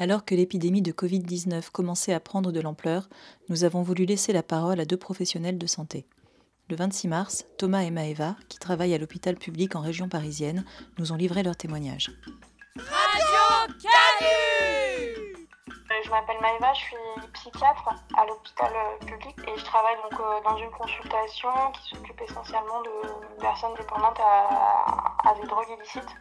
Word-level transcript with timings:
Alors 0.00 0.24
que 0.24 0.36
l'épidémie 0.36 0.80
de 0.80 0.92
Covid-19 0.92 1.70
commençait 1.70 2.12
à 2.12 2.20
prendre 2.20 2.52
de 2.52 2.60
l'ampleur, 2.60 3.08
nous 3.48 3.64
avons 3.64 3.82
voulu 3.82 4.04
laisser 4.04 4.32
la 4.32 4.44
parole 4.44 4.78
à 4.78 4.84
deux 4.84 4.96
professionnels 4.96 5.58
de 5.58 5.66
santé. 5.66 6.06
Le 6.70 6.76
26 6.76 7.08
mars, 7.08 7.46
Thomas 7.58 7.80
et 7.80 7.90
Maëva, 7.90 8.36
qui 8.48 8.60
travaillent 8.60 8.94
à 8.94 8.98
l'hôpital 8.98 9.34
public 9.34 9.74
en 9.74 9.80
région 9.80 10.08
parisienne, 10.08 10.64
nous 10.98 11.10
ont 11.10 11.16
livré 11.16 11.42
leur 11.42 11.56
témoignage. 11.56 12.12
Radio 12.76 13.74
Canu 13.82 15.48
Je 16.04 16.10
m'appelle 16.10 16.40
Maëva, 16.42 16.72
je 16.74 16.80
suis 16.80 17.32
psychiatre 17.32 17.88
à 18.16 18.24
l'hôpital 18.24 18.72
public 19.04 19.36
et 19.48 19.58
je 19.58 19.64
travaille 19.64 19.96
donc 20.08 20.20
euh, 20.20 20.40
dans 20.48 20.56
une 20.58 20.70
consultation 20.70 21.48
qui 21.72 21.96
s'occupe 21.96 22.20
essentiellement 22.20 22.82
de 22.82 23.40
personnes 23.40 23.74
dépendantes 23.76 24.20
à, 24.20 25.28
à 25.28 25.34
des 25.40 25.46
drogues 25.48 25.76
illicites. 25.76 26.14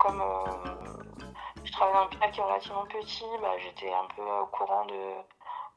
Comme 0.00 0.22
euh, 0.22 0.94
je 1.62 1.72
travaille 1.72 1.92
dans 1.92 2.00
un 2.00 2.04
hôpital 2.06 2.30
qui 2.30 2.40
est 2.40 2.42
relativement 2.42 2.86
petit, 2.86 3.26
bah, 3.42 3.58
j'étais 3.58 3.92
un 3.92 4.06
peu 4.16 4.22
au 4.22 4.46
courant 4.46 4.86
de, 4.86 5.14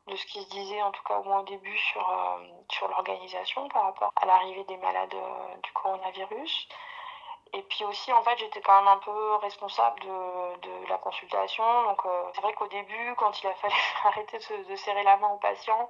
de 0.07 0.15
ce 0.15 0.25
qui 0.25 0.41
se 0.41 0.49
disait, 0.49 0.81
en 0.81 0.91
tout 0.91 1.03
cas 1.03 1.19
au 1.19 1.23
moins 1.23 1.41
au 1.41 1.43
début, 1.43 1.77
sur, 1.77 2.09
euh, 2.09 2.47
sur 2.71 2.88
l'organisation 2.88 3.67
par 3.67 3.83
rapport 3.83 4.13
à 4.15 4.25
l'arrivée 4.25 4.63
des 4.63 4.77
malades 4.77 5.13
euh, 5.13 5.55
du 5.61 5.71
coronavirus. 5.73 6.69
Et 7.52 7.61
puis 7.63 7.83
aussi, 7.83 8.13
en 8.13 8.23
fait, 8.23 8.38
j'étais 8.38 8.61
quand 8.61 8.80
même 8.80 8.88
un 8.88 8.97
peu 8.99 9.35
responsable 9.35 9.99
de, 9.99 10.59
de 10.61 10.87
la 10.87 10.97
consultation. 10.99 11.83
Donc, 11.83 12.02
c'est 12.33 12.41
vrai 12.41 12.53
qu'au 12.53 12.67
début, 12.67 13.15
quand 13.17 13.43
il 13.43 13.47
a 13.47 13.53
fallu 13.55 13.75
arrêter 14.05 14.37
de 14.37 14.75
serrer 14.77 15.03
la 15.03 15.17
main 15.17 15.30
aux 15.30 15.37
patients, 15.37 15.89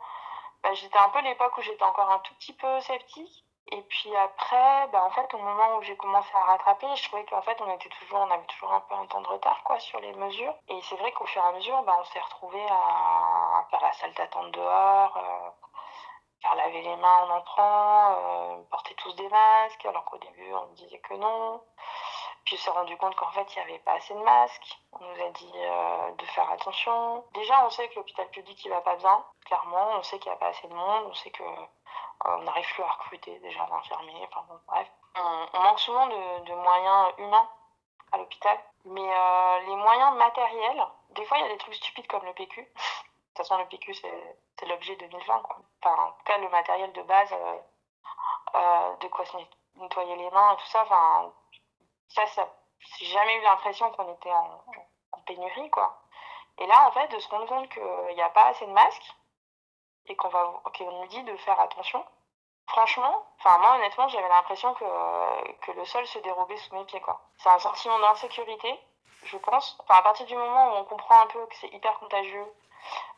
bah, 0.64 0.73
j'étais 0.73 0.97
un 0.97 1.09
peu 1.09 1.22
l'époque 1.22 1.56
où 1.58 1.62
j'étais 1.62 1.84
encore 1.84 2.09
un 2.09 2.20
tout 2.20 2.34
petit 2.36 2.53
peu 2.53 2.81
sceptique. 2.81 3.45
Et 3.72 3.81
puis 3.81 4.16
après, 4.16 4.88
bah, 4.92 5.03
en 5.03 5.09
fait, 5.11 5.33
au 5.33 5.38
moment 5.38 5.78
où 5.78 5.81
j'ai 5.83 5.95
commencé 5.95 6.30
à 6.36 6.44
rattraper, 6.44 6.88
je 6.95 7.03
trouvais 7.08 7.25
qu'en 7.25 7.42
fait, 7.42 7.59
on 7.61 7.73
était 7.73 7.89
toujours, 7.89 8.19
on 8.19 8.31
avait 8.31 8.45
toujours 8.45 8.73
un 8.73 8.81
peu 8.81 8.94
un 8.95 9.06
temps 9.06 9.22
de 9.22 9.28
retard, 9.28 9.64
quoi, 9.64 9.80
sur 9.80 10.00
les 10.00 10.14
mesures. 10.14 10.56
Et 10.67 10.80
c'est 10.81 10.95
vrai 10.97 11.11
qu'au 11.14 11.25
fur 11.25 11.44
et 11.44 11.47
à 11.47 11.52
mesure, 11.53 11.81
bah, 11.84 11.95
on 12.00 12.03
s'est 12.06 12.19
retrouvé 12.19 12.64
à 12.69 13.66
faire 13.69 13.81
la 13.81 13.94
salle 13.94 14.14
d'attente 14.14 14.52
dehors, 14.52 15.17
euh, 15.17 15.50
faire 16.41 16.56
laver 16.56 16.81
les 16.81 16.95
mains 16.97 17.23
en 17.23 17.38
entrant, 17.38 18.16
euh, 18.18 18.63
porter 18.69 18.96
tous 18.96 19.13
des 19.16 19.29
masques, 19.29 19.85
alors 19.85 20.06
qu'au 20.06 20.18
début, 20.18 20.53
on 20.53 20.73
disait 20.73 21.00
que 21.00 21.13
non. 21.16 21.62
Puis 22.46 22.57
on 22.59 22.63
s'est 22.63 22.72
rendu 22.72 22.97
compte 22.97 23.16
qu'en 23.16 23.31
fait, 23.31 23.56
il 23.56 23.59
n'y 23.59 23.72
avait 23.72 23.79
pas 23.79 23.94
assez 23.94 24.13
de 24.13 24.19
masques. 24.19 24.78
On 24.91 25.06
nous 25.06 25.23
a 25.23 25.29
dit 25.29 25.52
euh, 25.56 26.12
de 26.12 26.25
faire 26.25 26.50
attention. 26.52 27.23
Déjà, 27.34 27.66
on 27.66 27.69
sait 27.69 27.88
que 27.88 27.96
l'hôpital 27.96 28.28
public, 28.29 28.63
il 28.66 28.69
va 28.69 28.81
pas 28.81 28.97
bien, 28.97 29.23
clairement. 29.46 29.91
On 29.96 30.03
sait 30.03 30.19
qu'il 30.19 30.29
n'y 30.29 30.35
a 30.35 30.40
pas 30.40 30.47
assez 30.47 30.68
de 30.68 30.73
monde. 30.73 31.06
On 31.09 31.13
sait 31.13 31.31
que 31.31 31.44
on 32.25 32.41
n'arrive 32.44 32.67
plus 32.73 32.84
à 32.84 32.88
recruter 32.88 33.38
déjà 33.39 33.66
d'infirmiers. 33.66 34.28
Enfin 34.29 34.45
bon, 34.47 34.59
bref. 34.67 34.88
On, 35.16 35.59
manque 35.59 35.79
souvent 35.79 36.07
de, 36.07 36.45
de 36.45 36.53
moyens 36.56 37.13
humains 37.17 37.50
à 38.11 38.17
l'hôpital. 38.17 38.57
Mais 38.85 39.01
euh, 39.01 39.59
les 39.61 39.75
moyens 39.75 40.16
matériels, 40.17 40.85
des 41.11 41.25
fois, 41.25 41.38
il 41.38 41.41
y 41.41 41.50
a 41.50 41.50
des 41.50 41.57
trucs 41.57 41.75
stupides 41.75 42.07
comme 42.07 42.25
le 42.25 42.34
PQ. 42.34 42.61
De 43.34 43.38
toute 43.38 43.47
façon, 43.47 43.57
le 43.57 43.67
PQ, 43.67 43.95
c'est 43.95 44.66
l'objet 44.67 44.95
2020. 44.95 45.39
Quoi. 45.39 45.57
Enfin, 45.81 46.03
en 46.03 46.11
tout 46.11 46.23
cas, 46.23 46.38
le 46.38 46.50
matériel 46.50 46.94
de 46.94 47.01
base, 47.01 47.34
euh, 47.34 47.57
euh, 48.53 48.95
de 48.97 49.07
quoi 49.07 49.25
se 49.25 49.35
net- 49.38 49.57
nettoyer 49.75 50.16
les 50.16 50.29
mains 50.29 50.53
et 50.53 50.57
tout 50.57 50.67
ça, 50.67 50.84
enfin, 50.84 51.34
ça, 52.09 52.28
ça 52.28 52.47
j'ai 53.00 53.05
jamais 53.05 53.35
eu 53.38 53.41
l'impression 53.41 53.90
qu'on 53.91 54.13
était 54.13 54.31
en, 54.31 54.61
en 55.13 55.19
pénurie, 55.22 55.69
quoi. 55.72 56.00
Et 56.59 56.67
là, 56.67 56.88
en 56.88 56.91
fait, 56.91 57.07
de 57.07 57.19
se 57.19 57.28
rendre 57.29 57.47
compte 57.47 57.69
qu'il 57.69 58.16
n'y 58.16 58.22
a 58.22 58.29
pas 58.29 58.45
assez 58.45 58.66
de 58.66 58.72
masques 58.72 59.16
et 60.05 60.16
qu'on 60.16 60.29
va 60.29 60.61
qu'on 60.78 61.01
nous 61.01 61.07
dit 61.07 61.23
de 61.23 61.35
faire 61.38 61.59
attention. 61.59 62.05
Franchement, 62.68 63.25
enfin 63.40 63.57
moi 63.59 63.75
honnêtement, 63.75 64.07
j'avais 64.07 64.28
l'impression 64.29 64.74
que, 64.74 65.72
le 65.72 65.85
sol 65.85 66.06
se 66.07 66.19
dérobait 66.19 66.57
sous 66.57 66.74
mes 66.75 66.85
pieds. 66.85 67.01
C'est 67.38 67.50
un 67.50 67.59
sentiment 67.59 68.00
d'insécurité, 68.00 68.79
je 69.25 69.38
pense. 69.38 69.78
Enfin, 69.79 70.00
à 70.00 70.01
partir 70.01 70.25
du 70.25 70.35
moment 70.35 70.73
où 70.73 70.75
on 70.78 70.85
comprend 70.85 71.22
un 71.22 71.28
peu 71.28 71.46
que 71.46 71.56
c'est 71.56 71.73
hyper 71.73 72.00
contagieux 72.00 72.46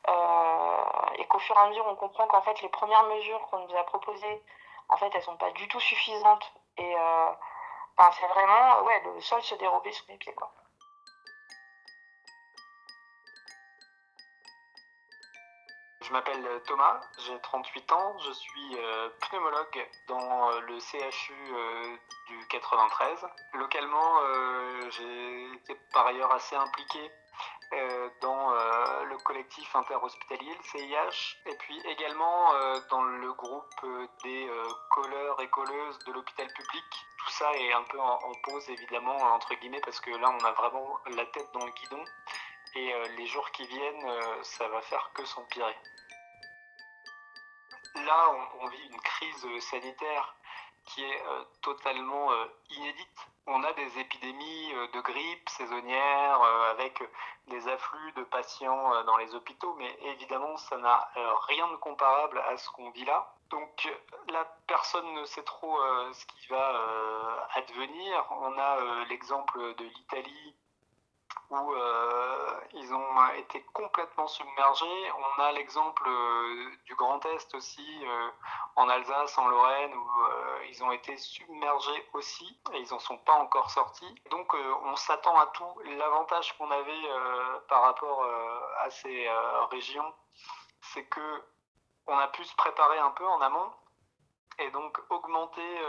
euh, 0.07 0.84
et 1.17 1.25
qu'au 1.28 1.39
fur 1.39 1.55
et 1.55 1.59
à 1.59 1.67
mesure 1.67 1.85
on 1.88 1.95
comprend 1.95 2.28
qu'en 2.28 2.41
fait 2.41 2.61
les 2.61 2.69
premières 2.69 3.03
mesures 3.03 3.41
qu'on 3.50 3.59
nous 3.59 3.75
a 3.75 3.84
proposées, 3.84 4.44
en 4.89 4.97
fait, 4.97 5.09
elles 5.13 5.23
sont 5.23 5.38
pas 5.38 5.51
du 5.51 5.67
tout 5.67 5.79
suffisantes 5.79 6.51
et 6.78 6.95
euh, 6.95 7.31
Enfin, 7.97 8.11
c'est 8.19 8.28
vraiment, 8.28 8.84
ouais, 8.84 9.01
le 9.05 9.22
sol 9.22 9.41
se 9.41 9.55
dérobait 9.55 9.91
sous 9.91 10.05
mes 10.09 10.17
pieds, 10.17 10.34
quoi. 10.34 10.51
Je 16.05 16.13
m'appelle 16.13 16.61
Thomas, 16.67 17.01
j'ai 17.17 17.39
38 17.39 17.91
ans, 17.93 18.16
je 18.19 18.31
suis 18.31 18.77
euh, 18.77 19.09
pneumologue 19.21 19.88
dans 20.07 20.51
euh, 20.51 20.59
le 20.61 20.79
CHU 20.79 21.33
euh, 21.33 21.95
du 22.27 22.47
93. 22.47 23.25
Localement, 23.53 24.19
euh, 24.21 24.89
j'ai 24.91 25.53
été 25.53 25.75
par 25.93 26.05
ailleurs 26.05 26.31
assez 26.31 26.55
impliqué 26.55 27.11
euh, 27.73 28.09
dans 28.21 28.53
euh, 28.53 29.03
le 29.05 29.17
collectif 29.17 29.75
interhospitalier, 29.75 30.55
le 30.55 30.63
CIH, 30.63 31.38
et 31.47 31.55
puis 31.55 31.81
également 31.88 32.53
euh, 32.53 32.79
dans 32.91 33.01
le 33.01 33.33
groupe 33.33 33.66
euh, 33.83 34.07
des 34.23 34.47
euh, 34.47 34.63
colleurs 34.91 35.41
et 35.41 35.49
colleuses 35.49 35.97
de 36.05 36.11
l'hôpital 36.13 36.47
public. 36.53 36.83
Tout 37.17 37.31
ça 37.31 37.51
est 37.55 37.73
un 37.73 37.83
peu 37.83 37.99
en, 37.99 38.19
en 38.22 38.33
pause 38.43 38.69
évidemment, 38.69 39.17
entre 39.33 39.55
guillemets, 39.55 39.81
parce 39.83 39.99
que 39.99 40.11
là 40.11 40.29
on 40.29 40.45
a 40.45 40.51
vraiment 40.51 40.99
la 41.07 41.25
tête 41.25 41.49
dans 41.53 41.66
le 41.66 41.72
guidon, 41.72 42.05
et 42.75 42.93
euh, 42.93 43.07
les 43.17 43.25
jours 43.25 43.49
qui 43.51 43.66
viennent, 43.66 44.05
euh, 44.05 44.43
ça 44.43 44.67
va 44.67 44.81
faire 44.81 45.09
que 45.13 45.25
s'empirer. 45.25 45.75
Là, 47.95 48.35
on, 48.59 48.67
vit 48.67 48.88
une 48.91 49.00
crise 49.00 49.59
sanitaire 49.61 50.35
qui 50.85 51.03
est 51.03 51.22
euh, 51.28 51.44
totalement 51.61 52.31
euh, 52.31 52.45
inédite. 52.69 53.28
On 53.47 53.63
a 53.63 53.72
des 53.73 54.00
épidémies 54.00 54.73
euh, 54.73 54.88
de 54.94 55.01
grippe 55.01 55.50
saisonnière 55.50 56.41
avec 56.72 57.01
des 57.47 57.67
afflux 57.67 58.11
de 58.13 58.23
patients 58.23 59.03
dans 59.05 59.17
les 59.17 59.34
hôpitaux, 59.34 59.75
mais 59.78 59.97
évidemment, 60.01 60.57
ça 60.57 60.78
n'a 60.78 61.09
rien 61.47 61.67
de 61.69 61.75
comparable 61.75 62.39
à 62.39 62.57
ce 62.57 62.69
qu'on 62.72 62.89
vit 62.89 63.05
là. 63.05 63.34
Donc 63.50 63.88
là, 64.29 64.45
personne 64.67 65.13
ne 65.13 65.25
sait 65.25 65.44
trop 65.44 65.79
ce 66.11 66.25
qui 66.25 66.47
va 66.47 67.47
advenir. 67.53 68.25
On 68.31 68.57
a 68.57 69.05
l'exemple 69.05 69.75
de 69.75 69.84
l'Italie 69.84 70.55
où 71.50 71.73
euh, 71.73 72.59
ils 72.73 72.93
ont 72.93 73.29
été 73.37 73.61
complètement 73.73 74.28
submergés. 74.28 75.11
On 75.37 75.41
a 75.41 75.52
l'exemple 75.52 76.03
euh, 76.08 76.72
du 76.85 76.96
Grand 76.96 77.23
Est 77.25 77.53
aussi, 77.55 78.05
euh, 78.05 78.29
en 78.75 78.90
Alsace, 78.90 79.37
en 79.37 79.47
Lorraine, 79.47 79.93
où 79.93 80.09
ils 80.70 80.84
ont 80.84 80.91
été 80.91 81.16
submergés 81.17 82.09
aussi, 82.14 82.59
et 82.73 82.79
ils 82.79 82.91
n'en 82.91 82.99
sont 82.99 83.17
pas 83.20 83.34
encore 83.34 83.70
sortis. 83.70 84.16
Donc 84.31 84.53
on 84.53 84.96
s'attend 84.96 85.37
à 85.37 85.47
tout. 85.47 85.81
L'avantage 85.97 86.58
qu'on 86.58 86.70
avait 86.72 87.09
par 87.70 87.84
rapport 87.84 88.25
à 88.79 88.90
ces 88.90 89.29
régions, 89.72 90.14
c'est 90.81 91.05
que 91.05 91.43
on 92.08 92.17
a 92.17 92.28
pu 92.28 92.43
se 92.43 92.55
préparer 92.55 92.99
un 92.99 93.11
peu 93.11 93.25
en 93.25 93.40
amont, 93.41 93.72
et 94.59 94.70
donc 94.72 94.99
augmenter 95.09 95.79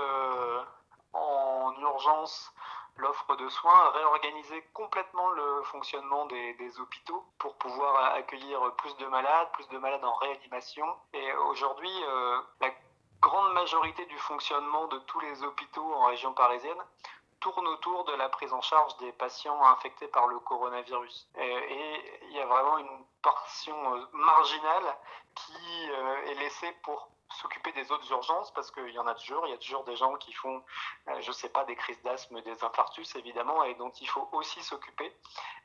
en 1.13 1.75
urgence 1.81 2.53
l'offre 2.99 3.37
de 3.37 3.49
soins, 3.49 3.91
réorganiser 3.91 4.63
complètement 4.73 5.31
le 5.31 5.63
fonctionnement 5.65 6.27
des, 6.27 6.81
hôpitaux 6.81 7.25
pour 7.39 7.57
pouvoir 7.57 8.15
accueillir 8.15 8.61
plus 8.77 8.97
de 8.97 9.07
malades, 9.07 9.49
plus 9.53 9.69
de 9.69 9.79
malades 9.79 10.05
en 10.05 10.15
réanimation. 10.15 10.87
Et 11.13 11.33
aujourd'hui, 11.51 11.93
euh, 12.05 12.41
la 12.61 12.71
grande 13.21 13.53
majorité 13.55 14.05
du 14.07 14.19
fonctionnement 14.19 14.87
de 14.89 14.99
tous 15.01 15.21
les 15.21 15.43
hôpitaux 15.43 15.95
en 15.95 16.07
région 16.07 16.33
parisienne 16.35 16.83
tourne 17.41 17.67
autour 17.69 18.05
de 18.05 18.15
la 18.15 18.29
prise 18.29 18.53
en 18.53 18.61
charge 18.61 18.97
des 18.99 19.13
patients 19.13 19.63
infectés 19.65 20.09
par 20.09 20.27
le 20.27 20.39
coronavirus. 20.41 21.29
Et, 21.37 21.49
et 21.49 22.21
il 22.23 22.33
y 22.33 22.41
a 22.41 22.47
vraiment 22.47 22.79
une 22.79 23.05
portion 23.23 23.95
euh, 23.95 24.07
marginale 24.13 24.97
qui 25.35 25.91
euh, 25.91 26.27
est 26.27 26.35
laissée 26.35 26.73
pour 26.83 27.09
s'occuper 27.35 27.73
des 27.73 27.91
autres 27.93 28.11
urgences 28.11 28.53
parce 28.53 28.71
qu'il 28.71 28.91
y 28.91 28.99
en 28.99 29.07
a 29.07 29.15
toujours, 29.15 29.47
il 29.47 29.51
y 29.51 29.55
a 29.55 29.59
toujours 29.59 29.85
des 29.85 29.97
gens 29.97 30.15
qui 30.17 30.33
font, 30.33 30.63
euh, 31.09 31.21
je 31.21 31.33
sais 31.33 31.49
pas, 31.49 31.65
des 31.65 31.77
crises 31.77 32.01
d'asthme, 32.03 32.41
des 32.43 32.65
infarctus 32.65 33.15
évidemment, 33.17 33.65
et 33.65 33.75
dont 33.75 33.91
il 33.91 34.09
faut 34.09 34.29
aussi 34.33 34.63
s'occuper. 34.63 35.13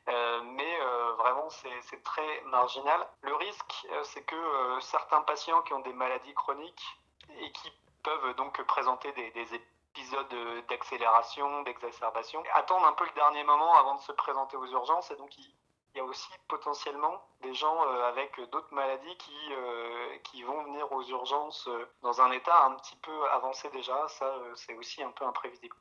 Euh, 0.10 0.42
mais 0.44 0.80
euh, 0.82 1.14
vraiment, 1.14 1.50
c'est 1.50 2.04
très 2.04 2.42
marginal. 2.46 3.08
Le 3.22 3.36
risque, 3.36 3.88
c'est 4.04 4.24
que 4.24 4.80
certains 4.82 5.22
patients 5.22 5.62
qui 5.62 5.74
ont 5.74 5.80
des 5.82 5.94
maladies 5.94 6.34
chroniques 6.34 6.98
et 7.40 7.52
qui 7.52 7.72
peuvent 8.04 8.36
donc 8.36 8.62
présenter 8.64 9.12
des, 9.14 9.32
des 9.32 9.56
épisodes 9.56 10.66
d'accélération, 10.68 11.62
d'exacerbation, 11.64 12.44
attendent 12.54 12.86
un 12.86 12.94
peu 12.94 13.06
le 13.06 13.12
dernier 13.12 13.44
moment 13.44 13.74
avant 13.76 13.96
de 13.96 14.02
se 14.02 14.12
présenter 14.12 14.58
aux 14.58 14.68
urgences, 14.68 15.12
et 15.12 15.16
donc 15.18 15.38
ils, 15.38 15.54
il 15.94 15.98
y 15.98 16.02
a 16.02 16.06
aussi 16.06 16.30
potentiellement 16.48 17.22
des 17.42 17.54
gens 17.54 17.86
euh, 17.86 18.08
avec 18.08 18.40
d'autres 18.52 18.74
maladies 18.74 19.18
qui, 19.18 19.36
euh, 19.52 20.18
qui 20.24 20.44
vont 20.44 20.64
venir 20.64 20.92
aux 20.92 21.04
urgences 21.04 21.68
euh, 21.68 21.86
dans 22.02 22.22
un 22.22 22.32
état 22.32 22.66
un 22.66 22.76
petit 22.76 22.96
peu 22.98 23.30
avancé 23.32 23.70
déjà. 23.72 24.08
Ça, 24.08 24.34
c'est 24.56 24.76
aussi 24.76 25.04
un 25.04 25.12
peu 25.12 25.26
imprévisible. 25.26 25.76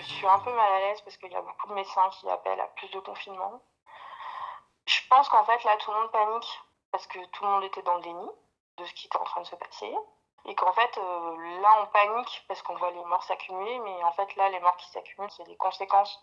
Je 0.00 0.06
suis 0.06 0.26
un 0.26 0.38
peu 0.40 0.52
mal 0.52 0.72
à 0.72 0.78
l'aise 0.80 1.00
parce 1.02 1.16
qu'il 1.16 1.32
y 1.32 1.36
a 1.36 1.42
beaucoup 1.42 1.68
de 1.68 1.74
médecins 1.74 2.08
qui 2.10 2.28
appellent 2.28 2.60
à 2.60 2.68
plus 2.68 2.88
de 2.90 3.00
confinement. 3.00 3.60
Je 4.86 5.00
pense 5.08 5.28
qu'en 5.28 5.44
fait, 5.44 5.62
là, 5.64 5.76
tout 5.78 5.90
le 5.90 5.98
monde 5.98 6.10
panique 6.10 6.62
parce 6.92 7.06
que 7.06 7.24
tout 7.26 7.44
le 7.44 7.50
monde 7.50 7.64
était 7.64 7.82
dans 7.82 7.96
le 7.96 8.02
déni 8.02 8.28
de 8.78 8.84
ce 8.84 8.92
qui 8.94 9.06
était 9.06 9.18
en 9.18 9.24
train 9.24 9.40
de 9.40 9.46
se 9.46 9.56
passer. 9.56 9.94
Et 10.44 10.54
qu'en 10.54 10.72
fait, 10.72 10.98
euh, 10.98 11.60
là, 11.60 11.82
on 11.82 11.86
panique 11.86 12.44
parce 12.46 12.62
qu'on 12.62 12.76
voit 12.76 12.92
les 12.92 13.04
morts 13.04 13.24
s'accumuler, 13.24 13.78
mais 13.80 14.04
en 14.04 14.12
fait, 14.12 14.34
là, 14.36 14.48
les 14.48 14.60
morts 14.60 14.76
qui 14.76 14.88
s'accumulent, 14.90 15.30
c'est 15.30 15.44
des 15.44 15.56
conséquences 15.56 16.22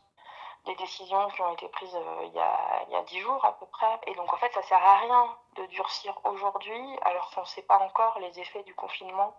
des 0.65 0.75
décisions 0.75 1.27
qui 1.31 1.41
ont 1.41 1.51
été 1.53 1.67
prises 1.67 1.93
euh, 1.93 2.23
il, 2.23 2.33
y 2.33 2.39
a, 2.39 2.83
il 2.87 2.93
y 2.93 2.95
a 2.95 3.01
10 3.03 3.19
jours 3.19 3.43
à 3.43 3.53
peu 3.59 3.65
près. 3.65 3.99
Et 4.07 4.15
donc, 4.15 4.31
en 4.33 4.37
fait, 4.37 4.51
ça 4.53 4.63
sert 4.63 4.81
à 4.81 4.99
rien 4.99 5.37
de 5.55 5.65
durcir 5.65 6.17
aujourd'hui 6.23 6.99
alors 7.01 7.29
qu'on 7.31 7.41
ne 7.41 7.45
sait 7.45 7.63
pas 7.63 7.79
encore 7.79 8.17
les 8.19 8.39
effets 8.39 8.63
du 8.63 8.73
confinement 8.73 9.35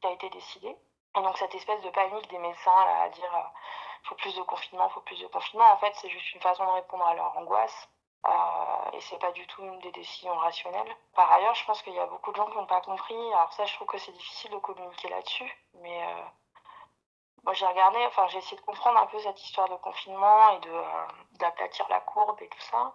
qui 0.00 0.06
a 0.08 0.10
été 0.12 0.28
décidé. 0.30 0.76
Et 1.16 1.22
donc, 1.22 1.36
cette 1.38 1.54
espèce 1.54 1.80
de 1.82 1.90
panique 1.90 2.28
des 2.30 2.38
médecins 2.38 2.86
à 3.02 3.08
dire 3.08 3.50
il 4.02 4.08
faut 4.08 4.14
plus 4.14 4.34
de 4.34 4.42
confinement, 4.42 4.86
il 4.88 4.92
faut 4.92 5.00
plus 5.00 5.20
de 5.20 5.26
confinement, 5.26 5.70
en 5.72 5.76
fait, 5.78 5.92
c'est 5.96 6.08
juste 6.08 6.32
une 6.34 6.40
façon 6.40 6.64
de 6.64 6.70
répondre 6.70 7.06
à 7.06 7.14
leur 7.14 7.36
angoisse. 7.36 7.88
Euh, 8.26 8.90
et 8.92 9.00
c'est 9.00 9.18
pas 9.18 9.32
du 9.32 9.46
tout 9.46 9.62
des 9.78 9.92
décisions 9.92 10.36
rationnelles. 10.36 10.94
Par 11.14 11.32
ailleurs, 11.32 11.54
je 11.54 11.64
pense 11.64 11.82
qu'il 11.82 11.94
y 11.94 11.98
a 11.98 12.06
beaucoup 12.06 12.32
de 12.32 12.36
gens 12.36 12.46
qui 12.50 12.56
n'ont 12.56 12.66
pas 12.66 12.82
compris. 12.82 13.16
Alors 13.32 13.52
ça, 13.52 13.64
je 13.64 13.74
trouve 13.74 13.86
que 13.86 13.98
c'est 13.98 14.12
difficile 14.12 14.50
de 14.50 14.58
communiquer 14.58 15.08
là-dessus, 15.08 15.50
mais 15.74 16.02
euh, 16.04 16.22
moi 17.44 17.54
j'ai 17.54 17.66
regardé, 17.66 17.98
enfin 18.06 18.26
j'ai 18.28 18.38
essayé 18.38 18.58
de 18.58 18.66
comprendre 18.66 18.98
un 18.98 19.06
peu 19.06 19.18
cette 19.20 19.42
histoire 19.42 19.68
de 19.70 19.76
confinement 19.76 20.50
et 20.50 20.60
euh, 20.66 21.06
d'aplatir 21.38 21.86
la 21.88 22.00
courbe 22.00 22.40
et 22.42 22.48
tout 22.48 22.60
ça. 22.60 22.94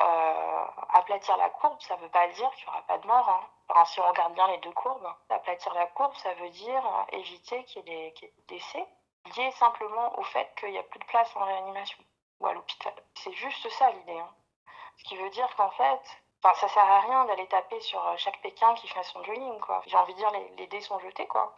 Euh, 0.00 0.66
aplatir 0.94 1.36
la 1.36 1.50
courbe, 1.50 1.80
ça 1.80 1.96
veut 1.96 2.08
pas 2.08 2.26
dire 2.28 2.50
qu'il 2.52 2.64
n'y 2.64 2.70
aura 2.70 2.82
pas 2.82 2.98
de 2.98 3.06
mort. 3.06 3.28
Hein. 3.28 3.40
Enfin, 3.68 3.84
si 3.84 4.00
on 4.00 4.08
regarde 4.08 4.34
bien 4.34 4.48
les 4.48 4.58
deux 4.58 4.72
courbes, 4.72 5.08
aplatir 5.30 5.72
la 5.74 5.86
courbe, 5.86 6.14
ça 6.16 6.32
veut 6.34 6.50
dire 6.50 6.82
éviter 7.12 7.64
qu'il 7.64 7.88
y 7.88 7.92
ait 7.92 8.14
des, 8.20 8.34
décès 8.48 8.86
liés 9.36 9.50
simplement 9.52 10.18
au 10.18 10.22
fait 10.24 10.52
qu'il 10.58 10.70
n'y 10.70 10.78
a 10.78 10.82
plus 10.82 10.98
de 10.98 11.04
place 11.06 11.34
en 11.36 11.44
réanimation 11.44 11.98
ou 12.40 12.46
à 12.46 12.52
l'hôpital. 12.52 12.92
C'est 13.14 13.32
juste 13.32 13.68
ça 13.70 13.90
l'idée. 13.90 14.18
Hein. 14.18 14.34
Ce 14.98 15.04
qui 15.04 15.16
veut 15.16 15.30
dire 15.30 15.48
qu'en 15.56 15.70
fait, 15.70 16.00
enfin, 16.42 16.54
ça 16.54 16.68
sert 16.68 16.90
à 16.90 17.00
rien 17.00 17.24
d'aller 17.26 17.46
taper 17.48 17.80
sur 17.80 18.02
chaque 18.18 18.40
Pékin 18.42 18.74
qui 18.74 18.88
fait 18.88 19.02
son 19.04 19.22
jogging. 19.24 19.58
J'ai 19.86 19.96
envie 19.96 20.14
de 20.14 20.18
dire, 20.18 20.30
les, 20.32 20.48
les 20.56 20.66
dés 20.66 20.80
sont 20.80 20.98
jetés, 21.00 21.26
quoi. 21.26 21.54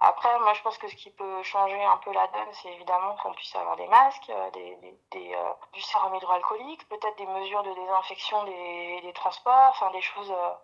Après, 0.00 0.38
moi, 0.40 0.54
je 0.54 0.62
pense 0.62 0.78
que 0.78 0.86
ce 0.88 0.94
qui 0.94 1.10
peut 1.10 1.42
changer 1.42 1.82
un 1.84 1.96
peu 1.98 2.12
la 2.12 2.26
donne, 2.28 2.52
c'est 2.52 2.72
évidemment 2.72 3.16
qu'on 3.16 3.32
puisse 3.32 3.54
avoir 3.56 3.76
des 3.76 3.88
masques, 3.88 4.30
des, 4.52 4.78
des, 5.10 5.34
euh, 5.34 5.52
du 5.72 5.82
sérum 5.82 6.14
hydroalcoolique, 6.14 6.88
peut-être 6.88 7.16
des 7.16 7.26
mesures 7.26 7.64
de 7.64 7.74
désinfection 7.74 8.44
des, 8.44 9.12
transports, 9.14 9.70
enfin 9.70 9.90
des 9.90 10.00
choses, 10.00 10.30
euh, 10.30 10.54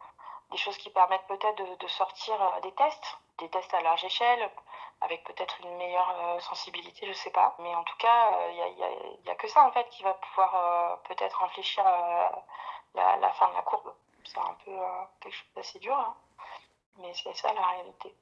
des 0.50 0.56
choses 0.56 0.76
qui 0.78 0.90
permettent 0.90 1.26
peut-être 1.26 1.78
de, 1.78 1.88
sortir 1.88 2.40
euh, 2.40 2.60
des 2.60 2.72
tests, 2.72 3.18
des 3.38 3.48
tests 3.48 3.74
à 3.74 3.80
large 3.80 4.04
échelle, 4.04 4.50
avec 5.00 5.24
peut-être 5.24 5.60
une 5.62 5.76
meilleure 5.76 6.14
euh, 6.20 6.40
sensibilité, 6.40 7.06
je 7.06 7.12
sais 7.12 7.30
pas. 7.30 7.56
Mais 7.58 7.74
en 7.74 7.82
tout 7.82 7.96
cas, 7.96 8.30
il 8.50 8.54
n'y 8.54 8.82
a, 8.84 8.88
y 9.26 9.30
a, 9.30 9.34
que 9.34 9.48
ça 9.48 9.66
en 9.66 9.72
fait 9.72 9.88
qui 9.90 10.02
va 10.04 10.14
pouvoir 10.14 10.54
euh, 10.54 10.96
peut-être 11.08 11.42
infléchir 11.42 11.84
la, 12.94 13.16
la, 13.16 13.32
fin 13.32 13.48
de 13.48 13.54
la 13.54 13.62
courbe. 13.62 13.92
C'est 14.24 14.38
un 14.38 14.56
peu 14.64 14.72
quelque 15.20 15.34
chose 15.34 15.52
d'assez 15.56 15.78
dur, 15.80 15.98
hein. 15.98 16.14
mais 16.98 17.12
c'est 17.14 17.34
ça 17.34 17.52
la 17.52 17.66
réalité. 17.66 18.14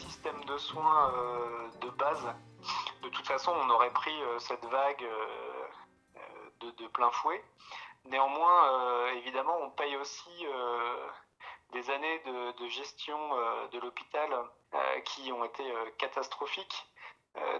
Système 0.00 0.44
de 0.44 0.58
soins 0.58 1.12
euh, 1.14 1.68
de 1.80 1.90
base, 1.90 2.34
de 3.02 3.08
toute 3.08 3.26
façon, 3.26 3.52
on 3.52 3.70
aurait 3.70 3.92
pris 3.92 4.22
euh, 4.22 4.38
cette 4.38 4.64
vague 4.66 5.02
euh, 5.02 6.70
de, 6.78 6.86
plein 6.88 7.10
fouet. 7.10 7.42
Néanmoins, 8.06 9.06
évidemment, 9.12 9.56
on 9.60 9.70
paye 9.70 9.96
aussi 9.96 10.46
des 11.72 11.90
années 11.90 12.18
de, 12.20 12.52
de 12.52 12.68
gestion 12.68 13.18
de 13.70 13.78
l'hôpital 13.78 14.30
qui 15.04 15.30
ont 15.32 15.44
été 15.44 15.62
catastrophiques. 15.98 16.86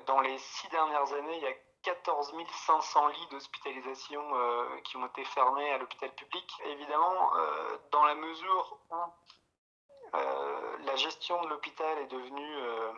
dans 0.06 0.20
les 0.20 0.36
six 0.38 0.68
dernières 0.68 1.12
années, 1.12 1.36
il 1.36 1.42
y 1.42 1.46
a 1.46 1.54
14 1.82 2.34
500 2.66 3.08
lits 3.08 3.26
d'hospitalisation 3.30 4.22
qui 4.84 4.96
ont 4.96 5.06
été 5.06 5.24
fermés 5.24 5.70
à 5.72 5.78
l'hôpital 5.78 6.10
public. 6.14 6.50
Évidemment, 6.64 7.30
dans 7.90 8.04
la 8.04 8.14
mesure 8.14 8.78
où 8.90 8.96
la 10.12 10.96
gestion 10.96 11.40
de 11.42 11.48
l'hôpital 11.48 11.98
est 11.98 12.06
devenue 12.06 12.56
euh, 12.56 12.92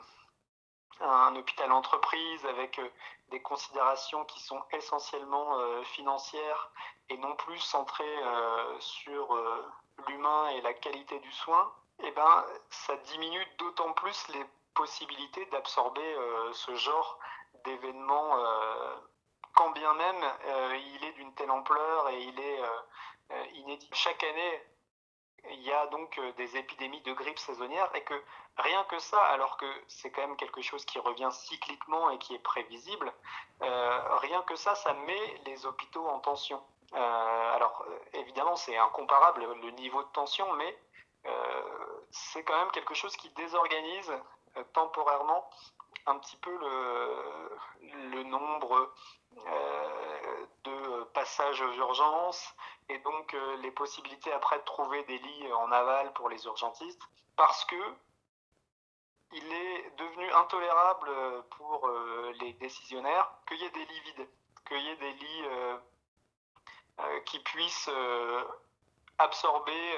un 1.00 1.36
hôpital 1.36 1.70
entreprise 1.72 2.44
avec 2.46 2.78
euh, 2.78 2.88
des 3.30 3.42
considérations 3.42 4.24
qui 4.26 4.40
sont 4.40 4.62
essentiellement 4.72 5.56
financières 5.84 6.70
et 7.08 7.16
non 7.16 7.34
plus 7.34 7.58
centrées 7.60 8.18
sur 8.78 9.34
l'humain 10.06 10.48
et 10.50 10.60
la 10.60 10.74
qualité 10.74 11.18
du 11.18 11.32
soin, 11.32 11.72
eh 12.02 12.10
ben, 12.10 12.44
ça 12.68 12.94
diminue 12.96 13.46
d'autant 13.56 13.90
plus 13.94 14.28
les 14.34 14.44
possibilités 14.74 15.46
d'absorber 15.46 16.16
ce 16.52 16.74
genre 16.74 17.18
d'événements, 17.64 18.36
quand 19.54 19.70
bien 19.70 19.94
même 19.94 20.24
il 20.74 21.04
est 21.06 21.12
d'une 21.12 21.32
telle 21.36 21.50
ampleur 21.50 22.10
et 22.10 22.24
il 22.24 22.38
est 22.38 22.60
inédit. 23.54 23.88
Chaque 23.94 24.22
année, 24.24 24.62
il 25.50 25.62
y 25.62 25.72
a 25.72 25.86
donc 25.88 26.18
euh, 26.18 26.32
des 26.32 26.56
épidémies 26.56 27.00
de 27.02 27.12
grippe 27.12 27.38
saisonnière 27.38 27.90
et 27.94 28.02
que 28.02 28.14
rien 28.58 28.84
que 28.84 28.98
ça, 28.98 29.20
alors 29.26 29.56
que 29.56 29.66
c'est 29.88 30.10
quand 30.10 30.22
même 30.22 30.36
quelque 30.36 30.62
chose 30.62 30.84
qui 30.84 30.98
revient 30.98 31.30
cycliquement 31.32 32.10
et 32.10 32.18
qui 32.18 32.34
est 32.34 32.38
prévisible, 32.38 33.12
euh, 33.62 34.16
rien 34.18 34.42
que 34.42 34.56
ça, 34.56 34.74
ça 34.74 34.92
met 34.94 35.40
les 35.46 35.66
hôpitaux 35.66 36.06
en 36.06 36.20
tension. 36.20 36.62
Euh, 36.94 37.54
alors 37.54 37.84
évidemment, 38.12 38.56
c'est 38.56 38.76
incomparable 38.76 39.46
le 39.62 39.70
niveau 39.72 40.02
de 40.02 40.08
tension, 40.08 40.52
mais 40.54 40.78
c'est 42.10 42.42
quand 42.42 42.56
même 42.58 42.70
quelque 42.72 42.94
chose 42.94 43.16
qui 43.16 43.30
désorganise 43.30 44.12
temporairement 44.72 45.48
un 46.06 46.18
petit 46.18 46.36
peu 46.36 46.50
le, 46.50 47.58
le 48.10 48.22
nombre 48.24 48.92
de 50.64 51.04
passages 51.14 51.62
aux 51.62 51.72
urgences 51.74 52.54
et 52.92 52.98
donc 52.98 53.34
euh, 53.34 53.56
les 53.58 53.70
possibilités 53.70 54.32
après 54.32 54.58
de 54.58 54.64
trouver 54.64 55.02
des 55.04 55.18
lits 55.18 55.52
en 55.52 55.72
aval 55.72 56.12
pour 56.12 56.28
les 56.28 56.44
urgentistes 56.44 57.02
parce 57.36 57.64
que 57.64 57.76
il 59.32 59.52
est 59.52 59.90
devenu 59.96 60.30
intolérable 60.32 61.10
pour 61.56 61.86
euh, 61.88 62.32
les 62.40 62.52
décisionnaires 62.54 63.30
qu'il 63.48 63.58
y 63.58 63.64
ait 63.64 63.70
des 63.70 63.84
lits 63.84 64.00
vides, 64.00 64.28
qu'il 64.68 64.82
y 64.82 64.88
ait 64.88 64.96
des 64.96 65.12
lits 65.12 65.44
euh, 65.44 65.76
euh, 67.00 67.20
qui 67.20 67.38
puissent 67.40 67.90
absorber 69.18 69.96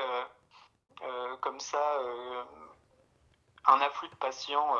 comme 1.40 1.58
ça 1.60 1.98
un 3.66 3.80
afflux 3.80 4.08
de 4.08 4.14
patients 4.16 4.76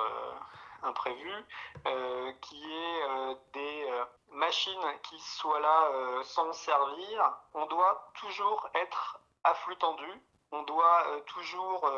euh, 1.87 2.33
qui 2.41 2.63
est 2.63 3.03
euh, 3.09 3.35
des 3.53 3.87
euh, 3.91 4.05
machines 4.33 4.99
qui 5.03 5.19
soient 5.21 5.61
là 5.61 6.23
sans 6.25 6.53
servir. 6.53 7.33
On 7.55 7.67
doit 7.67 8.11
toujours 8.15 8.69
être 8.75 9.21
à 9.45 9.55
flux 9.55 9.77
tendu. 9.77 10.11
On 10.53 10.63
doit 10.63 11.05
toujours 11.27 11.91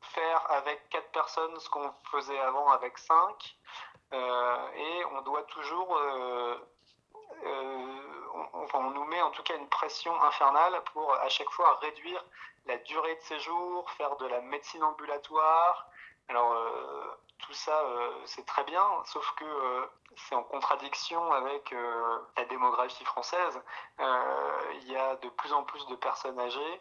faire 0.00 0.50
avec 0.50 0.88
quatre 0.90 1.10
personnes 1.10 1.58
ce 1.58 1.68
qu'on 1.70 1.92
faisait 2.10 2.38
avant 2.38 2.70
avec 2.70 2.96
cinq. 2.98 3.56
et 4.12 5.04
on 5.12 5.22
doit 5.22 5.42
toujours 5.44 5.98
enfin, 8.52 8.78
on 8.78 8.90
nous 8.90 9.04
met 9.04 9.20
en 9.22 9.30
tout 9.30 9.42
cas 9.42 9.56
une 9.56 9.68
pression 9.68 10.14
infernale 10.22 10.80
pour 10.92 11.12
à 11.14 11.28
chaque 11.28 11.50
fois 11.50 11.78
réduire 11.82 12.24
la 12.66 12.78
durée 12.78 13.16
de 13.16 13.22
séjour, 13.22 13.90
faire 13.92 14.16
de 14.16 14.26
la 14.26 14.40
médecine 14.40 14.84
ambulatoire. 14.84 15.88
Alors, 16.28 16.54
tout 17.38 17.52
ça, 17.52 17.78
euh, 17.78 18.10
c'est 18.24 18.46
très 18.46 18.64
bien, 18.64 18.84
sauf 19.04 19.34
que 19.36 19.44
euh, 19.44 19.86
c'est 20.16 20.34
en 20.34 20.42
contradiction 20.42 21.32
avec 21.32 21.72
euh, 21.72 22.18
la 22.36 22.44
démographie 22.46 23.04
française. 23.04 23.60
Il 23.98 24.90
y 24.90 24.96
a 24.96 25.16
de 25.16 25.28
plus 25.30 25.52
en 25.52 25.62
plus 25.64 25.84
de 25.86 25.96
personnes 25.96 26.38
âgées 26.38 26.80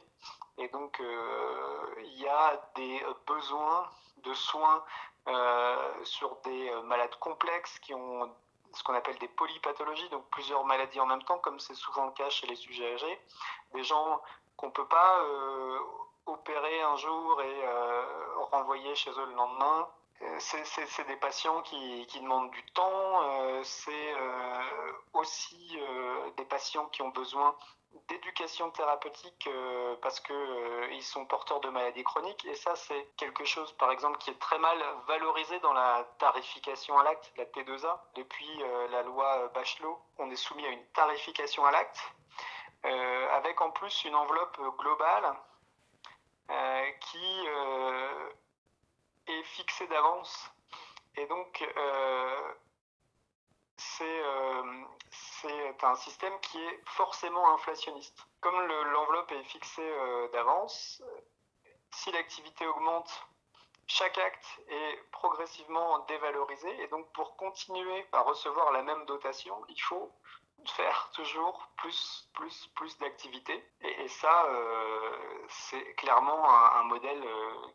et 0.57 0.67
donc 0.69 1.01
il 1.99 2.19
y 2.19 2.27
a 2.27 2.61
des 2.75 3.03
besoins 3.27 3.89
de 4.17 4.33
soins 4.33 4.83
sur 6.03 6.35
des 6.43 6.71
malades 6.83 7.15
complexes 7.19 7.79
qui 7.79 7.93
ont 7.93 8.33
ce 8.73 8.83
qu'on 8.83 8.95
appelle 8.95 9.17
des 9.19 9.27
polypathologies, 9.27 10.09
donc 10.09 10.27
plusieurs 10.31 10.65
maladies 10.65 10.99
en 10.99 11.05
même 11.05 11.23
temps, 11.23 11.37
comme 11.37 11.59
c'est 11.59 11.75
souvent 11.75 12.07
le 12.07 12.11
cas 12.11 12.29
chez 12.29 12.47
les 12.47 12.55
sujets 12.55 12.93
âgés. 12.93 13.21
Des 13.73 13.83
gens 13.83 14.21
qu'on 14.57 14.67
ne 14.67 14.71
peut 14.71 14.87
pas 14.87 15.19
opérer 16.25 16.81
un 16.81 16.95
jour 16.97 17.41
et 17.41 17.61
renvoyer 18.51 18.95
chez 18.95 19.11
eux 19.11 19.25
le 19.25 19.33
lendemain 19.33 19.87
c'est 20.39 21.07
des 21.07 21.15
patients 21.17 21.61
qui, 21.61 22.05
demandent 22.21 22.51
du 22.51 22.63
temps, 22.73 23.63
c'est 23.63 24.13
aussi 25.13 25.77
des 26.37 26.45
patients 26.45 26.87
qui 26.87 27.01
ont 27.01 27.09
besoin 27.09 27.55
d'éducation 28.07 28.69
thérapeutique 28.71 29.47
euh, 29.47 29.95
parce 30.01 30.19
que 30.19 30.33
euh, 30.33 30.87
ils 30.93 31.03
sont 31.03 31.25
porteurs 31.25 31.59
de 31.61 31.69
maladies 31.69 32.03
chroniques 32.03 32.45
et 32.45 32.55
ça 32.55 32.75
c'est 32.75 33.07
quelque 33.17 33.45
chose 33.45 33.71
par 33.73 33.91
exemple 33.91 34.17
qui 34.17 34.29
est 34.31 34.39
très 34.39 34.57
mal 34.59 34.77
valorisé 35.07 35.59
dans 35.59 35.73
la 35.73 36.03
tarification 36.17 36.97
à 36.97 37.03
l'acte, 37.03 37.31
la 37.37 37.45
T2A. 37.45 37.99
Depuis 38.15 38.63
euh, 38.63 38.87
la 38.89 39.03
loi 39.03 39.47
Bachelot, 39.53 39.99
on 40.17 40.29
est 40.31 40.35
soumis 40.35 40.65
à 40.65 40.69
une 40.69 40.85
tarification 40.87 41.65
à 41.65 41.71
l'acte 41.71 41.99
avec 43.31 43.61
en 43.61 43.71
plus 43.71 44.03
une 44.03 44.13
enveloppe 44.13 44.59
globale 44.77 45.33
qui 46.99 47.47
est 49.27 49.43
fixée 49.43 49.87
d'avance 49.87 50.51
et 51.15 51.25
donc 51.27 51.63
euh, 51.77 52.53
c'est 53.77 55.83
un 55.83 55.95
système 55.95 56.39
qui 56.39 56.57
est 56.57 56.81
forcément 56.85 57.53
inflationniste. 57.53 58.25
Comme 58.39 58.59
l'enveloppe 58.65 59.31
est 59.31 59.43
fixée 59.43 59.81
euh, 59.81 60.29
d'avance, 60.29 61.03
si 61.91 62.11
l'activité 62.11 62.65
augmente, 62.65 63.27
chaque 63.87 64.17
acte 64.17 64.61
est 64.69 65.03
progressivement 65.11 65.99
dévalorisé 66.05 66.81
et 66.81 66.87
donc 66.87 67.11
pour 67.11 67.35
continuer 67.35 68.07
à 68.13 68.21
recevoir 68.21 68.71
la 68.71 68.81
même 68.81 69.05
dotation, 69.05 69.55
il 69.67 69.81
faut 69.81 70.11
faire 70.71 71.09
toujours 71.13 71.67
plus, 71.77 72.29
plus, 72.33 72.67
plus 72.75 72.97
d'activités. 72.99 73.63
Et, 73.81 74.07
ça, 74.07 74.45
euh, 74.45 75.45
c'est 75.47 75.95
clairement 75.95 76.47
un, 76.47 76.83
modèle 76.83 77.23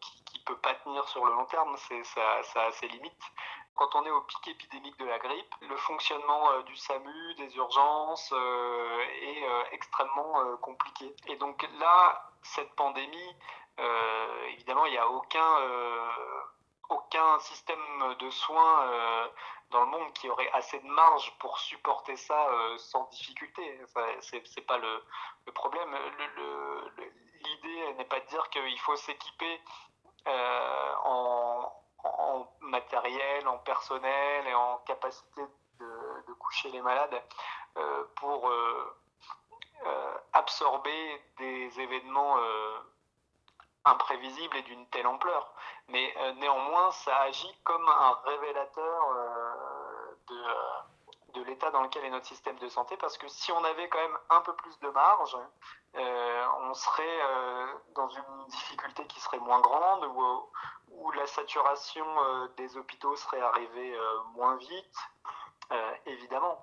qui 0.01 0.39
ne 0.39 0.45
peut 0.45 0.59
pas 0.59 0.75
tenir 0.75 1.07
sur 1.09 1.25
le 1.25 1.33
long 1.33 1.47
terme. 1.47 1.77
Ça, 1.77 2.43
ça 2.43 2.63
a 2.63 2.73
ses 2.73 2.89
limites 2.89 3.33
quand 3.79 3.95
on 3.95 4.05
est 4.05 4.11
au 4.11 4.21
pic 4.23 4.49
épidémique 4.49 4.99
de 4.99 5.05
la 5.07 5.19
grippe, 5.19 5.55
le 5.63 5.77
fonctionnement 5.77 6.51
euh, 6.51 6.63
du 6.63 6.77
SAMU, 6.77 7.35
des 7.37 7.57
urgences 7.57 8.31
euh, 8.33 9.01
est 9.23 9.45
euh, 9.45 9.63
extrêmement 9.71 10.57
compliqué. 10.57 11.15
Et 11.29 11.37
donc 11.37 11.67
là, 11.79 12.31
cette 12.43 12.75
pandémie, 12.75 13.37
évidemment, 14.49 14.85
il 14.87 14.93
n'y 14.93 14.99
a 14.99 15.09
aucun, 15.09 15.57
aucun 16.89 17.39
système 17.41 18.15
de 18.19 18.31
soins 18.31 19.31
dans 19.71 19.81
le 19.81 19.87
monde 19.87 20.13
qui 20.15 20.29
aurait 20.29 20.51
assez 20.53 20.79
de 20.81 20.87
marge 20.87 21.37
pour 21.39 21.59
supporter 21.59 22.17
ça 22.17 22.49
sans 22.79 23.05
difficulté. 23.11 23.81
C'est 24.21 24.67
pas 24.67 24.79
le, 24.79 25.03
problème. 25.53 25.95
L'idée 27.45 27.95
n'est 27.95 28.05
pas 28.05 28.21
de 28.21 28.27
dire 28.27 28.49
qu'il 28.51 28.79
faut 28.81 28.97
s'équiper 28.97 29.61
en 30.27 31.73
en 32.05 32.47
matériel, 32.61 33.47
en 33.49 33.59
personnel 33.59 34.47
et 34.47 34.55
en 34.55 34.79
capacité 34.79 35.43
de, 35.81 36.33
coucher 36.39 36.71
les 36.71 36.81
malades 36.81 37.23
euh, 37.77 38.05
pour 38.17 38.49
euh, 38.49 38.97
euh, 39.87 40.19
absorber 40.33 41.23
des 41.39 41.81
événements 41.81 42.37
imprévisibles 43.89 44.57
et 44.57 44.63
d'une 44.63 44.87
telle 44.89 45.07
ampleur. 45.07 45.53
Mais 45.89 46.15
néanmoins, 46.37 46.91
ça 46.93 47.17
agit 47.23 47.55
comme 47.65 47.89
un 47.89 48.13
révélateur 48.25 49.15
de 50.29 50.37
de 51.35 51.43
l'état 51.43 51.71
dans 51.71 51.83
lequel 51.83 52.05
est 52.05 52.11
notre 52.11 52.27
système 52.27 52.59
de 52.59 52.69
santé, 52.69 52.97
parce 52.97 53.19
que 53.19 53.29
si 53.29 53.53
on 53.53 53.63
avait 53.65 53.89
quand 53.89 53.99
même 53.99 54.19
un 54.31 54.41
peu 54.41 54.55
plus 54.55 54.79
de 54.81 54.89
marge, 54.89 55.37
euh, 55.97 56.47
on 56.61 56.75
serait 56.75 57.21
euh, 57.23 57.67
dans 57.95 58.09
une 58.09 58.47
difficulté 58.49 59.07
qui 59.07 59.21
serait 59.21 59.39
moins 59.39 59.61
grande, 59.61 60.05
où, 60.05 60.51
où 60.93 61.11
la 61.13 61.27
saturation 61.27 62.07
euh, 62.07 62.49
des 62.57 62.77
hôpitaux 62.77 63.17
serait 63.17 63.41
arrivée 63.41 63.99
moins 64.35 64.57
vite, 64.57 64.99
évidemment. 66.07 66.63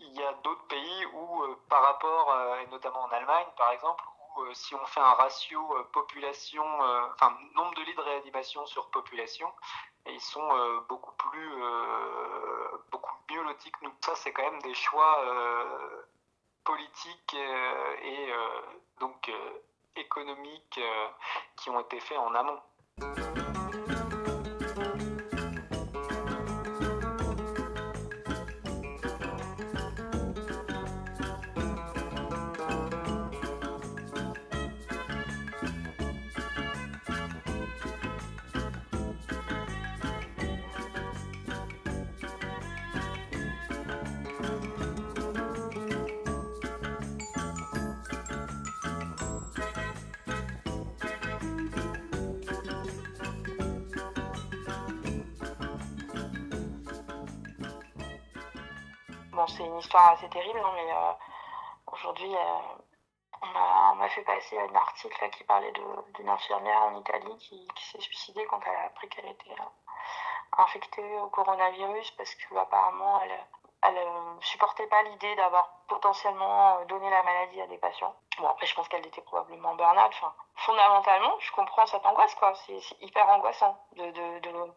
Il 0.00 0.16
y 0.16 0.22
a 0.22 0.32
d'autres 0.44 0.66
pays 0.66 1.06
où, 1.06 1.42
par 1.68 1.82
rapport, 1.82 2.36
et 2.60 2.66
notamment 2.68 3.00
en 3.00 3.10
Allemagne 3.10 3.46
par 3.56 3.70
exemple, 3.72 4.04
si 4.54 4.74
on 4.74 4.86
fait 4.86 5.00
un 5.00 5.14
ratio 5.14 5.60
population, 5.92 6.64
enfin 7.14 7.36
nombre 7.54 7.74
de 7.74 7.82
lits 7.82 7.94
de 7.94 8.00
réanimation 8.00 8.64
sur 8.66 8.90
population, 8.90 9.48
ils 10.10 10.20
sont 10.20 10.48
euh, 10.52 10.80
beaucoup 10.88 11.12
plus 11.12 11.52
euh, 11.62 12.78
beaucoup 12.90 13.14
mieux 13.30 13.42
lotis 13.42 13.70
que 13.70 13.84
nous. 13.84 13.92
Ça, 14.00 14.14
c'est 14.16 14.32
quand 14.32 14.50
même 14.50 14.60
des 14.62 14.74
choix 14.74 15.22
euh, 15.24 16.02
politiques 16.64 17.34
et 18.02 18.28
donc 19.00 19.30
économiques 19.96 20.80
qui 21.56 21.70
ont 21.70 21.80
été 21.80 21.98
faits 21.98 22.18
en 22.18 22.34
amont. 22.34 22.60
C'est 59.48 59.64
une 59.64 59.78
histoire 59.78 60.10
assez 60.10 60.28
terrible, 60.28 60.58
hein, 60.58 60.72
mais 60.74 60.92
euh, 60.92 61.12
aujourd'hui, 61.92 62.34
euh, 62.34 62.58
on 63.42 63.94
m'a 63.96 64.08
fait 64.08 64.22
passer 64.22 64.58
un 64.58 64.74
article 64.74 65.30
qui 65.30 65.44
parlait 65.44 65.72
d'une 66.14 66.28
infirmière 66.28 66.82
en 66.82 66.98
Italie 66.98 67.36
qui, 67.38 67.68
s'est 67.76 68.00
suicidée 68.00 68.44
quand 68.46 68.60
elle 68.66 68.76
a 68.76 68.86
appris 68.86 69.08
qu'elle 69.08 69.28
était 69.28 69.52
euh, 69.52 70.62
infectée 70.62 71.18
au 71.20 71.28
coronavirus 71.28 72.10
parce 72.12 72.34
qu'apparemment, 72.34 73.20
elle, 73.22 73.38
elle 73.82 74.06
supportait 74.40 74.88
pas 74.88 75.02
l'idée 75.04 75.34
d'avoir 75.36 75.70
potentiellement 75.88 76.84
donné 76.86 77.08
la 77.10 77.22
maladie 77.22 77.60
à 77.60 77.66
des 77.68 77.78
patients. 77.78 78.14
Bon, 78.38 78.48
après, 78.48 78.66
je 78.66 78.74
pense 78.74 78.88
qu'elle 78.88 79.06
était 79.06 79.22
probablement 79.22 79.74
burn-out. 79.74 80.12
Fondamentalement, 80.56 81.34
je 81.38 81.52
comprends 81.52 81.86
cette 81.86 82.04
angoisse, 82.04 82.34
quoi. 82.34 82.54
C'est 82.66 82.80
hyper 83.00 83.28
angoissant 83.28 83.78
de, 83.96 84.10
de, 84.10 84.38
de, 84.40 84.72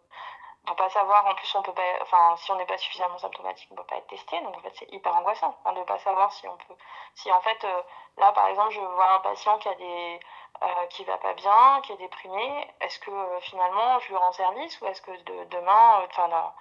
pour 0.66 0.76
pas 0.76 0.90
savoir, 0.90 1.26
en 1.26 1.34
plus, 1.34 1.56
on 1.56 1.62
peut 1.64 1.74
pas, 1.74 1.82
enfin, 2.02 2.36
si 2.38 2.52
on 2.52 2.56
n'est 2.56 2.66
pas 2.66 2.78
suffisamment 2.78 3.18
symptomatique, 3.18 3.68
on 3.72 3.76
peut 3.76 3.84
pas 3.84 3.98
être 3.98 4.08
testé. 4.08 4.40
Donc, 4.42 4.56
en 4.56 4.60
fait, 4.62 4.74
c'est 4.76 4.92
hyper 4.92 5.16
angoissant 5.16 5.58
de 5.66 5.72
ne 5.80 5.84
pas 5.84 5.98
savoir 6.00 6.32
si 6.32 6.48
on 6.48 6.56
peut. 6.56 6.76
Si, 7.16 7.32
en 7.32 7.42
fait, 7.42 7.64
euh, 7.64 7.82
là, 8.18 8.32
par 8.34 8.48
exemple, 8.48 8.70
je 8.72 8.80
vois 8.80 9.14
un 9.14 9.20
patient 9.20 9.58
qui 9.58 9.70
a 9.70 9.76
des. 9.76 10.20
Euh, 10.62 10.86
qui 10.90 11.04
va 11.06 11.18
pas 11.18 11.34
bien, 11.34 11.82
qui 11.82 11.94
est 11.94 11.98
déprimé. 11.98 12.72
Est-ce 12.82 13.00
que 13.00 13.10
euh, 13.10 13.40
finalement, 13.40 14.00
je 14.00 14.10
lui 14.10 14.18
rends 14.18 14.34
service 14.34 14.80
ou 14.82 14.86
est-ce 14.86 15.02
que 15.02 15.12
de, 15.12 15.46
demain, 15.46 16.04
enfin, 16.06 16.28
dans, 16.28 16.54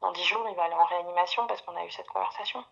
dans 0.00 0.12
10 0.12 0.24
jours, 0.24 0.48
il 0.48 0.54
va 0.54 0.64
aller 0.64 0.74
en 0.74 0.84
réanimation 0.84 1.46
parce 1.46 1.60
qu'on 1.62 1.76
a 1.76 1.84
eu 1.84 1.90
cette 1.90 2.08
conversation? 2.08 2.64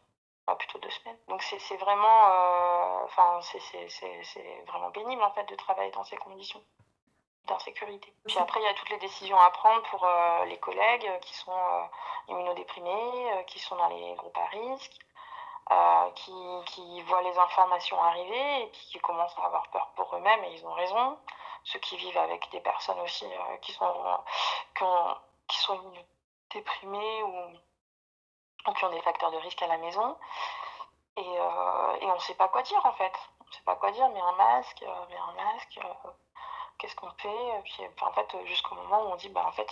Enfin, 0.47 0.57
plutôt 0.57 0.79
deux 0.79 0.91
semaines. 0.91 1.19
Donc, 1.29 1.43
c'est 1.43 1.76
vraiment. 1.76 3.05
Enfin, 3.05 3.41
c'est 3.43 4.64
vraiment 4.67 4.91
pénible, 4.93 5.23
en 5.23 5.33
fait, 5.33 5.45
de 5.45 5.57
travailler 5.57 5.91
dans 5.91 6.05
ces 6.05 6.17
conditions 6.17 6.62
d'insécurité. 7.46 8.12
Puis 8.26 8.38
après, 8.38 8.61
il 8.61 8.64
y 8.64 8.68
a 8.68 8.75
toutes 8.75 8.90
les 8.90 8.99
décisions 8.99 9.38
à 9.38 9.50
prendre 9.50 9.82
pour 9.90 10.04
euh, 10.04 10.44
les 10.46 10.58
collègues 10.58 11.08
qui 11.20 11.34
sont 11.34 11.52
euh, 11.52 11.82
immunodéprimés, 12.28 13.32
euh, 13.32 13.42
qui 13.44 13.58
sont 13.58 13.76
dans 13.76 13.88
les 13.88 14.14
groupes 14.14 14.38
à 14.38 14.46
risque, 14.46 14.99
qui, 16.14 17.02
voient 17.02 17.22
les 17.22 17.37
informations 17.38 18.00
arriver 18.00 18.62
et 18.62 18.70
qui 18.70 18.99
commencent 19.00 19.37
à 19.38 19.46
avoir 19.46 19.68
peur 19.68 19.90
pour 19.96 20.14
eux-mêmes, 20.14 20.44
et 20.44 20.52
ils 20.54 20.66
ont 20.66 20.72
raison. 20.72 21.18
Ceux 21.64 21.78
qui 21.78 21.96
vivent 21.96 22.18
avec 22.18 22.49
des 22.50 22.61
personnes 22.61 23.00
aussi 23.00 23.26
qui 23.62 23.72
sont, 23.72 24.20
qui, 25.49 25.58
sont 25.58 25.80
déprimées 26.50 27.22
ou, 27.22 28.72
qui 28.75 28.84
ont 28.84 28.90
des 28.90 29.00
facteurs 29.00 29.30
de 29.30 29.38
risque 29.38 29.62
à 29.62 29.66
la 29.66 29.78
maison. 29.78 30.16
Et, 31.16 31.20
et 31.22 32.11
on 32.11 32.14
ne 32.14 32.20
sait 32.20 32.34
pas 32.34 32.49
quoi 32.49 32.62
dire 32.62 32.84
en 32.84 32.92
fait. 32.92 33.12
On 33.40 33.44
ne 33.49 33.52
sait 33.52 33.64
pas 33.64 33.76
quoi 33.76 33.90
dire, 33.90 34.08
mais 34.11 34.20
un 34.20 34.32
masque, 34.32 34.84
mais 35.08 35.16
un 35.16 35.32
masque 35.32 35.80
qu'est-ce 36.79 36.97
qu'on 36.97 37.11
fait 37.12 37.62
Puis 37.64 37.83
en 38.00 38.12
fait, 38.12 38.47
jusqu'au 38.47 38.75
moment 38.75 39.02
où 39.02 39.12
on 39.12 39.17
dit, 39.17 39.29
bah 39.29 39.45
en 39.47 39.52
fait, 39.52 39.69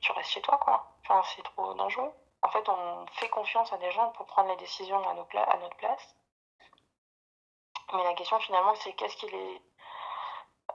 tu 0.00 0.12
restes 0.12 0.30
chez 0.30 0.42
toi, 0.42 0.58
quoi. 0.58 0.84
Enfin, 1.04 1.22
c'est 1.34 1.42
trop 1.42 1.74
dangereux. 1.74 2.12
En 2.42 2.48
fait, 2.48 2.68
on 2.68 3.06
fait 3.12 3.28
confiance 3.28 3.72
à 3.72 3.76
des 3.78 3.90
gens 3.92 4.10
pour 4.12 4.26
prendre 4.26 4.48
les 4.48 4.56
décisions 4.56 5.02
à, 5.06 5.10
à 5.10 5.56
notre 5.58 5.76
place. 5.76 6.16
Mais 7.92 8.04
la 8.04 8.14
question 8.14 8.38
finalement, 8.40 8.74
c'est 8.76 8.92
qu'est-ce 8.92 9.16
qui 9.16 9.28
les, 9.28 9.60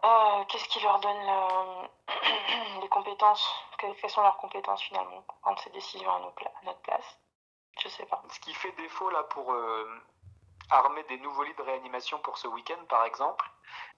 euh, 0.03 0.43
qu'est-ce 0.45 0.67
qui 0.67 0.79
leur 0.81 0.99
donne 0.99 1.89
les 2.81 2.89
compétences 2.89 3.47
Quelles 3.79 4.09
sont 4.09 4.21
leurs 4.21 4.37
compétences 4.37 4.81
finalement 4.83 5.21
pour 5.21 5.37
prendre 5.37 5.59
ces 5.59 5.69
décisions 5.71 6.11
à, 6.11 6.19
notre 6.19 6.81
place? 6.81 7.19
Je 7.79 7.87
sais 7.87 8.05
pas. 8.05 8.21
Ce 8.29 8.39
qui 8.39 8.53
fait 8.53 8.71
défaut 8.73 9.09
là 9.09 9.23
pour 9.23 9.51
euh, 9.51 10.01
armer 10.69 11.03
des 11.03 11.17
nouveaux 11.17 11.43
lits 11.43 11.55
de 11.55 11.61
réanimation 11.61 12.19
pour 12.19 12.37
ce 12.37 12.47
week-end, 12.47 12.83
par 12.89 13.05
exemple, 13.05 13.45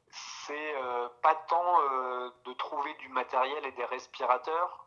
c'est 0.10 0.76
euh, 0.76 1.10
pas 1.22 1.36
tant 1.36 1.82
euh, 1.82 2.30
de 2.46 2.54
trouver 2.54 2.94
du 2.96 3.10
matériel 3.10 3.66
et 3.66 3.72
des 3.74 3.86
respirateurs, 3.86 4.86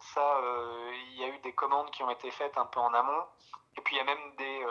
Ça, 0.00 0.40
il 0.92 1.20
y 1.20 1.24
a 1.24 1.28
eu 1.28 1.38
des 1.40 1.52
commandes 1.52 1.90
qui 1.90 2.02
ont 2.02 2.10
été 2.10 2.30
faites 2.30 2.58
un 2.58 2.66
peu 2.66 2.80
en 2.80 2.92
amont. 2.92 3.24
Et 3.76 3.80
puis 3.80 3.94
il 3.94 3.98
y 3.98 4.00
a 4.00 4.04
même 4.04 4.36
des 4.36 4.66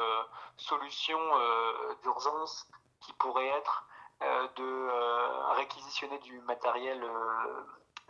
solutions 0.58 1.26
d'urgence 2.04 2.68
qui 3.00 3.14
pourraient 3.14 3.48
être 3.48 3.86
de 4.56 5.54
réquisitionner 5.56 6.20
du 6.20 6.40
matériel 6.42 7.02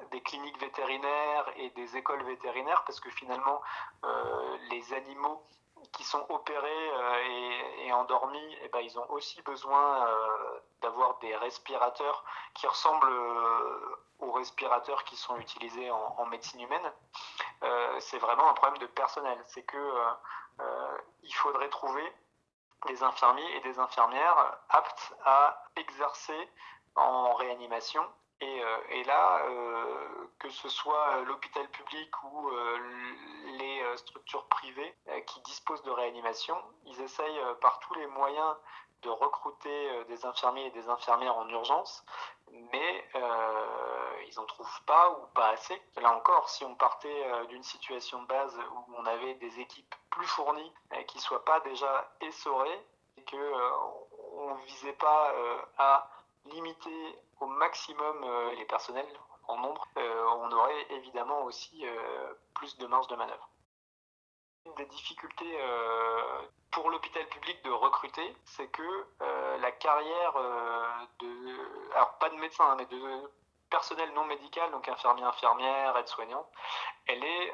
des 0.10 0.22
cliniques 0.22 0.60
vétérinaires 0.60 1.46
et 1.58 1.70
des 1.70 1.96
écoles 1.96 2.24
vétérinaires 2.24 2.84
parce 2.86 3.00
que 3.00 3.12
finalement 3.12 3.62
les 4.72 4.93
animaux 4.93 5.46
qui 5.91 6.03
sont 6.03 6.25
opérés 6.29 6.89
et, 7.25 7.88
et, 7.88 7.93
endormis, 7.93 8.57
eh 8.62 8.69
ben, 8.69 8.79
ils 8.79 8.98
ont 8.98 9.10
aussi 9.12 9.41
besoin 9.41 10.07
d'avoir 10.81 11.17
des 11.19 11.36
respirateurs 11.36 12.24
qui 12.53 12.65
ressemblent 12.67 13.13
aux 14.19 14.31
respirateurs 14.31 15.03
qui 15.03 15.15
sont 15.15 15.38
utilisés 15.38 15.91
en, 15.91 16.25
médecine 16.27 16.62
humaine. 16.62 16.91
c'est 18.00 18.19
vraiment 18.19 18.50
un 18.50 18.53
problème 18.53 18.79
de 18.79 18.88
personnel. 18.88 19.38
C'est 19.48 19.63
que 19.63 19.93
il 21.24 21.33
faudrait 21.33 21.70
trouver 21.70 22.13
des 22.87 23.03
infirmiers 23.03 23.55
et 23.57 23.59
des 23.61 23.79
infirmières 23.79 24.57
aptes 24.70 25.13
à 25.25 25.63
exercer 25.75 26.50
en 26.96 27.33
réanimation. 27.35 28.03
Et, 28.41 28.61
et 28.89 29.03
là, 29.03 29.41
que 30.39 30.49
ce 30.49 30.67
soit 30.67 31.21
l'hôpital 31.21 31.67
public 31.69 32.11
ou 32.23 32.49
les 33.59 33.83
structures 33.97 34.45
privées 34.47 34.95
qui 35.27 35.41
disposent 35.41 35.83
de 35.83 35.91
réanimation, 35.91 36.57
ils 36.85 36.99
essayent 37.01 37.41
par 37.61 37.79
tous 37.79 37.93
les 37.95 38.07
moyens 38.07 38.55
de 39.03 39.09
recruter 39.09 40.03
des 40.05 40.25
infirmiers 40.25 40.65
et 40.65 40.71
des 40.71 40.89
infirmières 40.89 41.37
en 41.37 41.47
urgence, 41.49 42.03
mais 42.71 43.05
euh, 43.15 44.23
ils 44.27 44.35
n'en 44.35 44.45
trouvent 44.45 44.83
pas 44.85 45.11
ou 45.11 45.27
pas 45.33 45.49
assez. 45.49 45.81
Là 45.97 46.15
encore, 46.15 46.49
si 46.49 46.63
on 46.65 46.75
partait 46.75 47.45
d'une 47.47 47.63
situation 47.63 48.21
de 48.21 48.27
base 48.27 48.57
où 48.75 48.95
on 48.97 49.05
avait 49.05 49.35
des 49.35 49.59
équipes 49.59 49.95
plus 50.09 50.27
fournies 50.27 50.71
qui 51.07 51.17
ne 51.17 51.21
soient 51.21 51.45
pas 51.45 51.59
déjà 51.61 52.11
essorées, 52.21 52.85
et 53.17 53.23
qu'on 53.25 53.37
euh, 53.37 54.53
ne 54.53 54.65
visait 54.65 54.93
pas 54.93 55.33
à 55.77 56.07
limiter 56.45 57.19
au 57.39 57.45
maximum 57.45 58.25
les 58.55 58.65
personnels 58.65 59.19
en 59.47 59.57
nombre, 59.57 59.87
on 59.95 60.51
aurait 60.51 60.85
évidemment 60.91 61.43
aussi 61.43 61.85
plus 62.53 62.77
de 62.77 62.87
marge 62.87 63.07
de 63.07 63.15
manœuvre. 63.15 63.49
Une 64.65 64.75
des 64.75 64.85
difficultés 64.85 65.59
pour 66.71 66.89
l'hôpital 66.89 67.27
public 67.27 67.63
de 67.63 67.71
recruter, 67.71 68.35
c'est 68.45 68.67
que 68.67 69.05
la 69.59 69.71
carrière 69.71 70.33
de, 71.19 71.93
alors 71.95 72.17
pas 72.19 72.29
de 72.29 72.35
médecin, 72.35 72.65
hein, 72.71 72.75
mais 72.77 72.85
de 72.85 73.31
personnel 73.69 74.11
non 74.13 74.25
médical, 74.25 74.69
donc 74.71 74.87
infirmier, 74.87 75.23
infirmière, 75.23 75.97
aide-soignant, 75.97 76.45
elle 77.07 77.23
est 77.23 77.53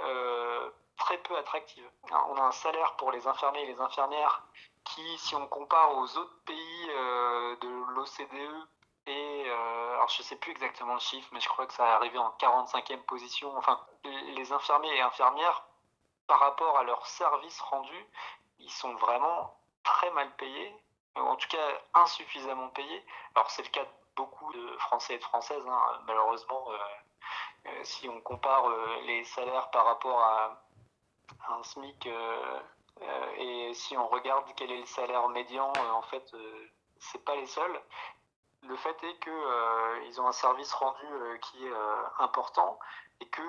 très 0.97 1.17
peu 1.19 1.37
attractive. 1.37 1.89
on 2.11 2.35
a 2.35 2.41
un 2.41 2.51
salaire 2.51 2.95
pour 2.97 3.11
les 3.11 3.27
infirmiers 3.27 3.61
et 3.61 3.67
les 3.67 3.81
infirmières 3.81 4.43
qui, 4.83 5.17
si 5.17 5.35
on 5.35 5.47
compare 5.47 5.97
aux 5.97 6.17
autres 6.17 6.39
pays 6.45 6.87
de 6.87 7.93
l'OCDE, 7.93 8.67
et 9.07 9.49
alors 9.49 10.09
je 10.09 10.21
ne 10.21 10.23
sais 10.23 10.35
plus 10.35 10.51
exactement 10.51 10.93
le 10.93 10.99
chiffre, 10.99 11.27
mais 11.31 11.39
je 11.39 11.49
crois 11.49 11.65
que 11.65 11.73
ça 11.73 11.85
est 11.85 11.91
arrivé 11.91 12.17
en 12.17 12.29
45e 12.39 13.01
position. 13.03 13.55
Enfin, 13.57 13.79
les 14.03 14.51
infirmiers 14.51 14.95
et 14.95 15.01
infirmières, 15.01 15.63
par 16.27 16.39
rapport 16.39 16.77
à 16.77 16.83
leur 16.83 17.05
service 17.07 17.59
rendu, 17.61 18.05
ils 18.59 18.71
sont 18.71 18.93
vraiment 18.95 19.57
très 19.83 20.11
mal 20.11 20.29
payés, 20.35 20.75
ou 21.15 21.19
en 21.21 21.35
tout 21.35 21.47
cas 21.47 21.81
insuffisamment 21.93 22.69
payés. 22.69 23.05
Alors 23.35 23.49
c'est 23.49 23.63
le 23.63 23.69
cas 23.69 23.83
de 23.83 23.89
beaucoup 24.15 24.51
de 24.51 24.77
Français 24.77 25.15
et 25.15 25.17
de 25.17 25.23
Françaises, 25.23 25.65
hein. 25.67 26.01
malheureusement. 26.05 26.65
Euh, 26.71 26.77
euh, 27.67 27.83
si 27.83 28.07
on 28.07 28.21
compare 28.21 28.69
euh, 28.69 29.01
les 29.05 29.23
salaires 29.25 29.69
par 29.71 29.85
rapport 29.85 30.19
à, 30.19 30.63
à 31.47 31.53
un 31.53 31.63
SMIC 31.63 32.09
et 33.37 33.73
si 33.73 33.95
on 33.95 34.07
regarde 34.07 34.45
quel 34.55 34.71
est 34.71 34.79
le 34.79 34.85
salaire 34.85 35.27
médian, 35.29 35.71
en 35.91 36.01
fait, 36.01 36.35
c'est 36.97 37.23
pas 37.23 37.35
les 37.35 37.45
seuls 37.45 37.81
le 38.63 38.75
fait 38.75 39.03
est 39.03 39.19
qu'ils 39.19 39.31
euh, 39.31 40.19
ont 40.19 40.27
un 40.27 40.31
service 40.31 40.73
rendu 40.73 41.05
euh, 41.05 41.37
qui 41.37 41.65
est 41.65 41.71
euh, 41.71 42.03
important 42.19 42.79
et 43.19 43.27
que 43.27 43.41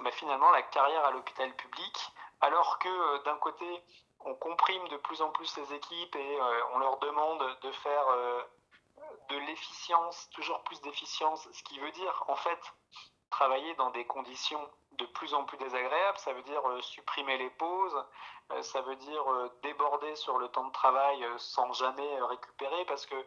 bah, 0.00 0.10
finalement 0.10 0.50
la 0.50 0.62
carrière 0.62 1.04
à 1.04 1.10
l'hôpital 1.10 1.54
public, 1.56 2.12
alors 2.40 2.78
que 2.78 3.24
d'un 3.24 3.36
côté 3.36 3.82
on 4.24 4.34
comprime 4.34 4.86
de 4.88 4.96
plus 4.98 5.20
en 5.20 5.30
plus 5.30 5.56
les 5.56 5.74
équipes 5.74 6.14
et 6.14 6.38
on 6.74 6.78
leur 6.78 6.98
demande 6.98 7.44
de 7.62 7.72
faire 7.72 8.06
de 9.30 9.36
l'efficience, 9.36 10.30
toujours 10.30 10.62
plus 10.62 10.80
d'efficience, 10.82 11.48
ce 11.52 11.62
qui 11.64 11.80
veut 11.80 11.90
dire 11.90 12.24
en 12.28 12.36
fait 12.36 12.60
travailler 13.30 13.74
dans 13.74 13.90
des 13.90 14.06
conditions 14.06 14.70
de 14.92 15.06
plus 15.06 15.34
en 15.34 15.42
plus 15.42 15.56
désagréables, 15.58 16.18
ça 16.18 16.32
veut 16.34 16.42
dire 16.42 16.62
supprimer 16.82 17.36
les 17.36 17.50
pauses, 17.50 18.04
ça 18.60 18.80
veut 18.82 18.96
dire 18.96 19.24
déborder 19.64 20.14
sur 20.14 20.38
le 20.38 20.46
temps 20.48 20.66
de 20.66 20.72
travail 20.72 21.26
sans 21.38 21.72
jamais 21.72 22.22
récupérer 22.22 22.84
parce 22.84 23.06
que 23.06 23.26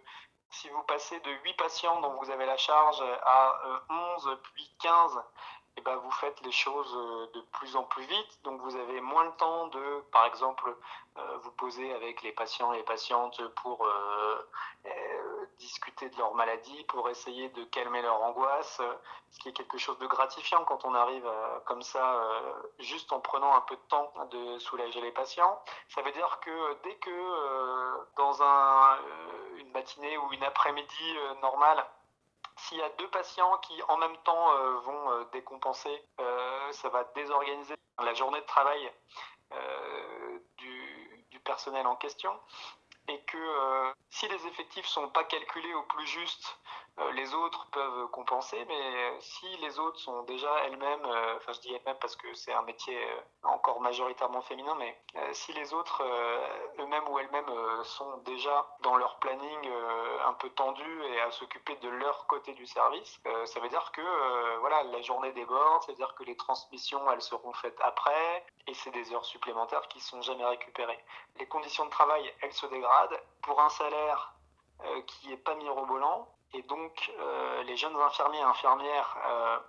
si 0.52 0.70
vous 0.70 0.84
passez 0.84 1.20
de 1.20 1.32
8 1.44 1.54
patients 1.54 2.02
dont 2.02 2.14
vous 2.22 2.30
avez 2.30 2.46
la 2.46 2.58
charge 2.58 3.02
à 3.24 3.62
11 3.90 4.28
euh, 4.28 4.36
puis 4.54 4.70
15, 4.82 5.18
et 5.78 5.80
eh 5.80 5.82
ben 5.82 5.98
vous 5.98 6.12
faites 6.12 6.40
les 6.46 6.54
choses 6.54 6.96
euh, 6.96 7.28
de 7.34 7.42
plus 7.52 7.76
en 7.76 7.84
plus 7.84 8.06
vite. 8.06 8.40
Donc 8.44 8.62
vous 8.62 8.76
avez 8.78 9.02
moins 9.02 9.26
le 9.26 9.32
temps 9.34 9.68
de, 9.68 10.04
par 10.12 10.26
exemple, 10.26 10.74
euh, 11.18 11.38
vous 11.44 11.52
poser 11.52 11.94
avec 11.94 12.22
les 12.22 12.32
patients 12.32 12.72
et 12.72 12.78
les 12.78 12.84
patientes 12.84 13.42
pour 13.56 13.86
discuter 15.58 16.10
de 16.10 16.18
leur 16.18 16.34
maladie, 16.36 16.84
pour 16.86 17.10
essayer 17.10 17.50
de 17.50 17.64
calmer 17.66 18.02
leur 18.02 18.22
angoisse, 18.22 18.82
ce 19.32 19.40
qui 19.40 19.50
est 19.50 19.54
quelque 19.54 19.78
chose 19.78 19.98
de 20.00 20.08
gratifiant 20.08 20.64
quand 20.66 20.86
on 20.86 20.94
arrive 20.94 21.30
comme 21.66 21.82
ça, 21.82 22.22
juste 22.80 23.12
en 23.14 23.20
prenant 23.20 23.54
un 23.54 23.62
peu 23.62 23.76
de 23.76 23.82
temps 23.90 24.14
de 24.32 24.60
soulager 24.60 25.02
les 25.02 25.12
patients. 25.12 25.62
Ça 25.90 26.02
veut 26.02 26.12
dire 26.12 26.40
que 26.42 26.78
dès 26.84 26.96
que 26.96 28.16
dans 28.18 28.42
un, 28.42 28.98
une 29.58 29.72
matinée 29.72 30.18
ou 30.18 30.34
une 30.34 30.44
après-midi 30.44 31.16
normale, 31.42 31.86
s'il 32.58 32.78
y 32.78 32.82
a 32.82 32.90
deux 32.98 33.10
patients 33.10 33.58
qui 33.60 33.82
en 33.90 33.98
même 33.98 34.16
temps 34.24 34.54
euh, 34.54 34.80
vont 34.80 35.12
euh, 35.12 35.24
décompenser, 35.34 36.04
euh, 36.20 36.72
ça 36.72 36.90
va 36.90 37.04
désorganiser 37.16 37.76
la 38.04 38.14
journée 38.14 38.40
de 38.40 38.46
travail 38.46 38.92
du, 40.58 41.40
personnel 41.44 41.86
en 41.86 41.96
question. 41.96 42.32
Et 43.08 43.22
que 43.26 43.38
si 44.10 44.28
les 44.28 44.48
effectifs 44.48 44.86
sont 44.88 45.10
pas 45.10 45.24
calculés 45.26 45.74
au 45.74 45.84
plus 45.84 46.08
juste 46.08 46.58
euh, 46.58 46.85
les 47.14 47.34
autres 47.34 47.68
peuvent 47.72 48.08
compenser, 48.12 48.64
mais 48.68 49.20
si 49.20 49.48
les 49.58 49.80
autres 49.80 50.00
sont 50.00 50.24
déjà 50.24 50.50
elles-mêmes, 50.66 51.06
euh, 51.06 51.36
enfin 51.36 51.52
je 51.52 51.60
dis 51.60 51.74
elles-mêmes 51.74 51.98
parce 52.00 52.16
que 52.16 52.34
c'est 52.34 52.54
un 52.54 52.62
métier 52.62 52.98
euh, 52.98 53.22
encore 53.44 53.82
majoritairement 53.82 54.42
féminin, 54.42 54.76
mais 54.78 54.98
si 55.34 55.54
les 55.54 55.74
autres 55.74 56.04
eux-mêmes 56.80 57.08
ou 57.10 57.20
elles-mêmes 57.20 57.84
sont 57.84 58.18
déjà 58.20 58.66
dans 58.82 58.96
leur 58.98 59.18
planning 59.20 59.70
un 60.26 60.34
peu 60.34 60.50
tendu 60.50 61.04
et 61.06 61.22
à 61.22 61.32
s'occuper 61.32 61.76
de 61.78 61.90
leur 61.90 62.28
côté 62.28 62.54
du 62.54 62.66
service, 62.66 63.20
ça 63.46 63.60
veut 63.60 63.70
dire 63.70 63.92
que 63.92 64.58
voilà 64.60 64.84
la 64.84 65.02
journée 65.02 65.32
déborde, 65.32 65.84
ça 65.84 65.92
veut 65.92 65.98
dire 65.98 66.14
que 66.16 66.24
les 66.24 66.36
transmissions 66.36 67.10
elles 67.12 67.22
seront 67.22 67.54
faites 67.54 67.80
après 67.82 68.46
et 68.68 68.74
c'est 68.74 68.92
des 68.92 69.14
heures 69.14 69.26
supplémentaires 69.26 69.88
qui 69.88 70.02
sont 70.02 70.22
jamais 70.22 70.46
récupérées. 70.46 71.04
Les 71.38 71.48
conditions 71.48 71.86
de 71.86 71.92
travail 71.92 72.34
elles 72.42 72.54
se 72.54 72.66
dégradent 72.66 73.22
pour 73.42 73.62
un 73.62 73.70
salaire 73.70 74.34
qui 75.08 75.32
est 75.32 75.38
pas 75.38 75.56
mirobolant 75.56 76.28
et 76.54 76.62
donc, 76.64 77.12
euh, 77.20 77.64
les 77.64 77.76
jeunes 77.76 77.96
infirmiers 77.98 78.40
et 78.40 78.44
infirmières, 78.44 79.18
euh, 79.28 79.60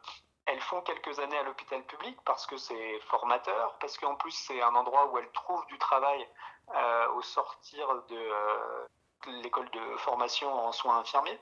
elles 0.46 0.60
font 0.60 0.80
quelques 0.82 1.18
années 1.18 1.38
à 1.38 1.42
l'hôpital 1.42 1.82
public 1.84 2.16
parce 2.24 2.46
que 2.46 2.56
c'est 2.56 3.00
formateur, 3.08 3.76
parce 3.80 3.98
qu'en 3.98 4.14
plus, 4.14 4.30
c'est 4.30 4.62
un 4.62 4.74
endroit 4.74 5.06
où 5.06 5.18
elles 5.18 5.30
trouvent 5.32 5.66
du 5.66 5.78
travail 5.78 6.28
euh, 6.74 7.08
au 7.14 7.22
sortir 7.22 7.88
de 8.08 8.30
l'école 9.42 9.68
de 9.70 9.96
formation 9.96 10.52
en 10.52 10.70
soins 10.70 10.98
infirmiers. 10.98 11.40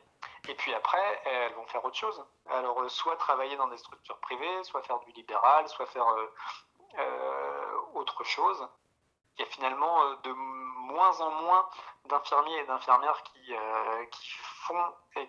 Et 0.49 0.55
puis 0.55 0.73
après, 0.73 1.23
elles 1.27 1.53
vont 1.55 1.67
faire 1.67 1.85
autre 1.85 1.97
chose. 1.97 2.25
Alors, 2.51 2.91
soit 2.91 3.17
travailler 3.17 3.57
dans 3.57 3.69
des 3.69 3.77
structures 3.77 4.19
privées, 4.21 4.65
soit 4.65 4.83
faire 4.83 4.99
du 5.01 5.13
libéral, 5.13 5.69
soit 5.69 5.87
faire 5.87 6.07
autre 7.93 8.25
chose. 8.25 8.67
Il 9.37 9.45
y 9.45 9.45
a 9.45 9.51
finalement 9.51 10.15
de 10.23 10.33
moins 10.33 11.21
en 11.21 11.31
moins 11.43 11.69
d'infirmiers 12.07 12.59
et 12.59 12.65
d'infirmières 12.65 13.23
qui, 13.25 13.55
qui 14.11 14.39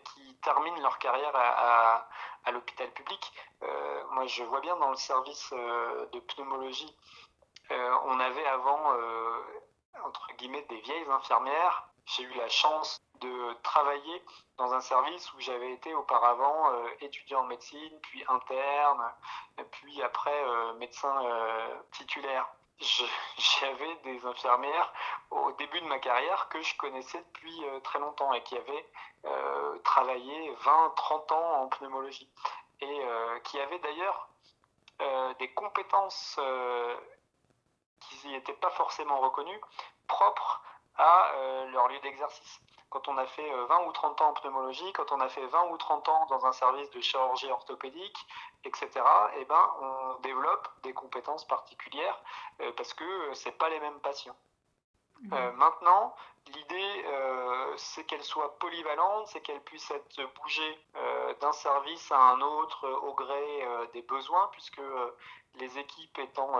qui 0.03 0.35
terminent 0.37 0.79
leur 0.81 0.97
carrière 0.99 1.35
à, 1.35 2.07
à, 2.45 2.51
l'hôpital 2.51 2.89
public. 2.91 3.33
Euh, 3.63 4.03
moi, 4.11 4.25
je 4.27 4.43
vois 4.43 4.61
bien 4.61 4.75
dans 4.77 4.91
le 4.91 4.95
service 4.95 5.49
euh, 5.53 6.05
de 6.07 6.19
pneumologie, 6.19 6.95
euh, 7.71 7.97
on 8.05 8.19
avait 8.19 8.45
avant, 8.45 8.93
entre 10.03 10.27
guillemets, 10.37 10.65
des 10.69 10.79
vieilles 10.81 11.09
infirmières. 11.09 11.89
J'ai 12.05 12.23
eu 12.23 12.33
la 12.35 12.47
chance 12.47 12.99
de 13.21 13.53
travailler 13.63 14.23
dans 14.57 14.73
un 14.73 14.81
service 14.81 15.33
où 15.33 15.39
j'avais 15.39 15.71
été 15.71 15.95
auparavant 15.95 16.71
étudiant 17.01 17.39
en 17.39 17.45
médecine, 17.45 17.99
puis 18.03 18.23
interne, 18.27 19.11
puis 19.71 20.03
après 20.03 20.45
médecin 20.75 21.15
titulaire 21.91 22.47
j'avais 23.37 23.95
des 24.03 24.25
infirmières 24.25 24.93
au 25.31 25.51
début 25.53 25.79
de 25.81 25.87
ma 25.87 25.99
carrière 25.99 26.49
que 26.49 26.61
je 26.61 26.75
connaissais 26.77 27.23
depuis 27.33 27.65
euh, 27.65 27.79
très 27.79 27.99
longtemps 27.99 28.33
et 28.33 28.43
qui 28.43 28.57
avaient 28.57 28.89
euh, 29.25 29.77
travaillé 29.79 30.51
20, 30.61 30.93
30 30.95 31.31
ans 31.31 31.61
en 31.61 31.67
pneumologie. 31.67 32.29
Et 32.81 32.99
euh, 33.01 33.39
qui 33.39 33.59
avaient 33.59 33.79
d'ailleurs 33.79 34.29
des 35.39 35.51
compétences 35.53 36.39
qui 37.99 38.29
n'étaient 38.29 38.53
pas 38.53 38.69
forcément 38.71 39.19
reconnues, 39.19 39.59
propres 40.07 40.63
à 40.97 41.33
leur 41.73 41.89
lieu 41.89 41.99
d'exercice 41.99 42.61
quand 42.89 43.07
on 43.07 43.17
a 43.17 43.25
fait 43.25 43.49
20 43.49 43.87
ou 43.87 43.91
30 43.91 44.21
ans 44.21 44.29
en 44.29 44.33
pneumologie, 44.33 44.93
quand 44.93 45.11
on 45.11 45.19
a 45.19 45.29
fait 45.29 45.45
20 45.45 45.69
ou 45.71 45.77
30 45.77 46.07
ans 46.09 46.25
dans 46.29 46.45
un 46.45 46.51
service 46.51 46.89
de 46.91 47.01
chirurgie 47.01 47.51
orthopédique, 47.51 48.17
etc., 48.63 48.89
eh 49.37 49.45
ben, 49.45 49.71
on 49.81 50.21
développe 50.21 50.67
des 50.83 50.93
compétences 50.93 51.45
particulières 51.45 52.21
parce 52.77 52.93
que 52.93 53.33
ce 53.33 53.49
pas 53.49 53.69
les 53.69 53.79
mêmes 53.79 53.99
patients. 53.99 54.35
Euh, 55.31 55.51
maintenant, 55.53 56.15
l'idée, 56.47 57.03
euh, 57.05 57.73
c'est 57.77 58.03
qu'elle 58.03 58.23
soit 58.23 58.57
polyvalente, 58.59 59.27
c'est 59.27 59.41
qu'elle 59.41 59.61
puisse 59.61 59.89
être 59.91 60.21
bougée 60.41 60.77
euh, 60.95 61.33
d'un 61.35 61.51
service 61.53 62.11
à 62.11 62.19
un 62.19 62.41
autre 62.41 62.87
au 62.87 63.13
gré 63.13 63.67
des 63.93 64.01
besoins, 64.01 64.49
puisque 64.51 64.81
les 65.55 65.77
équipes 65.77 66.19
étant 66.19 66.59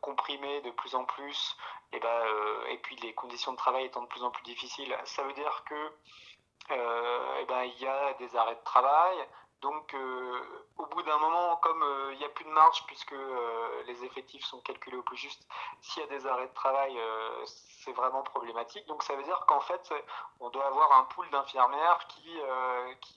comprimées 0.00 0.60
de 0.62 0.70
plus 0.70 0.94
en 0.94 1.04
plus, 1.04 1.56
et, 1.92 2.00
ben, 2.00 2.24
et 2.70 2.78
puis 2.78 2.96
les 2.96 3.12
conditions 3.14 3.52
de 3.52 3.56
travail 3.56 3.84
étant 3.84 4.02
de 4.02 4.06
plus 4.06 4.22
en 4.22 4.30
plus 4.30 4.42
difficiles, 4.44 4.96
ça 5.04 5.22
veut 5.22 5.32
dire 5.32 5.64
que 5.64 5.92
eh 6.70 7.44
ben, 7.46 7.64
il 7.64 7.80
y 7.80 7.86
a 7.86 8.14
des 8.14 8.36
arrêts 8.36 8.54
de 8.54 8.64
travail, 8.64 9.16
donc, 9.60 9.92
euh, 9.94 10.64
au 10.76 10.86
bout 10.86 11.02
d'un 11.02 11.18
moment, 11.18 11.56
comme 11.56 11.82
euh, 11.82 12.12
il 12.12 12.18
n'y 12.18 12.24
a 12.24 12.28
plus 12.28 12.44
de 12.44 12.50
marge 12.50 12.84
puisque 12.86 13.12
euh, 13.12 13.82
les 13.86 14.04
effectifs 14.04 14.44
sont 14.44 14.60
calculés 14.60 14.96
au 14.96 15.02
plus 15.02 15.16
juste, 15.16 15.48
s'il 15.80 16.02
y 16.02 16.06
a 16.06 16.08
des 16.08 16.26
arrêts 16.28 16.46
de 16.46 16.54
travail, 16.54 16.96
c'est 17.44 17.92
vraiment 17.92 18.22
problématique. 18.22 18.86
Donc, 18.86 19.02
ça 19.02 19.16
veut 19.16 19.24
dire 19.24 19.44
qu'en 19.46 19.60
fait, 19.60 19.92
on 20.40 20.50
doit 20.50 20.66
avoir 20.66 20.98
un 20.98 21.04
pool 21.04 21.28
d'infirmières 21.30 22.06
qui, 22.08 22.38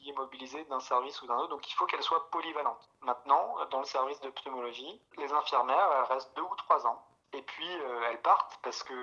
est 0.09 0.13
mobilisé 0.13 0.63
d'un 0.65 0.79
service 0.79 1.21
ou 1.21 1.27
d'un 1.27 1.37
autre. 1.37 1.49
Donc, 1.49 1.69
il 1.69 1.73
faut 1.73 1.85
qu'elles 1.85 2.03
soient 2.03 2.29
polyvalentes. 2.31 2.89
Maintenant, 3.01 3.55
dans 3.69 3.79
le 3.79 3.85
service 3.85 4.19
de 4.21 4.29
pneumologie, 4.29 4.99
les 5.17 5.31
infirmières, 5.31 6.07
restent 6.09 6.35
deux 6.35 6.41
ou 6.41 6.55
trois 6.55 6.87
ans. 6.87 7.03
Et 7.33 7.41
puis 7.41 7.67
elles 8.09 8.21
partent 8.21 8.59
parce 8.61 8.83
que 8.83 8.93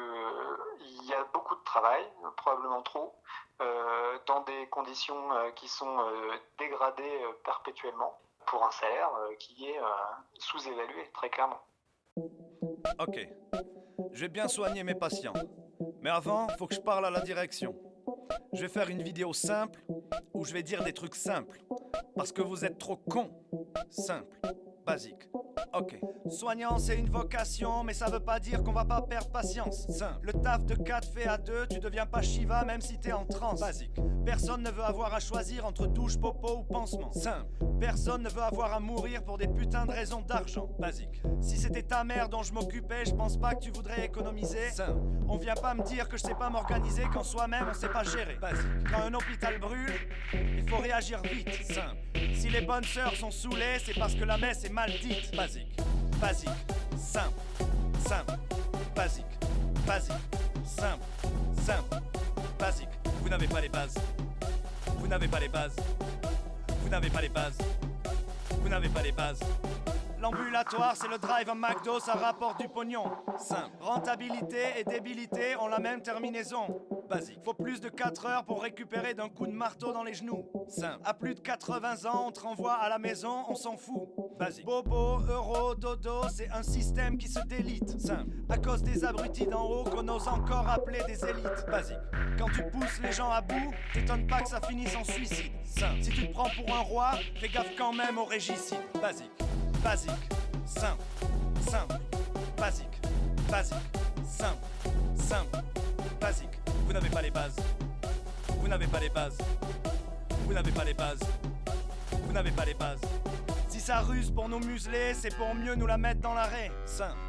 il 0.80 1.06
y 1.06 1.14
a 1.14 1.24
beaucoup 1.32 1.54
de 1.54 1.64
travail, 1.64 2.04
probablement 2.36 2.82
trop. 2.82 3.14
Euh, 3.60 4.18
dans 4.26 4.42
des 4.42 4.68
conditions 4.68 5.32
euh, 5.32 5.50
qui 5.50 5.66
sont 5.66 5.98
euh, 5.98 6.30
dégradées 6.60 7.18
perpétuellement 7.44 8.16
pour 8.46 8.64
un 8.64 8.70
salaire 8.70 9.10
qui 9.40 9.68
est 9.68 9.78
sous-évalué, 10.38 11.10
très 11.12 11.28
clairement. 11.28 11.60
Ok, 12.98 13.18
je 14.12 14.20
vais 14.20 14.28
bien 14.28 14.48
soigner 14.48 14.84
mes 14.84 14.94
patients. 14.94 15.34
Mais 16.00 16.08
avant, 16.08 16.46
faut 16.56 16.66
que 16.66 16.74
je 16.74 16.80
parle 16.80 17.04
à 17.04 17.10
la 17.10 17.20
direction. 17.20 17.74
Je 18.54 18.62
vais 18.62 18.68
faire 18.68 18.88
une 18.88 19.02
vidéo 19.02 19.34
simple 19.34 19.84
où 20.32 20.46
je 20.46 20.54
vais 20.54 20.62
dire 20.62 20.82
des 20.82 20.94
trucs 20.94 21.14
simples. 21.14 21.60
Parce 22.16 22.32
que 22.32 22.40
vous 22.40 22.64
êtes 22.64 22.78
trop 22.78 22.96
cons. 22.96 23.30
Simple, 23.90 24.40
basique. 24.86 25.28
Ok. 25.72 25.98
Soignant, 26.28 26.78
c'est 26.78 26.96
une 26.96 27.10
vocation, 27.10 27.84
mais 27.84 27.94
ça 27.94 28.10
veut 28.10 28.20
pas 28.20 28.38
dire 28.40 28.62
qu'on 28.62 28.72
va 28.72 28.84
pas 28.84 29.02
perdre 29.02 29.30
patience. 29.30 29.86
Le 30.22 30.32
taf 30.32 30.64
de 30.64 30.74
4 30.74 31.08
fait 31.12 31.26
à 31.26 31.38
2, 31.38 31.68
tu 31.68 31.78
deviens 31.78 32.06
pas 32.06 32.22
Shiva 32.22 32.64
même 32.64 32.80
si 32.80 32.98
t'es 32.98 33.12
en 33.12 33.24
transe. 33.24 33.60
Basique. 33.60 33.98
Personne 34.24 34.62
ne 34.62 34.70
veut 34.70 34.82
avoir 34.82 35.14
à 35.14 35.20
choisir 35.20 35.64
entre 35.64 35.86
douche, 35.86 36.18
popo 36.18 36.58
ou 36.58 36.62
pansement. 36.64 37.12
Simple. 37.12 37.46
Personne 37.80 38.22
ne 38.22 38.28
veut 38.28 38.42
avoir 38.42 38.72
à 38.72 38.80
mourir 38.80 39.24
pour 39.24 39.38
des 39.38 39.48
putains 39.48 39.86
de 39.86 39.92
raisons 39.92 40.20
d'argent. 40.20 40.68
Basique. 40.78 41.22
Si 41.40 41.56
c'était 41.56 41.82
ta 41.82 42.04
mère 42.04 42.28
dont 42.28 42.42
je 42.42 42.52
m'occupais, 42.52 43.04
je 43.06 43.14
pense 43.14 43.38
pas 43.38 43.54
que 43.54 43.60
tu 43.60 43.70
voudrais 43.70 44.04
économiser. 44.04 44.68
On 45.28 45.36
vient 45.36 45.54
pas 45.54 45.74
me 45.74 45.82
dire 45.82 46.08
que 46.08 46.16
je 46.16 46.22
sais 46.22 46.34
pas 46.34 46.50
m'organiser 46.50 47.04
quand 47.12 47.22
soi-même 47.22 47.66
on 47.70 47.74
sait 47.74 47.88
pas 47.88 48.04
gérer. 48.04 48.36
Basique. 48.40 48.66
Quand 48.90 49.00
un 49.00 49.14
hôpital 49.14 49.58
brûle, 49.58 49.92
il 50.32 50.68
faut 50.68 50.78
réagir 50.78 51.22
vite. 51.22 51.48
Si 52.34 52.48
les 52.48 52.60
bonnes 52.60 52.84
sœurs 52.84 53.14
sont 53.14 53.30
saoulées, 53.30 53.78
c'est 53.84 53.98
parce 53.98 54.14
que 54.14 54.24
la 54.24 54.36
messe 54.38 54.64
est 54.64 54.72
mal 54.72 54.90
dite. 54.90 55.34
Basique, 56.20 56.48
simple, 56.96 57.40
simple, 58.06 58.32
basique, 58.94 59.24
basique, 59.86 60.12
simple, 60.64 61.04
simple, 61.64 62.02
basique. 62.58 62.88
Vous 63.22 63.28
n'avez 63.28 63.46
pas 63.46 63.60
les 63.60 63.68
bases. 63.68 63.94
Vous 64.98 65.06
n'avez 65.06 65.28
pas 65.28 65.40
les 65.40 65.48
bases. 65.48 65.76
Vous 66.82 66.88
n'avez 66.88 67.08
pas 67.08 67.22
les 67.22 67.28
bases. 67.28 67.58
Vous 68.62 68.68
n'avez 68.68 68.88
pas 68.88 69.02
les 69.02 69.12
bases. 69.12 69.40
L'ambulatoire, 70.20 70.96
c'est 70.96 71.08
le 71.08 71.18
drive 71.18 71.48
à 71.48 71.54
McDo, 71.54 72.00
ça 72.00 72.14
rapporte 72.14 72.60
du 72.60 72.68
pognon. 72.68 73.04
Simple. 73.38 73.70
Rentabilité 73.80 74.58
et 74.78 74.84
débilité 74.84 75.54
ont 75.56 75.68
la 75.68 75.78
même 75.78 76.02
terminaison. 76.02 76.80
Basique. 77.08 77.38
Faut 77.44 77.54
plus 77.54 77.80
de 77.80 77.88
4 77.88 78.26
heures 78.26 78.44
pour 78.44 78.62
récupérer 78.62 79.14
d'un 79.14 79.28
coup 79.28 79.46
de 79.46 79.52
marteau 79.52 79.92
dans 79.92 80.02
les 80.02 80.14
genoux. 80.14 80.44
Simple. 80.68 81.00
À 81.04 81.14
plus 81.14 81.34
de 81.34 81.40
80 81.40 82.04
ans, 82.06 82.24
on 82.26 82.32
te 82.32 82.40
renvoie 82.40 82.74
à 82.74 82.88
la 82.88 82.98
maison, 82.98 83.44
on 83.48 83.54
s'en 83.54 83.76
fout. 83.76 84.08
Basique. 84.38 84.66
Bobo, 84.66 85.20
euro, 85.28 85.74
dodo, 85.76 86.22
c'est 86.28 86.50
un 86.50 86.64
système 86.64 87.16
qui 87.16 87.28
se 87.28 87.40
délite. 87.46 88.00
Simple. 88.00 88.30
À 88.48 88.58
cause 88.58 88.82
des 88.82 89.04
abrutis 89.04 89.46
d'en 89.46 89.64
haut 89.64 89.84
qu'on 89.84 90.06
ose 90.08 90.26
encore 90.26 90.68
appeler 90.68 91.02
des 91.06 91.24
élites. 91.24 91.64
Basique. 91.70 91.96
Quand 92.36 92.48
tu 92.52 92.64
pousses 92.64 93.00
les 93.02 93.12
gens 93.12 93.30
à 93.30 93.40
bout, 93.40 93.72
t'étonnes 93.94 94.26
pas 94.26 94.42
que 94.42 94.48
ça 94.48 94.60
finisse 94.60 94.96
en 94.96 95.04
suicide. 95.04 95.52
Simple. 95.64 96.02
Si 96.02 96.10
tu 96.10 96.26
te 96.26 96.32
prends 96.32 96.50
pour 96.50 96.74
un 96.74 96.80
roi, 96.80 97.12
fais 97.36 97.48
gaffe 97.48 97.76
quand 97.78 97.92
même 97.92 98.18
au 98.18 98.24
régicide. 98.24 98.78
Basique 99.00 99.30
basique, 99.82 100.10
simple, 100.66 101.02
simple, 101.68 101.94
basique, 102.56 103.00
basique, 103.50 103.76
simple, 104.26 104.66
simple, 105.16 105.58
basique. 106.20 106.60
Vous 106.86 106.92
n'avez 106.92 107.08
pas 107.08 107.22
les 107.22 107.30
bases. 107.30 107.56
Vous 108.60 108.68
n'avez 108.68 108.86
pas 108.86 109.00
les 109.00 109.08
bases. 109.08 109.38
Vous 110.46 110.52
n'avez 110.52 110.72
pas 110.72 110.84
les 110.84 110.94
bases. 110.94 111.20
Vous 112.12 112.32
n'avez 112.32 112.50
pas 112.50 112.64
les 112.64 112.74
bases. 112.74 113.00
Si 113.68 113.80
ça 113.80 114.00
ruse 114.00 114.30
pour 114.30 114.48
nous 114.48 114.60
museler, 114.60 115.14
c'est 115.14 115.34
pour 115.36 115.54
mieux 115.54 115.74
nous 115.74 115.86
la 115.86 115.98
mettre 115.98 116.20
dans 116.20 116.34
l'arrêt. 116.34 116.70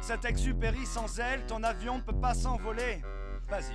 Cet 0.00 0.24
exupéry 0.24 0.84
sans 0.86 1.18
elle, 1.18 1.44
ton 1.46 1.62
avion 1.62 1.98
ne 1.98 2.02
peut 2.02 2.18
pas 2.18 2.34
s'envoler. 2.34 3.02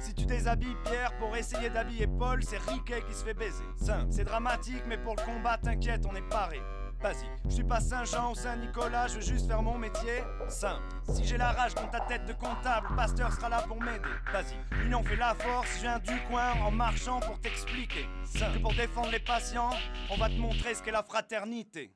Si 0.01 0.13
tu 0.13 0.25
déshabilles 0.25 0.77
Pierre 0.85 1.11
pour 1.17 1.35
essayer 1.35 1.69
d'habiller 1.69 2.07
Paul, 2.07 2.41
c'est 2.43 2.57
Riquet 2.57 3.01
qui 3.07 3.13
se 3.13 3.23
fait 3.23 3.33
baiser. 3.33 3.63
C'est 4.09 4.23
dramatique, 4.23 4.83
mais 4.87 4.97
pour 4.97 5.15
le 5.15 5.21
combat, 5.23 5.57
t'inquiète, 5.57 6.05
on 6.09 6.15
est 6.15 6.29
paré. 6.29 6.61
Vas-y, 7.05 7.27
je 7.47 7.53
suis 7.53 7.63
pas 7.63 7.79
Saint-Jean 7.79 8.31
ou 8.31 8.35
Saint-Nicolas, 8.35 9.05
je 9.05 9.17
veux 9.17 9.21
juste 9.21 9.45
faire 9.45 9.61
mon 9.61 9.77
métier. 9.77 10.23
Simple. 10.49 10.81
Si 11.13 11.23
j'ai 11.23 11.37
la 11.37 11.51
rage 11.51 11.75
dans 11.75 11.87
ta 11.87 11.99
tête 11.99 12.25
de 12.25 12.33
comptable, 12.33 12.87
Pasteur 12.95 13.31
sera 13.31 13.47
là 13.47 13.61
pour 13.67 13.79
m'aider. 13.79 14.09
Vas-y, 14.33 14.55
l'union 14.79 15.03
fait 15.03 15.15
la 15.15 15.35
force, 15.35 15.67
je 15.75 15.81
viens 15.81 15.99
du 15.99 16.19
coin 16.27 16.53
en 16.63 16.71
marchant 16.71 17.19
pour 17.19 17.39
t'expliquer. 17.39 18.07
Simple. 18.25 18.53
Que 18.53 18.57
pour 18.57 18.73
défendre 18.73 19.11
les 19.11 19.19
patients, 19.19 19.69
on 20.09 20.17
va 20.17 20.29
te 20.29 20.33
montrer 20.33 20.73
ce 20.73 20.81
qu'est 20.81 20.89
la 20.89 21.03
fraternité. 21.03 21.93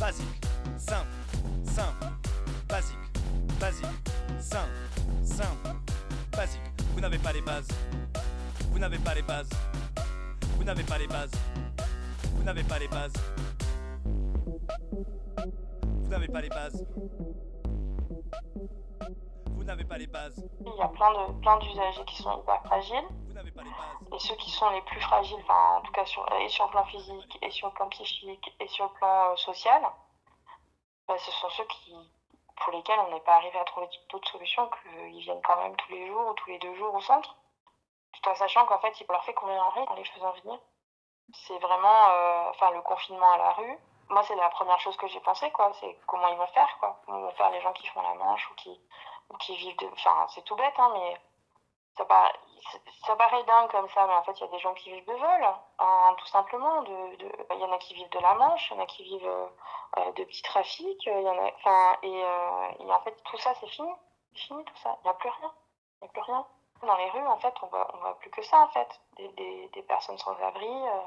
Basique, 0.00 0.44
simple, 0.76 1.06
simple, 1.62 2.06
basique, 2.68 2.98
basique, 3.60 3.86
simple, 4.40 4.72
simple, 5.22 5.68
basique. 6.32 6.60
Vous 6.94 7.00
n'avez 7.00 7.18
pas 7.18 7.32
les 7.32 7.42
bases. 7.42 7.68
Vous 8.72 8.80
n'avez 8.80 8.98
pas 8.98 9.14
les 9.14 9.22
bases. 9.22 9.50
Vous 10.56 10.64
n'avez 10.64 10.82
pas 10.82 10.98
les 10.98 11.06
bases. 11.06 11.30
Vous 12.34 12.42
n'avez 12.42 12.64
pas 12.64 12.80
les 12.80 12.88
bases. 12.88 13.12
Vous 16.02 16.08
n'avez 16.08 16.28
pas 16.28 16.40
les 16.40 16.48
bases. 16.48 16.86
Vous 19.46 19.64
n'avez 19.64 19.84
pas 19.84 19.98
les 19.98 20.06
bases. 20.06 20.44
Il 20.60 20.74
y 20.74 20.82
a 20.82 20.88
plein 20.88 21.10
de 21.12 21.40
plein 21.40 21.58
d'usagers 21.58 22.04
qui 22.06 22.22
sont 22.22 22.40
hyper 22.42 22.62
fragiles. 22.64 23.08
Vous 23.26 23.34
n'avez 23.34 23.50
pas 23.50 23.62
les 23.62 23.70
bases. 23.70 24.14
Et 24.14 24.18
ceux 24.18 24.36
qui 24.36 24.50
sont 24.50 24.70
les 24.70 24.82
plus 24.82 25.00
fragiles, 25.00 25.38
enfin 25.42 25.78
en 25.78 25.80
tout 25.82 25.92
cas 25.92 26.04
sur, 26.06 26.26
et 26.40 26.48
sur 26.48 26.64
le 26.64 26.70
plan 26.70 26.84
physique, 26.86 27.38
et 27.42 27.50
sur 27.50 27.68
le 27.68 27.74
plan 27.74 27.88
psychique, 27.88 28.54
et 28.60 28.68
sur 28.68 28.84
le 28.86 28.92
plan 28.92 29.32
euh, 29.32 29.36
social, 29.36 29.82
bah, 31.06 31.18
ce 31.18 31.30
sont 31.32 31.50
ceux 31.50 31.64
qui, 31.64 31.94
pour 32.56 32.72
lesquels 32.72 32.98
on 33.06 33.12
n'est 33.12 33.20
pas 33.20 33.36
arrivé 33.36 33.58
à 33.58 33.64
trouver 33.64 33.88
d'autres 34.10 34.30
solutions 34.30 34.68
qu'ils 34.68 35.20
viennent 35.20 35.42
quand 35.42 35.62
même 35.62 35.76
tous 35.76 35.92
les 35.92 36.06
jours 36.06 36.28
ou 36.30 36.34
tous 36.34 36.50
les 36.50 36.58
deux 36.58 36.74
jours 36.76 36.94
au 36.94 37.00
centre, 37.00 37.36
tout 38.12 38.28
en 38.28 38.34
sachant 38.34 38.66
qu'en 38.66 38.78
fait, 38.78 39.00
il 39.00 39.06
leur 39.08 39.24
fait 39.24 39.34
courir 39.34 39.62
en 39.62 39.70
rythme 39.70 39.92
en 39.92 39.96
les 39.96 40.04
faisant 40.04 40.32
venir. 40.42 40.58
C'est 41.32 41.58
vraiment, 41.58 42.08
euh, 42.10 42.50
enfin, 42.50 42.70
le 42.70 42.80
confinement 42.82 43.32
à 43.32 43.38
la 43.38 43.52
rue, 43.52 43.78
moi, 44.10 44.22
c'est 44.24 44.36
la 44.36 44.48
première 44.50 44.80
chose 44.80 44.96
que 44.96 45.06
j'ai 45.08 45.20
pensé, 45.20 45.50
quoi. 45.50 45.72
C'est 45.80 45.98
comment 46.06 46.28
ils 46.28 46.36
vont 46.36 46.46
faire, 46.48 46.76
quoi. 46.80 47.00
Comment 47.04 47.20
vont 47.20 47.32
faire 47.32 47.50
les 47.50 47.60
gens 47.60 47.72
qui 47.72 47.86
font 47.88 48.02
la 48.02 48.14
manche 48.14 48.50
ou 48.50 48.54
qui, 48.54 48.80
qui 49.40 49.56
vivent 49.56 49.76
de. 49.76 49.86
Enfin, 49.92 50.26
c'est 50.28 50.42
tout 50.42 50.56
bête, 50.56 50.74
hein, 50.78 50.90
mais 50.94 51.16
ça 51.96 52.04
paraît, 52.04 52.32
ça 53.06 53.16
paraît 53.16 53.42
dingue 53.44 53.70
comme 53.70 53.88
ça, 53.90 54.06
mais 54.06 54.14
en 54.14 54.22
fait, 54.22 54.32
il 54.32 54.40
y 54.40 54.44
a 54.44 54.50
des 54.52 54.58
gens 54.60 54.74
qui 54.74 54.90
vivent 54.92 55.06
de 55.06 55.14
vol, 55.14 55.48
hein, 55.78 56.14
tout 56.18 56.26
simplement. 56.26 56.82
De, 56.82 57.16
de... 57.16 57.32
Il 57.52 57.60
y 57.60 57.64
en 57.64 57.72
a 57.72 57.78
qui 57.78 57.94
vivent 57.94 58.10
de 58.10 58.20
la 58.20 58.34
manche, 58.34 58.70
il 58.70 58.76
y 58.76 58.80
en 58.80 58.82
a 58.82 58.86
qui 58.86 59.02
vivent 59.04 59.48
euh, 59.98 60.12
de 60.12 60.24
petits 60.24 60.42
trafics, 60.42 61.06
il 61.06 61.22
y 61.22 61.28
en 61.28 61.38
a. 61.38 61.98
Euh, 62.04 62.68
et 62.80 62.92
en 62.92 63.00
fait, 63.02 63.16
tout 63.24 63.38
ça, 63.38 63.54
c'est 63.60 63.68
fini. 63.68 63.92
C'est 64.32 64.40
fini, 64.40 64.64
tout 64.64 64.76
ça. 64.76 64.96
Il 65.02 65.04
n'y 65.04 65.10
a 65.10 65.14
plus 65.14 65.30
rien. 65.30 65.52
Il 66.00 66.04
n'y 66.04 66.08
a 66.08 66.12
plus 66.12 66.22
rien. 66.22 66.46
Dans 66.82 66.96
les 66.96 67.10
rues, 67.10 67.26
en 67.26 67.38
fait, 67.38 67.54
on 67.62 67.66
voit, 67.66 67.90
on 67.94 67.98
voit 67.98 68.18
plus 68.20 68.30
que 68.30 68.42
ça, 68.42 68.58
en 68.60 68.68
fait. 68.68 68.88
Des, 69.16 69.28
des, 69.28 69.68
des 69.68 69.82
personnes 69.82 70.18
sans 70.18 70.40
abri. 70.40 70.68
Euh, 70.68 71.00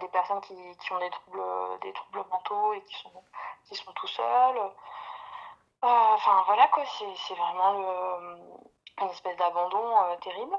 des 0.00 0.08
personnes 0.08 0.40
qui, 0.40 0.54
ont 0.92 0.98
des 0.98 1.10
troubles, 1.10 1.42
des 1.82 1.92
troubles 1.92 2.24
mentaux 2.30 2.74
et 2.74 2.82
qui 2.84 2.94
sont, 2.94 3.24
qui 3.64 3.74
sont 3.76 3.92
tout 3.92 4.06
seuls. 4.06 4.58
Euh, 5.84 5.88
enfin 6.14 6.42
voilà 6.46 6.68
quoi, 6.68 6.84
c'est 6.86 7.34
vraiment 7.34 7.74
une 9.00 9.08
espèce 9.10 9.36
d'abandon 9.36 10.04
euh, 10.04 10.16
terrible. 10.16 10.56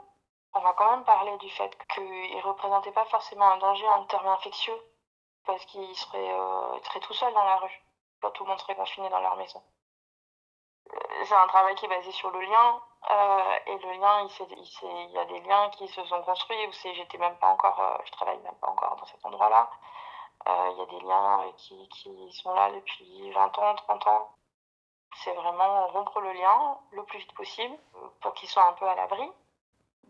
On 0.54 0.60
va 0.60 0.74
quand 0.74 0.92
même 0.92 1.06
parler 1.06 1.36
du 1.38 1.50
fait 1.50 1.76
qu'il 1.94 2.04
ne 2.36 2.42
représentait 2.42 2.92
pas 2.92 3.06
forcément 3.06 3.50
un 3.52 3.58
danger 3.58 3.88
en 3.88 4.06
termes 4.06 4.28
infectieux, 4.28 4.80
parce 5.46 5.66
qu'il 5.66 5.96
serait, 5.96 6.32
euh, 6.32 6.80
serait 6.84 7.00
tout 7.00 7.14
seul 7.14 7.34
dans 7.34 7.44
la 7.44 7.56
rue. 7.58 7.82
quand 8.22 8.32
tout 8.32 8.44
le 8.44 8.50
monde 8.50 8.60
serait 8.60 8.76
confiné 8.76 9.10
dans 9.10 9.20
leur 9.20 9.36
maison. 9.36 9.62
C'est 11.26 11.36
un 11.36 11.48
travail 11.48 11.76
qui 11.76 11.86
est 11.86 11.90
basé 11.90 12.12
sur 12.12 12.32
le 12.32 12.42
lien, 12.42 12.82
euh, 13.12 13.60
et 13.68 13.78
le 13.78 13.94
lien, 13.94 14.22
il, 14.22 14.58
il, 14.84 15.12
y 15.12 15.18
a 15.18 15.26
des 15.26 15.42
liens 15.42 15.70
qui 15.72 15.88
se 15.88 16.04
sont 16.06 16.22
construits 16.24 16.68
où 16.68 16.72
j'étais 16.72 17.18
même 17.18 17.36
pas 17.38 17.48
encore, 17.48 17.80
euh, 17.80 17.98
je 18.06 18.12
travaille 18.12 18.40
même 18.40 18.56
pas 18.56 18.70
encore 18.70 18.96
dans 18.96 19.06
cet 19.06 19.26
endroit-là. 19.26 19.70
Euh, 20.48 20.70
il 20.72 20.78
y 20.78 20.82
a 20.82 20.86
des 20.86 21.00
liens 21.02 21.52
qui, 21.58 22.32
sont 22.32 22.54
là 22.54 22.72
depuis 22.72 23.32
20 23.32 23.58
ans, 23.60 23.76
30 23.76 24.08
ans. 24.08 24.36
C'est 25.18 25.34
vraiment 25.34 25.88
rompre 25.88 26.20
le 26.22 26.32
lien 26.34 26.78
le 26.92 27.04
plus 27.04 27.20
vite 27.20 27.34
possible 27.34 27.78
pour 28.22 28.34
qu'ils 28.34 28.50
soient 28.50 28.68
un 28.68 28.74
peu 28.74 28.88
à 28.88 28.96
l'abri 28.96 29.32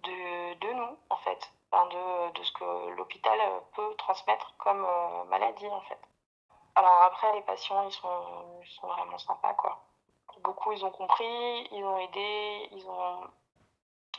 de, 0.04 0.74
nous, 0.74 0.98
en 1.10 1.18
fait, 1.18 1.52
de, 1.72 2.44
ce 2.44 2.52
que 2.54 2.90
l'hôpital 2.92 3.40
peut 3.76 3.96
transmettre 3.98 4.54
comme 4.58 4.86
maladie, 5.30 5.68
en 5.68 5.82
fait. 5.82 6.00
Alors 6.76 7.02
après, 7.04 7.34
les 7.34 7.42
patients, 7.42 7.84
ils 7.84 7.92
sont, 7.92 8.62
ils 8.64 8.70
sont 8.70 8.88
vraiment 8.88 9.18
sympas, 9.18 9.54
quoi 9.54 9.80
beaucoup 10.44 10.72
ils 10.72 10.86
ont 10.86 10.92
compris, 10.92 11.68
ils 11.72 11.84
ont 11.84 11.98
aidé, 12.00 12.70
ils 12.72 12.88
ont. 12.88 13.22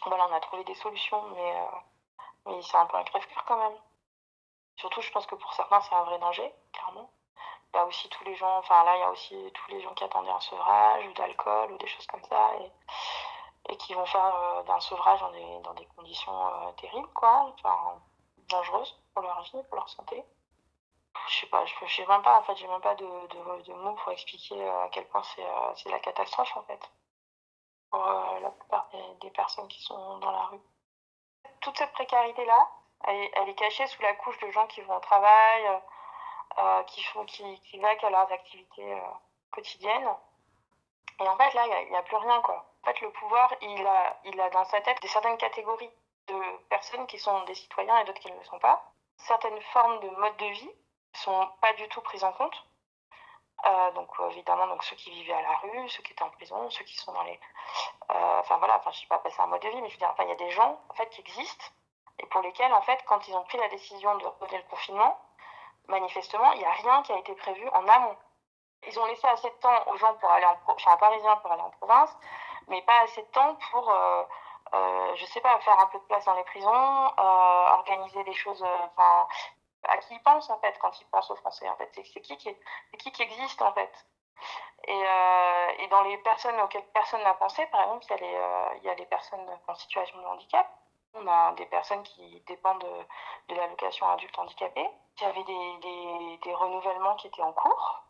Voilà, 0.07 0.27
on 0.29 0.35
a 0.35 0.41
trouvé 0.41 0.65
des 0.65 0.75
solutions, 0.75 1.23
mais, 1.35 1.57
euh, 1.57 1.67
mais 2.47 2.63
c'est 2.63 2.77
un 2.77 2.87
peu 2.87 2.97
un 2.97 3.05
crève-cœur 3.05 3.45
quand 3.47 3.57
même. 3.57 3.79
Surtout, 4.77 5.01
je 5.01 5.11
pense 5.13 5.27
que 5.27 5.35
pour 5.35 5.53
certains, 5.55 5.81
c'est 5.83 5.95
un 5.95 6.03
vrai 6.05 6.19
danger, 6.19 6.53
clairement. 6.73 7.11
Il 7.73 7.77
y 7.77 7.81
a 7.81 7.87
aussi 7.87 8.09
tous 8.09 8.25
les 8.25 8.37
gens, 8.37 8.59
enfin 8.59 8.85
là, 8.85 8.97
il 8.97 9.01
y 9.01 9.05
a 9.05 9.11
aussi 9.11 9.53
tous 9.55 9.71
les 9.71 9.81
gens 9.81 9.95
qui 9.95 10.05
attendaient 10.05 10.31
un 10.31 10.41
sevrage 10.41 11.07
ou 11.07 11.13
d'alcool 11.15 11.73
ou 11.73 11.79
des 11.79 11.87
choses 11.87 12.07
comme 12.07 12.25
ça 12.25 12.51
et, 12.61 13.73
et 13.73 13.77
qui 13.79 13.95
vont 13.95 14.07
faire 14.07 14.35
euh, 14.37 14.63
d'un 14.65 14.81
sevrage 14.81 15.21
dans 15.21 15.31
des, 15.33 15.59
dans 15.61 15.75
des 15.75 15.87
conditions 15.97 16.47
euh, 16.47 16.73
terribles, 16.73 17.09
quoi, 17.15 17.53
enfin 17.55 18.01
dangereuses 18.49 19.01
pour 19.15 19.23
leur 19.23 19.43
vie, 19.43 19.63
pour 19.69 19.77
leur 19.77 19.89
santé 19.89 20.25
je 21.29 21.41
sais 21.41 21.47
pas, 21.47 21.65
je 21.65 21.87
sais 21.87 22.07
même 22.07 22.23
pas, 22.23 22.39
en 22.39 22.43
fait, 22.43 22.57
j'ai 22.57 22.67
même 22.67 22.81
pas 22.81 22.95
de, 22.95 23.05
de, 23.05 23.73
mots 23.73 23.95
pour 23.95 24.13
expliquer 24.13 24.61
euh, 24.61 24.85
à 24.85 24.89
quel 24.89 25.07
point 25.09 25.23
c'est 25.23 25.45
euh, 25.45 25.91
la 25.91 25.99
catastrophe, 26.01 26.57
en 26.57 26.63
fait, 26.63 26.81
pour 27.91 28.07
euh, 28.07 28.41
la 28.41 28.51
plupart 28.51 28.89
des, 29.21 29.31
personnes 29.31 29.69
qui 29.69 29.83
sont 29.83 30.19
dans 30.19 30.31
la 30.31 30.43
rue. 30.45 30.61
Toute 31.61 31.79
cette 31.79 31.93
précarité-là, 31.93 32.69
elle, 33.07 33.31
elle, 33.35 33.49
est 33.49 33.55
cachée 33.55 33.87
sous 33.87 34.03
la 34.03 34.15
couche 34.15 34.39
de 34.41 34.51
gens 34.51 34.67
qui 34.67 34.81
vont 34.83 34.97
au 34.97 35.01
travail, 35.01 35.83
qui, 36.87 37.03
font, 37.05 37.25
qui, 37.25 37.61
qui 37.61 37.85
à 37.85 38.11
leurs 38.11 38.31
activités 38.33 39.03
quotidiennes. 39.51 40.09
Et 41.21 41.29
en 41.29 41.37
fait, 41.37 41.53
là, 41.55 41.67
il 41.67 41.91
n'y 41.91 41.97
a, 41.97 41.99
a, 41.99 42.03
plus 42.03 42.17
rien, 42.17 42.41
quoi. 42.43 42.65
En 42.83 42.87
fait, 42.87 43.01
le 43.01 43.11
pouvoir, 43.13 43.53
il 43.61 43.87
a, 43.87 44.21
il 44.25 44.41
a 44.41 44.51
dans 44.51 44.65
sa 44.65 44.81
tête 44.81 45.01
des 45.01 45.09
certaines 45.09 45.39
catégories 45.39 45.91
de 46.29 46.67
personnes 46.69 47.07
qui 47.07 47.19
sont 47.19 47.43
des 47.45 47.55
citoyens 47.55 47.99
et 47.99 48.05
d'autres 48.05 48.21
qui 48.21 48.31
ne 48.31 48.39
le 48.39 48.45
sont 48.45 48.59
pas, 48.59 48.93
certaines 49.17 49.61
formes 49.61 50.01
de 50.01 50.11
mode 50.11 50.37
de 50.37 50.47
vie 50.47 50.71
sont 51.17 51.49
pas 51.61 51.73
du 51.75 51.89
tout 51.89 52.01
prises 52.01 52.25
en 52.25 52.33
compte. 52.33 52.65
Euh, 53.67 53.91
donc 53.93 54.11
évidemment 54.31 54.67
donc 54.67 54.83
ceux 54.85 54.97
qui 54.97 55.11
vivaient 55.11 55.33
à 55.33 55.43
la 55.43 55.57
rue, 55.59 55.89
ceux 55.89 56.03
qui 56.03 56.13
étaient 56.13 56.23
en 56.23 56.31
prison, 56.31 56.69
ceux 56.71 56.85
qui 56.85 56.97
sont 56.97 57.13
dans 57.13 57.23
les, 57.23 57.41
euh, 58.11 58.41
enfin 58.41 58.59
voilà, 58.59 58.77
enfin 58.79 58.91
je 58.91 59.01
sais 59.01 59.07
pas 59.07 59.15
appeler 59.15 59.33
ça 59.33 59.45
un 59.45 59.47
mode 59.47 59.63
de 59.63 59.69
vie, 59.69 59.81
mais 59.81 59.89
je 59.89 59.95
veux 59.95 59.99
dire, 59.99 60.11
enfin 60.13 60.25
il 60.25 60.29
y 60.29 60.33
a 60.33 60.37
des 60.37 60.51
gens 60.51 60.79
en 60.91 60.95
fait 60.95 61.09
qui 61.11 61.21
existent 61.23 61.67
et 62.19 62.27
pour 62.27 62.43
lesquels 62.43 62.73
en 62.75 62.83
fait 62.83 63.03
quand 63.07 63.27
ils 63.27 63.35
ont 63.35 63.45
pris 63.45 63.57
la 63.57 63.69
décision 63.69 64.17
de 64.19 64.27
reposer 64.27 64.59
le 64.59 64.65
confinement, 64.65 65.19
manifestement 65.87 66.53
il 66.53 66.59
n'y 66.59 66.65
a 66.67 66.73
rien 66.73 67.03
qui 67.05 67.13
a 67.13 67.19
été 67.19 67.35
prévu 67.37 67.67
en 67.71 67.89
amont. 67.89 68.17
Ils 68.87 69.01
ont 69.01 69.07
laissé 69.07 69.27
assez 69.29 69.49
de 69.49 69.57
temps 69.57 69.87
aux 69.93 69.97
gens 69.97 70.15
pour 70.15 70.31
aller 70.31 70.45
en, 70.45 70.59
enfin, 70.67 70.93
un 70.93 70.97
Parisien 70.99 71.37
pour 71.37 71.51
aller 71.51 71.63
en 71.63 71.71
province, 71.71 72.15
mais 72.69 72.83
pas 72.83 73.01
assez 73.05 73.23
de 73.23 73.29
temps 73.29 73.57
pour 73.71 73.89
euh, 73.89 74.25
euh, 74.75 75.15
je 75.17 75.25
sais 75.27 75.41
pas, 75.41 75.59
faire 75.61 75.79
un 75.79 75.87
peu 75.87 75.99
de 75.99 76.05
place 76.05 76.25
dans 76.25 76.35
les 76.35 76.45
prisons, 76.45 76.71
euh, 77.19 77.71
organiser 77.79 78.25
des 78.25 78.33
choses, 78.33 78.63
enfin, 78.63 79.29
à 79.89 79.99
qui 79.99 80.15
ils 80.15 80.23
pensent 80.23 80.51
en 80.51 80.59
fait 80.59 80.77
quand 80.81 81.01
ils 81.01 81.07
pensent 81.07 81.31
aux 81.31 81.37
Français 81.37 81.69
en 81.69 81.77
fait. 81.77 81.91
C'est 81.95 82.03
qui 82.03 82.37
qui, 82.37 82.57
qui 82.99 83.13
qui 83.13 83.23
existe 83.23 83.63
en 83.63 83.73
fait. 83.73 83.93
Et, 84.87 84.93
euh, 84.93 85.69
et, 85.79 85.87
dans 85.89 86.03
les 86.03 86.19
personnes 86.19 86.61
auxquelles 86.61 86.85
personne 86.93 87.23
n'a 87.23 87.35
pensé 87.35 87.65
par 87.67 87.83
exemple 87.83 88.05
il 88.05 88.11
y 88.11 88.15
a 88.15 88.17
les 88.17 88.35
euh, 88.35 88.75
il 88.79 88.85
y 88.85 88.91
a 88.91 88.95
les 88.95 89.07
personnes 89.07 89.47
en 89.67 89.75
situation 89.75 90.19
de 90.21 90.27
handicap. 90.27 90.69
On 91.15 91.27
a 91.29 91.53
des 91.53 91.67
personnes 91.67 92.03
qui 92.03 92.43
dépendent 92.47 92.83
de, 92.83 93.55
de 93.55 93.59
l'allocation 93.59 94.09
adulte 94.09 94.37
handicapé. 94.39 94.91
Il 95.19 95.23
y 95.23 95.27
avait 95.27 95.45
des, 95.45 96.39
des, 96.43 96.55
renouvellements 96.55 97.15
qui 97.15 97.29
étaient 97.29 97.43
en 97.43 97.53
cours. 97.53 98.03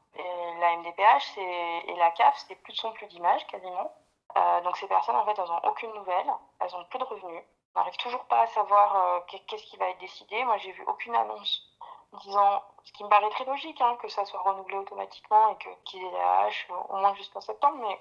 La 0.60 0.76
MDPH 0.76 1.38
et 1.38 1.94
la 1.96 2.10
CAF 2.12 2.37
c'est 2.48 2.54
plus 2.54 2.72
de 2.72 2.78
son 2.78 2.92
plus 2.92 3.06
d'image 3.08 3.46
quasiment. 3.48 3.92
Euh, 4.37 4.60
donc 4.62 4.76
ces 4.76 4.88
personnes 4.88 5.16
en 5.16 5.24
fait 5.24 5.38
elles 5.38 5.48
n'ont 5.48 5.68
aucune 5.68 5.92
nouvelle. 5.92 6.32
Elles 6.60 6.74
ont 6.74 6.84
plus 6.87 6.98
de 6.98 7.04
revenus 7.04 7.44
on 7.74 7.80
n'arrive 7.80 7.96
toujours 7.96 8.24
pas 8.26 8.42
à 8.42 8.46
savoir 8.48 8.96
euh, 8.96 9.20
qu'est-ce 9.46 9.64
qui 9.64 9.76
va 9.76 9.88
être 9.90 9.98
décidé. 9.98 10.44
Moi, 10.44 10.58
j'ai 10.58 10.72
vu 10.72 10.84
aucune 10.87 11.14
annonce 11.14 11.62
disant, 12.22 12.62
ce 12.84 12.92
qui 12.92 13.02
me 13.02 13.08
paraît 13.08 13.30
très 13.30 13.44
logique, 13.44 13.80
hein, 13.80 13.96
que 14.00 14.08
ça 14.08 14.24
soit 14.24 14.40
renouvelé 14.40 14.76
automatiquement 14.76 15.50
et 15.50 15.56
qu'ils 15.84 16.04
aient 16.04 16.10
la 16.12 16.40
hache 16.42 16.68
euh, 16.70 16.74
au 16.90 16.96
moins 16.96 17.14
jusqu'en 17.14 17.40
septembre, 17.40 17.78
mais, 17.80 18.00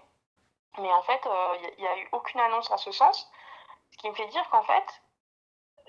mais 0.77 0.93
en 0.93 1.01
fait, 1.01 1.21
il 1.25 1.31
euh, 1.31 1.71
n'y 1.79 1.87
a, 1.87 1.97
eu 1.97 2.09
aucune 2.11 2.39
annonce 2.39 2.69
en 2.69 2.77
ce 2.77 2.91
sens, 2.91 3.27
ce 3.91 3.97
qui 3.97 4.09
me 4.09 4.13
fait 4.13 4.27
dire 4.27 4.47
qu'en 4.51 4.61
fait, 4.63 5.01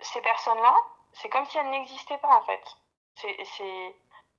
ces 0.01 0.23
personnes-là, 0.23 0.75
c'est 1.13 1.29
comme 1.29 1.45
si 1.47 1.59
elles 1.59 1.71
n'existaient 1.71 2.19
pas, 2.19 2.35
en 2.37 2.43
fait. 2.43 2.77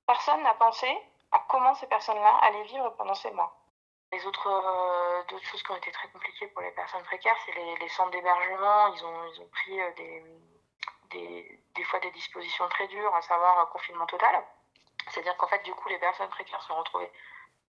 Personne 0.07 0.43
n'a 0.43 0.53
pensé 0.55 0.87
à 1.31 1.39
comment 1.47 1.75
ces 1.75 1.87
personnes-là 1.87 2.37
allaient 2.41 2.63
vivre 2.63 2.89
pendant 2.97 3.15
ces 3.15 3.31
mois. 3.31 3.55
Les 4.15 4.25
autres, 4.25 4.47
euh, 4.47 5.23
d'autres 5.27 5.43
choses 5.43 5.61
qui 5.61 5.71
ont 5.71 5.75
été 5.75 5.91
très 5.91 6.07
compliquées 6.07 6.47
pour 6.47 6.61
les 6.61 6.71
personnes 6.71 7.03
précaires, 7.03 7.35
c'est 7.45 7.51
les, 7.51 7.89
centres 7.89 8.11
d'hébergement. 8.11 8.87
Ils 8.95 9.05
ont, 9.05 9.25
ils 9.33 9.41
ont 9.41 9.47
pris 9.49 9.81
euh, 9.81 9.91
des, 9.97 10.23
des, 11.09 11.59
des, 11.75 11.83
fois 11.83 11.99
des 11.99 12.11
dispositions 12.11 12.65
très 12.69 12.87
dures, 12.87 13.13
à 13.13 13.21
savoir 13.21 13.59
un 13.59 13.65
confinement 13.65 14.05
total. 14.05 14.41
C'est-à-dire 15.09 15.35
qu'en 15.35 15.47
fait, 15.47 15.61
du 15.63 15.73
coup, 15.73 15.89
les 15.89 15.99
personnes 15.99 16.29
précaires 16.29 16.61
se 16.61 16.67
sont 16.69 16.77
retrouvées 16.77 17.11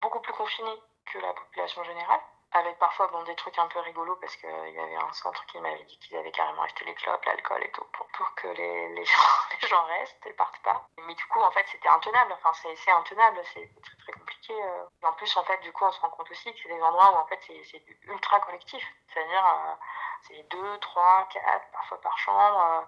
beaucoup 0.00 0.20
plus 0.20 0.32
confinées 0.32 0.80
que 1.12 1.18
la 1.18 1.34
population 1.34 1.84
générale 1.84 2.20
avec 2.52 2.78
parfois 2.78 3.06
bon, 3.08 3.22
des 3.22 3.34
trucs 3.36 3.58
un 3.58 3.66
peu 3.68 3.78
rigolos 3.80 4.16
parce 4.16 4.34
qu'il 4.36 4.48
y 4.48 4.78
avait 4.78 4.96
un 4.96 5.12
centre 5.12 5.44
qui 5.46 5.58
m'avait 5.60 5.84
dit 5.84 5.98
qu'ils 5.98 6.16
avaient 6.16 6.32
carrément 6.32 6.62
acheté 6.62 6.84
les 6.84 6.94
clopes, 6.94 7.24
l'alcool 7.24 7.62
et 7.62 7.70
tout 7.70 7.84
pour, 7.92 8.34
que 8.34 8.48
les, 8.48 8.88
les, 8.94 9.04
gens, 9.04 9.18
les 9.62 9.68
gens 9.68 9.84
restent 9.84 10.26
et 10.26 10.32
partent 10.32 10.60
pas. 10.62 10.88
Mais 11.06 11.14
du 11.14 11.24
coup, 11.26 11.40
en 11.40 11.50
fait, 11.52 11.64
c'était 11.70 11.88
intenable. 11.88 12.32
Enfin, 12.32 12.52
c'est 12.54 12.90
intenable, 12.90 13.40
c'est 13.54 13.70
très 13.82 13.96
très 13.98 14.12
compliqué. 14.12 14.54
Euh. 14.62 14.84
En 15.02 15.12
plus, 15.12 15.36
en 15.36 15.44
fait, 15.44 15.58
du 15.58 15.72
coup, 15.72 15.84
on 15.84 15.92
se 15.92 16.00
rend 16.00 16.10
compte 16.10 16.30
aussi 16.30 16.52
que 16.52 16.58
c'est 16.62 16.68
des 16.68 16.82
endroits 16.82 17.12
où 17.12 17.16
en 17.16 17.26
fait 17.26 17.40
c'est 17.46 17.82
ultra 18.04 18.40
collectif. 18.40 18.84
C'est-à-dire, 19.12 19.46
euh, 19.46 19.74
c'est 20.22 20.42
deux, 20.50 20.78
trois, 20.78 21.26
quatre, 21.32 21.70
parfois 21.72 22.00
par 22.00 22.18
chambre. 22.18 22.60
Euh, 22.60 22.80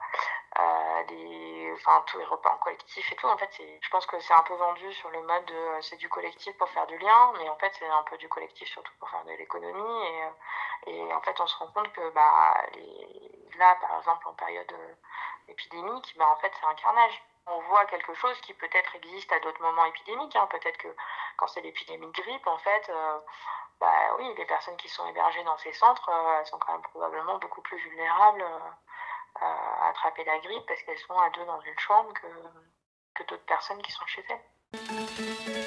euh, 0.61 1.75
enfin, 1.75 2.05
tous 2.07 2.19
les 2.19 2.25
repas 2.25 2.53
en 2.53 2.59
collectif 2.59 3.11
et 3.11 3.17
tout. 3.17 3.27
En 3.27 3.39
fait, 3.39 3.51
je 3.81 3.89
pense 3.91 4.07
que 4.07 4.21
c'est 4.21 4.35
un 4.35 4.43
peu 4.43 4.55
vendu 4.55 4.93
sur 4.93 5.11
le 5.11 5.23
mode 5.23 5.45
de 5.47 5.81
c'est 5.81 5.97
du 5.97 6.09
collectif 6.09 6.57
pour 6.59 6.69
faire 6.69 6.87
du 6.87 6.99
lien, 6.99 7.33
mais 7.39 7.49
en 7.49 7.57
fait, 7.57 7.73
c'est 7.79 7.89
un 7.89 8.03
peu 8.03 8.19
du 8.19 8.29
collectif 8.29 8.69
surtout 8.69 8.93
pour 8.99 9.09
faire 9.09 9.25
de 9.25 9.33
l'économie. 9.33 9.52
Et, 9.57 10.93
et, 10.93 11.15
en 11.15 11.21
fait, 11.23 11.39
on 11.41 11.47
se 11.47 11.57
rend 11.57 11.69
compte 11.69 11.93
que 11.93 12.11
bah, 12.11 12.63
là, 13.59 13.77
par 13.81 13.99
exemple, 13.99 14.29
en 14.29 14.35
période 14.35 14.75
épidémique, 15.49 16.15
bah, 16.19 16.29
en 16.31 16.37
fait, 16.37 16.53
c'est 16.59 16.67
un 16.67 16.75
carnage. 16.75 17.23
On 17.47 17.61
voit 17.63 17.85
quelque 17.87 18.15
chose 18.15 18.41
qui 18.43 18.55
peut-être 18.55 18.95
existe 18.97 19.33
à 19.33 19.41
d'autres 19.41 19.63
moments 19.63 19.85
épidémiques. 19.87 20.37
Hein. 20.37 20.47
Peut-être 20.51 20.79
que 20.79 20.95
quand 21.37 21.49
c'est 21.49 21.61
l'épidémie 21.61 22.07
de 22.07 22.23
grippe, 22.23 22.47
en 22.47 22.59
fait, 22.59 22.89
euh, 22.89 23.19
bah, 23.81 24.15
oui, 24.19 24.33
les 24.37 24.47
personnes 24.47 24.77
qui 24.77 24.89
sont 24.89 25.07
hébergées 25.09 25.43
dans 25.45 25.59
ces 25.59 25.73
centres, 25.73 26.09
euh, 26.09 26.45
sont 26.45 26.59
quand 26.59 26.73
même 26.73 26.83
probablement 26.83 27.39
beaucoup 27.39 27.63
plus 27.63 27.79
vulnérables. 27.79 28.43
Euh, 28.43 28.71
à 29.41 29.89
attraper 29.89 30.25
la 30.25 30.39
grippe 30.39 30.67
parce 30.67 30.83
qu'elles 30.83 30.99
sont 30.99 31.19
à 31.19 31.31
deux 31.31 31.45
dans 31.45 31.61
une 31.61 31.79
chambre 31.79 32.13
que, 32.13 32.27
que 33.15 33.23
d'autres 33.29 33.47
personnes 33.47 33.81
qui 33.83 33.93
sont 33.93 34.07
chez 34.07 34.25
elles. 34.29 35.62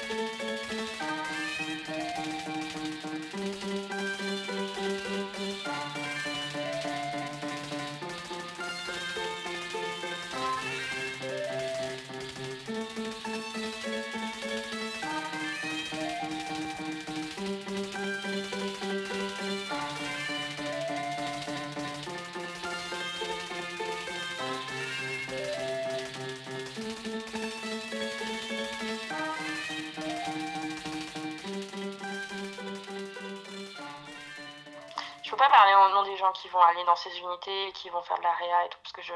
Qui 36.32 36.48
vont 36.48 36.60
aller 36.60 36.84
dans 36.84 36.96
ces 36.96 37.18
unités, 37.18 37.72
qui 37.72 37.90
vont 37.90 38.02
faire 38.02 38.18
de 38.18 38.22
la 38.22 38.32
réa 38.34 38.64
et 38.64 38.68
tout, 38.68 38.78
parce 38.82 38.92
que 38.92 39.02
je, 39.02 39.14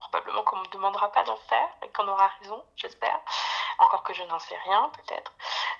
probablement 0.00 0.42
qu'on 0.44 0.56
me 0.56 0.66
demandera 0.68 1.10
pas 1.12 1.24
d'en 1.24 1.36
faire 1.36 1.68
et 1.82 1.88
qu'on 1.90 2.08
aura 2.08 2.28
raison, 2.40 2.64
j'espère. 2.76 3.20
Encore 3.78 4.02
que 4.02 4.14
je 4.14 4.22
n'en 4.24 4.38
sais 4.38 4.56
rien, 4.56 4.90
peut-être. 4.90 5.32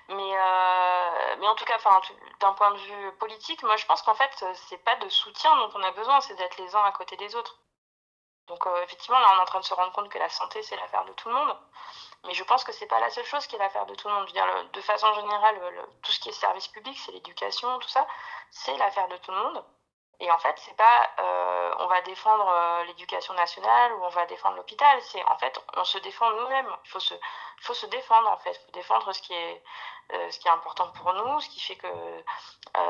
Mais, 0.09 0.37
euh, 0.37 1.35
mais 1.39 1.47
en 1.47 1.55
tout 1.55 1.65
cas, 1.65 1.77
d'un 2.39 2.53
point 2.53 2.71
de 2.71 2.77
vue 2.77 3.11
politique, 3.17 3.63
moi 3.63 3.75
je 3.75 3.85
pense 3.85 4.01
qu'en 4.03 4.15
fait, 4.15 4.31
c'est 4.69 4.77
pas 4.77 4.95
de 4.97 5.09
soutien 5.09 5.55
dont 5.57 5.71
on 5.75 5.83
a 5.83 5.91
besoin, 5.91 6.21
c'est 6.21 6.35
d'être 6.35 6.57
les 6.57 6.75
uns 6.75 6.83
à 6.83 6.91
côté 6.91 7.15
des 7.17 7.35
autres. 7.35 7.57
Donc 8.47 8.65
euh, 8.65 8.83
effectivement, 8.83 9.19
là, 9.19 9.27
on 9.33 9.37
est 9.37 9.41
en 9.41 9.45
train 9.45 9.59
de 9.59 9.65
se 9.65 9.73
rendre 9.73 9.91
compte 9.91 10.09
que 10.09 10.17
la 10.17 10.29
santé, 10.29 10.61
c'est 10.63 10.77
l'affaire 10.77 11.05
de 11.05 11.13
tout 11.13 11.27
le 11.29 11.35
monde. 11.35 11.57
Mais 12.25 12.33
je 12.33 12.43
pense 12.43 12.63
que 12.63 12.71
c'est 12.71 12.87
pas 12.87 12.99
la 12.99 13.09
seule 13.09 13.25
chose 13.25 13.45
qui 13.47 13.55
est 13.55 13.59
l'affaire 13.59 13.85
de 13.85 13.95
tout 13.95 14.07
le 14.07 14.13
monde. 14.13 14.27
De 14.73 14.81
façon 14.81 15.13
générale, 15.13 15.59
tout 16.01 16.11
ce 16.11 16.19
qui 16.19 16.29
est 16.29 16.33
service 16.33 16.67
public, 16.69 16.97
c'est 16.97 17.11
l'éducation, 17.11 17.77
tout 17.79 17.89
ça, 17.89 18.07
c'est 18.49 18.75
l'affaire 18.77 19.07
de 19.09 19.17
tout 19.17 19.31
le 19.31 19.37
monde. 19.37 19.63
Et 20.19 20.31
en 20.31 20.37
fait, 20.39 20.55
c'est 20.57 20.75
pas 20.75 21.09
euh, 21.19 21.75
on 21.79 21.87
va 21.87 22.01
défendre 22.01 22.47
euh, 22.49 22.83
l'éducation 22.85 23.35
nationale 23.35 23.93
ou 23.93 24.03
on 24.03 24.09
va 24.09 24.25
défendre 24.25 24.55
l'hôpital. 24.55 24.99
C'est 25.03 25.23
en 25.25 25.37
fait 25.37 25.61
on 25.75 25.83
se 25.83 25.99
défend 25.99 26.31
nous-mêmes. 26.31 26.75
Il 26.85 26.89
faut 26.89 26.99
se, 26.99 27.13
faut 27.61 27.75
se 27.75 27.85
défendre 27.85 28.29
en 28.29 28.37
fait. 28.37 28.49
Il 28.49 28.65
faut 28.65 28.71
défendre 28.71 29.13
ce 29.13 29.21
qui 29.21 29.33
est, 29.33 29.63
euh, 30.13 30.31
ce 30.31 30.39
qui 30.39 30.47
est 30.47 30.51
important 30.51 30.91
pour 30.93 31.13
nous, 31.13 31.39
ce 31.39 31.49
qui 31.49 31.59
fait 31.59 31.75
que, 31.75 31.87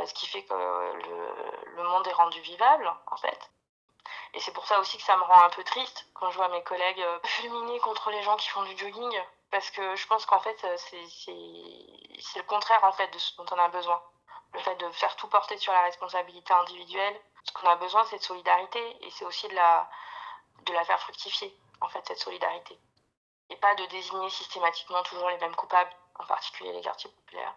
ce 0.06 0.14
qui 0.14 0.28
fait 0.28 0.44
que 0.44 0.54
le, 0.54 1.84
monde 1.84 2.08
est 2.08 2.14
rendu 2.14 2.40
vivable 2.42 2.94
en 3.08 3.18
fait. 3.18 3.52
Et 4.34 4.40
c'est 4.40 4.54
pour 4.54 4.66
ça 4.66 4.80
aussi 4.80 4.98
que 4.98 5.04
ça 5.04 5.18
me 5.18 5.24
rend 5.24 5.42
un 5.42 5.50
peu 5.50 5.64
triste 5.64 6.06
quand 6.14 6.30
je 6.32 6.38
vois 6.38 6.50
mes 6.50 6.64
collègues 6.64 7.04
fulminer 7.26 7.80
contre 7.80 8.10
les 8.10 8.24
gens 8.24 8.38
qui 8.38 8.48
font 8.50 8.64
du 8.64 8.78
jogging, 8.78 9.22
parce 9.52 9.70
que 9.72 9.96
je 9.96 10.08
pense 10.08 10.26
qu'en 10.26 10.40
fait 10.40 10.58
c'est 10.78 11.32
le 11.32 12.44
contraire 12.44 12.84
en 12.84 12.92
fait 12.94 13.08
de 13.08 13.18
ce 13.18 13.36
dont 13.38 13.46
on 13.52 13.60
a 13.60 13.68
besoin 13.70 14.02
le 14.54 14.60
fait 14.60 14.76
de 14.76 14.90
faire 14.92 15.16
tout 15.16 15.28
porter 15.28 15.58
sur 15.58 15.74
la 15.74 15.84
responsabilité 15.84 16.54
individuelle. 16.54 17.20
Ce 17.44 17.52
qu'on 17.54 17.68
a 17.68 17.76
besoin, 17.76 18.04
c'est 18.06 18.18
de 18.18 18.24
solidarité 18.24 18.98
et 19.06 19.10
c'est 19.12 19.26
aussi 19.26 19.48
de 19.48 19.56
la, 19.56 19.90
de 20.64 20.74
la 20.74 20.84
faire 20.84 21.00
fructifier, 21.00 21.56
en 21.82 21.88
fait, 21.90 22.06
cette 22.08 22.20
solidarité. 22.20 22.80
Et 23.50 23.56
pas 23.56 23.76
de 23.76 23.86
désigner 23.86 24.30
systématiquement 24.30 25.04
toujours 25.04 25.30
les 25.30 25.38
mêmes 25.38 25.56
coupables, 25.56 25.92
en 26.16 26.26
particulier 26.26 26.74
les 26.74 26.82
quartiers 26.82 27.10
populaires. 27.12 27.56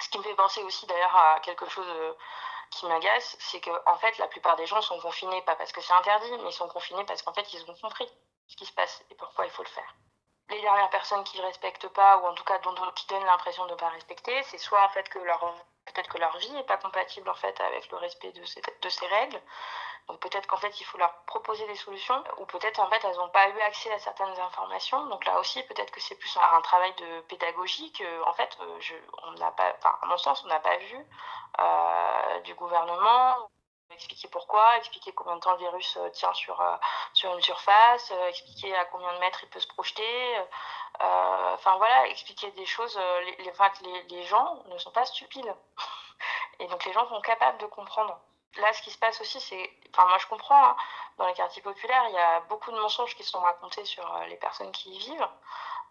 Ce 0.00 0.08
qui 0.08 0.18
me 0.18 0.22
fait 0.24 0.34
penser 0.34 0.62
aussi 0.64 0.86
d'ailleurs 0.86 1.14
à 1.14 1.40
quelque 1.40 1.68
chose 1.68 1.86
euh, 1.88 2.14
qui 2.70 2.86
m'agace, 2.86 3.36
c'est 3.38 3.60
que 3.60 3.70
en 3.86 3.96
fait 3.98 4.18
la 4.18 4.26
plupart 4.26 4.56
des 4.56 4.66
gens 4.66 4.80
sont 4.80 4.98
confinés 4.98 5.42
pas 5.42 5.54
parce 5.54 5.70
que 5.70 5.80
c'est 5.80 5.92
interdit, 5.92 6.32
mais 6.38 6.48
ils 6.48 6.52
sont 6.52 6.66
confinés 6.66 7.04
parce 7.04 7.22
qu'en 7.22 7.32
fait 7.32 7.52
ils 7.52 7.70
ont 7.70 7.76
compris 7.76 8.08
ce 8.48 8.56
qui 8.56 8.66
se 8.66 8.72
passe 8.72 9.04
et 9.10 9.14
pourquoi 9.14 9.44
il 9.44 9.50
faut 9.52 9.62
le 9.62 9.68
faire 9.68 9.94
les 10.52 10.60
dernières 10.60 10.90
personnes 10.90 11.24
qui 11.24 11.38
ne 11.38 11.42
respectent 11.42 11.88
pas, 11.88 12.18
ou 12.18 12.26
en 12.26 12.34
tout 12.34 12.44
cas 12.44 12.58
dont, 12.58 12.74
qui 12.94 13.06
donnent 13.06 13.24
l'impression 13.24 13.64
de 13.66 13.72
ne 13.72 13.76
pas 13.76 13.88
respecter, 13.88 14.42
c'est 14.44 14.58
soit 14.58 14.84
en 14.84 14.88
fait 14.90 15.08
que 15.08 15.18
leur 15.18 15.42
peut-être 15.86 16.08
que 16.08 16.18
leur 16.18 16.36
vie 16.38 16.50
n'est 16.52 16.64
pas 16.64 16.76
compatible 16.76 17.28
en 17.28 17.34
fait 17.34 17.60
avec 17.60 17.90
le 17.90 17.96
respect 17.98 18.32
de 18.32 18.44
ces, 18.44 18.60
de 18.60 18.88
ces 18.88 19.06
règles. 19.06 19.40
Donc 20.08 20.20
peut-être 20.20 20.46
qu'en 20.46 20.56
fait 20.56 20.80
il 20.80 20.84
faut 20.84 20.98
leur 20.98 21.14
proposer 21.26 21.66
des 21.66 21.76
solutions, 21.76 22.22
ou 22.38 22.46
peut-être 22.46 22.80
en 22.80 22.88
fait 22.88 23.00
elles 23.04 23.16
n'ont 23.16 23.28
pas 23.28 23.48
eu 23.48 23.60
accès 23.60 23.92
à 23.92 23.98
certaines 23.98 24.38
informations. 24.40 25.06
Donc 25.06 25.24
là 25.26 25.38
aussi 25.38 25.62
peut-être 25.64 25.92
que 25.92 26.00
c'est 26.00 26.16
plus 26.16 26.36
un, 26.36 26.60
travail 26.62 26.92
de 26.94 27.20
pédagogie 27.22 27.92
que 27.92 28.22
en 28.24 28.32
fait 28.32 28.56
euh, 28.60 28.80
je, 28.80 28.94
on 29.24 29.32
n'a 29.32 29.52
pas, 29.52 29.72
enfin 29.78 29.96
à 30.02 30.06
mon 30.06 30.18
sens 30.18 30.42
on 30.44 30.48
n'a 30.48 30.60
pas 30.60 30.76
vu 30.76 31.06
euh, 31.60 32.40
du 32.40 32.54
gouvernement 32.54 33.48
expliquer 33.90 34.26
pourquoi, 34.28 34.78
expliquer 34.78 35.12
combien 35.12 35.36
de 35.36 35.40
temps 35.40 35.52
le 35.52 35.58
virus 35.58 35.98
euh, 35.98 36.08
tient 36.10 36.32
sur, 36.32 36.64
sur 37.12 37.34
une 37.34 37.42
surface, 37.42 38.10
expliquer 38.28 38.74
à 38.74 38.86
combien 38.86 39.12
de 39.12 39.18
mètres 39.18 39.40
il 39.42 39.50
peut 39.50 39.60
se 39.60 39.66
projeter. 39.66 40.38
Enfin 41.02 41.76
voilà, 41.76 42.08
expliquer 42.08 42.50
des 42.52 42.66
choses. 42.66 42.98
Les, 43.26 44.02
les, 44.08 44.22
gens 44.24 44.62
ne 44.66 44.78
sont 44.78 44.90
pas 44.90 45.04
stupides. 45.04 45.54
Et 46.60 46.66
donc 46.68 46.84
les 46.84 46.92
gens 46.92 47.08
sont 47.08 47.20
capables 47.20 47.58
de 47.58 47.66
comprendre. 47.66 48.18
Là, 48.58 48.72
ce 48.72 48.82
qui 48.82 48.90
se 48.90 48.98
passe 48.98 49.20
aussi, 49.20 49.40
c'est. 49.40 49.70
Enfin, 49.90 50.06
moi 50.08 50.18
je 50.18 50.26
comprends, 50.26 50.64
hein, 50.64 50.76
dans 51.18 51.26
les 51.26 51.34
quartiers 51.34 51.62
populaires, 51.62 52.04
il 52.08 52.14
y 52.14 52.18
a 52.18 52.40
beaucoup 52.40 52.70
de 52.70 52.78
mensonges 52.78 53.14
qui 53.16 53.24
sont 53.24 53.40
racontés 53.40 53.84
sur 53.84 54.06
les 54.28 54.36
personnes 54.36 54.70
qui 54.72 54.90
y 54.90 54.98
vivent. 54.98 55.28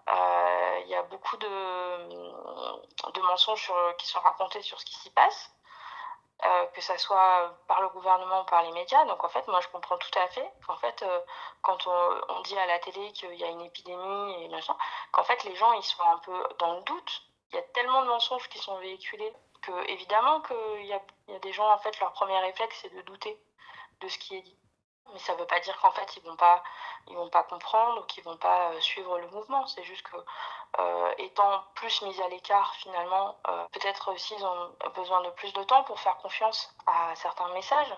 il 0.07 0.87
y 0.87 0.95
a 0.95 1.03
beaucoup 1.03 1.37
de 1.37 3.21
mensonges 3.21 3.71
qui 3.97 4.07
sont 4.07 4.19
racontés 4.19 4.61
sur 4.61 4.79
ce 4.79 4.85
qui 4.85 4.95
s'y 4.95 5.09
passe. 5.11 5.51
Euh, 6.43 6.65
que 6.73 6.81
ça 6.81 6.97
soit 6.97 7.55
par 7.67 7.81
le 7.81 7.89
gouvernement 7.89 8.41
ou 8.41 8.45
par 8.45 8.63
les 8.63 8.71
médias. 8.71 9.05
Donc 9.05 9.23
en 9.23 9.29
fait, 9.29 9.47
moi 9.47 9.61
je 9.61 9.67
comprends 9.67 9.97
tout 9.99 10.19
à 10.19 10.27
fait 10.29 10.51
qu'en 10.65 10.75
fait, 10.77 11.03
euh, 11.03 11.19
quand 11.61 11.85
on, 11.85 12.41
dit 12.41 12.57
à 12.57 12.65
la 12.65 12.79
télé 12.79 13.11
qu'il 13.11 13.35
y 13.35 13.43
a 13.43 13.47
une 13.47 13.61
épidémie 13.61 14.43
et 14.43 14.47
machin, 14.49 14.75
qu'en 15.11 15.23
fait 15.23 15.43
les 15.43 15.55
gens 15.55 15.71
ils 15.73 15.83
sont 15.83 16.01
un 16.01 16.17
peu 16.17 16.33
dans 16.57 16.73
le 16.73 16.81
doute. 16.81 17.21
Il 17.51 17.57
y 17.57 17.59
a 17.59 17.61
tellement 17.73 18.01
de 18.01 18.07
mensonges 18.07 18.49
qui 18.49 18.57
sont 18.57 18.75
véhiculés 18.79 19.31
que 19.61 19.71
évidemment 19.91 20.41
qu'il 20.41 20.85
y 20.85 20.99
y 21.31 21.35
a 21.35 21.39
des 21.39 21.53
gens 21.53 21.71
en 21.71 21.77
fait 21.77 21.99
leur 21.99 22.11
premier 22.13 22.39
réflexe 22.39 22.79
c'est 22.81 22.93
de 22.95 23.01
douter 23.01 23.39
de 23.99 24.07
ce 24.07 24.17
qui 24.17 24.35
est 24.35 24.41
dit. 24.41 24.60
Mais 25.13 25.19
ça 25.19 25.33
ne 25.33 25.39
veut 25.39 25.47
pas 25.47 25.59
dire 25.59 25.77
qu'en 25.81 25.91
fait 25.91 26.17
ils 26.17 26.23
vont 26.23 26.35
pas 26.35 26.63
vont 27.07 27.29
pas 27.29 27.43
comprendre 27.43 28.01
ou 28.01 28.03
qu'ils 28.05 28.23
vont 28.23 28.37
pas 28.37 28.71
euh, 28.71 28.81
suivre 28.81 29.19
le 29.19 29.27
mouvement. 29.29 29.65
C'est 29.67 29.83
juste 29.83 30.03
que 30.03 30.17
euh, 30.79 31.13
étant 31.17 31.63
plus 31.75 32.01
mis 32.03 32.21
à 32.21 32.27
l'écart 32.29 32.73
finalement, 32.75 33.37
euh, 33.47 33.65
peut-être 33.73 34.11
aussi 34.13 34.33
ils 34.37 34.45
ont 34.45 34.71
besoin 34.95 35.21
de 35.21 35.29
plus 35.31 35.53
de 35.53 35.63
temps 35.63 35.83
pour 35.83 35.99
faire 35.99 36.17
confiance 36.17 36.73
à 36.87 37.15
certains 37.15 37.49
messages. 37.53 37.93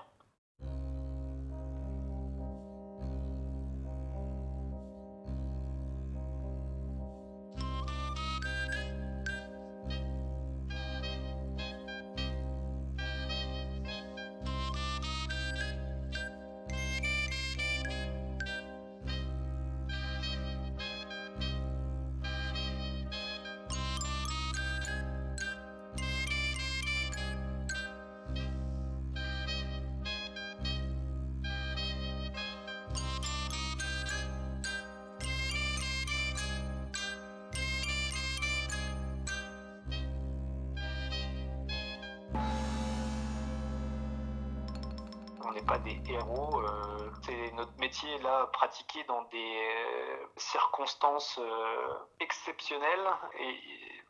Circonstances 50.86 51.40
euh, 51.40 51.94
exceptionnelles 52.20 53.08
et 53.40 53.60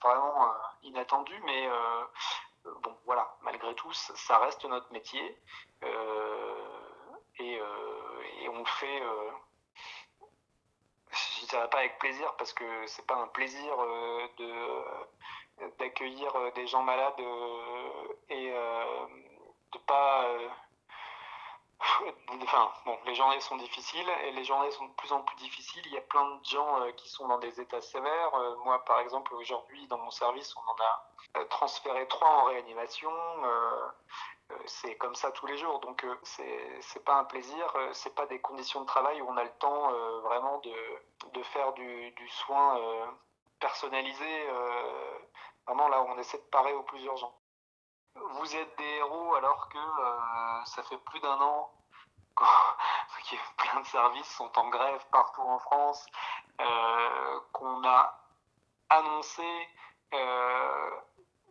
vraiment 0.01 0.51
inattendues, 0.83 1.41
mais 1.45 1.69
bon 2.81 2.97
voilà, 3.05 3.35
malgré 3.43 3.73
tout, 3.75 3.91
ça 3.93 4.37
reste 4.39 4.65
notre 4.65 4.91
métier 4.91 5.37
et, 7.39 7.59
on 8.49 8.59
le 8.59 8.65
fait. 8.65 9.01
je 11.11 11.45
dirais 11.45 11.69
pas 11.69 11.79
avec 11.79 11.97
plaisir 11.99 12.35
parce 12.37 12.53
que 12.53 12.85
c'est 12.87 13.05
pas 13.07 13.15
un 13.15 13.27
plaisir 13.27 13.77
de 14.37 15.69
d'accueillir 15.79 16.33
des 16.53 16.67
gens 16.67 16.83
malades 16.83 17.19
et 18.29 18.51
de 18.51 19.77
pas 19.87 20.27
Enfin, 22.41 22.71
bon, 22.85 22.97
les 23.05 23.15
journées 23.15 23.39
sont 23.39 23.57
difficiles 23.57 24.09
et 24.23 24.31
les 24.31 24.43
journées 24.43 24.71
sont 24.71 24.85
de 24.85 24.93
plus 24.93 25.11
en 25.11 25.21
plus 25.21 25.35
difficiles. 25.37 25.83
Il 25.85 25.93
y 25.93 25.97
a 25.97 26.01
plein 26.01 26.35
de 26.35 26.45
gens 26.45 26.81
euh, 26.81 26.91
qui 26.91 27.09
sont 27.09 27.27
dans 27.27 27.37
des 27.39 27.59
états 27.59 27.81
sévères. 27.81 28.35
Euh, 28.35 28.55
moi, 28.63 28.83
par 28.85 28.99
exemple, 28.99 29.33
aujourd'hui, 29.35 29.87
dans 29.87 29.97
mon 29.97 30.11
service, 30.11 30.55
on 30.57 30.61
en 30.61 30.75
a 30.75 31.41
euh, 31.41 31.45
transféré 31.45 32.07
trois 32.07 32.29
en 32.29 32.43
réanimation. 32.45 33.11
c'est 34.65 34.95
comme 34.97 35.15
ça 35.15 35.31
tous 35.31 35.47
les 35.47 35.57
jours. 35.57 35.79
Donc, 35.79 36.05
c'est 36.23 37.03
pas 37.05 37.15
un 37.15 37.23
plaisir. 37.25 37.73
c'est 37.93 38.13
pas 38.13 38.25
des 38.27 38.39
conditions 38.39 38.81
de 38.81 38.85
travail 38.85 39.21
où 39.21 39.29
on 39.29 39.37
a 39.37 39.43
le 39.43 39.57
temps 39.59 39.91
vraiment 40.21 40.59
de, 40.59 40.75
de, 41.33 41.43
faire 41.43 41.73
du, 41.73 42.11
du 42.11 42.27
soin 42.29 42.79
personnalisé. 43.59 44.47
vraiment 45.65 45.87
là 45.87 46.03
on 46.03 46.17
essaie 46.19 46.37
de 46.37 46.49
parer 46.51 46.73
aux 46.73 46.83
plus 46.83 47.03
urgents 47.05 47.35
vous 48.15 48.55
êtes 48.55 48.77
des 48.77 48.95
héros 48.97 49.35
alors 49.35 49.69
que 49.69 49.77
euh, 49.77 50.65
ça 50.65 50.83
fait 50.83 50.97
plus 50.97 51.19
d'un 51.19 51.39
an 51.39 51.71
que 52.37 53.35
plein 53.57 53.79
de 53.81 53.85
services 53.85 54.27
sont 54.35 54.51
en 54.57 54.69
grève 54.69 55.05
partout 55.11 55.41
en 55.41 55.59
France, 55.59 56.05
euh, 56.59 57.39
qu'on 57.51 57.87
a 57.87 58.19
annoncé 58.89 59.67
euh, 60.13 60.91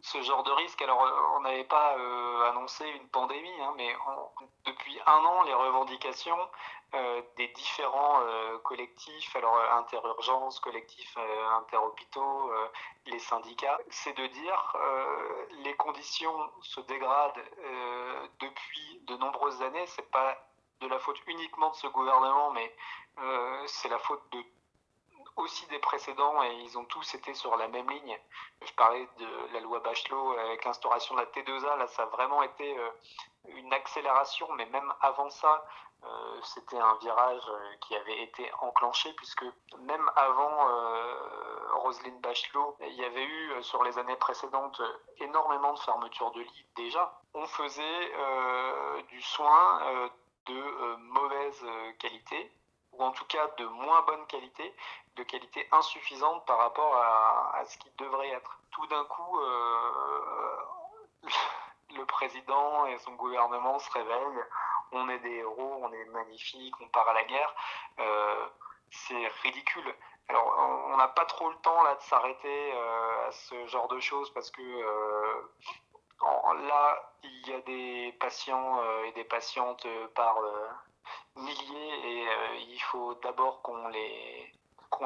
ce 0.02 0.20
genre 0.22 0.42
de 0.42 0.50
risque. 0.50 0.82
Alors, 0.82 1.00
on 1.36 1.40
n'avait 1.40 1.64
pas 1.64 1.96
annoncé 2.48 2.86
une 2.88 3.08
pandémie, 3.08 3.60
hein, 3.60 3.72
mais 3.76 3.94
depuis 4.66 4.98
un 5.06 5.24
an, 5.24 5.42
les 5.44 5.54
revendications 5.54 6.38
euh, 6.94 7.22
des 7.38 7.48
différents 7.48 8.20
euh, 8.20 8.58
collectifs, 8.58 9.34
alors 9.36 9.56
euh, 9.56 9.78
interurgence, 9.78 10.60
collectifs 10.60 11.16
interhôpitaux, 11.58 12.52
les 13.06 13.18
syndicats, 13.18 13.78
c'est 13.88 14.12
de 14.12 14.26
dire 14.26 14.76
les 15.64 15.74
conditions 15.76 16.50
se 16.60 16.80
dégradent 16.82 17.42
depuis 18.40 19.00
de 19.06 19.16
nombreuses 19.16 19.62
années. 19.62 19.86
C'est 19.86 20.10
pas 20.10 20.36
de 20.80 20.86
la 20.88 20.98
faute 20.98 21.20
uniquement 21.26 21.70
de 21.70 21.76
ce 21.76 21.86
gouvernement, 21.86 22.50
mais 22.50 22.74
c'est 23.66 23.88
la 23.88 23.98
faute 23.98 24.22
de 24.32 24.44
aussi 25.36 25.66
des 25.66 25.78
précédents 25.78 26.42
et 26.42 26.54
ils 26.60 26.78
ont 26.78 26.84
tous 26.84 27.14
été 27.14 27.34
sur 27.34 27.56
la 27.56 27.68
même 27.68 27.88
ligne. 27.88 28.18
Je 28.64 28.72
parlais 28.74 29.08
de 29.18 29.52
la 29.52 29.60
loi 29.60 29.80
Bachelot 29.80 30.32
avec 30.38 30.64
l'instauration 30.64 31.14
de 31.14 31.20
la 31.20 31.26
T2A, 31.26 31.78
là 31.78 31.86
ça 31.88 32.02
a 32.02 32.06
vraiment 32.06 32.42
été 32.42 32.76
une 33.46 33.72
accélération, 33.72 34.48
mais 34.52 34.66
même 34.66 34.92
avant 35.00 35.30
ça, 35.30 35.64
c'était 36.42 36.78
un 36.78 36.94
virage 36.96 37.50
qui 37.80 37.94
avait 37.96 38.22
été 38.22 38.50
enclenché 38.60 39.12
puisque 39.14 39.44
même 39.78 40.10
avant 40.16 40.68
Roselyne 41.74 42.20
Bachelot, 42.20 42.76
il 42.80 42.94
y 42.94 43.04
avait 43.04 43.24
eu 43.24 43.62
sur 43.62 43.82
les 43.84 43.98
années 43.98 44.16
précédentes 44.16 44.82
énormément 45.18 45.72
de 45.72 45.78
fermetures 45.78 46.30
de 46.32 46.40
lits 46.40 46.66
déjà. 46.76 47.20
On 47.34 47.46
faisait 47.46 48.12
du 49.08 49.22
soin 49.22 50.10
de 50.46 50.96
mauvaise 50.96 51.64
qualité 51.98 52.52
ou 52.92 53.02
en 53.02 53.12
tout 53.12 53.24
cas 53.24 53.48
de 53.56 53.64
moins 53.64 54.02
bonne 54.02 54.26
qualité, 54.26 54.74
de 55.16 55.22
qualité 55.24 55.68
insuffisante 55.72 56.44
par 56.46 56.58
rapport 56.58 56.96
à, 56.96 57.64
ce 57.66 57.76
qui 57.78 57.90
devrait 57.98 58.30
être. 58.30 58.58
Tout 58.70 58.86
d'un 58.86 59.04
coup, 59.04 59.40
euh, 59.40 60.56
le 61.96 62.06
président 62.06 62.86
et 62.86 62.98
son 62.98 63.12
gouvernement 63.14 63.78
se 63.78 63.90
réveillent, 63.92 64.44
on 64.92 65.08
est 65.08 65.18
des 65.20 65.36
héros, 65.36 65.80
on 65.82 65.92
est 65.92 66.04
magnifiques, 66.06 66.74
on 66.80 66.88
part 66.88 67.08
à 67.08 67.14
la 67.14 67.24
guerre. 67.24 67.54
Euh, 67.98 68.46
c'est 68.90 69.28
ridicule. 69.42 69.94
Alors, 70.28 70.54
on 70.90 70.96
n'a 70.96 71.08
pas 71.08 71.24
trop 71.26 71.50
le 71.50 71.56
temps 71.56 71.82
là 71.82 71.94
de 71.94 72.02
s'arrêter 72.02 72.72
euh, 72.74 73.28
à 73.28 73.32
ce 73.32 73.66
genre 73.66 73.88
de 73.88 74.00
choses 74.00 74.32
parce 74.32 74.50
que 74.50 74.62
là, 76.22 77.12
il 77.22 77.48
y 77.48 77.54
a 77.54 77.60
des 77.62 78.12
patients 78.20 78.80
et 79.04 79.12
des 79.12 79.24
patientes 79.24 79.86
par 80.14 80.36
milliers 81.36 82.22
et 82.22 82.26
il 82.68 82.80
faut 82.82 83.14
d'abord 83.14 83.62
qu'on 83.62 83.88
les, 83.88 84.52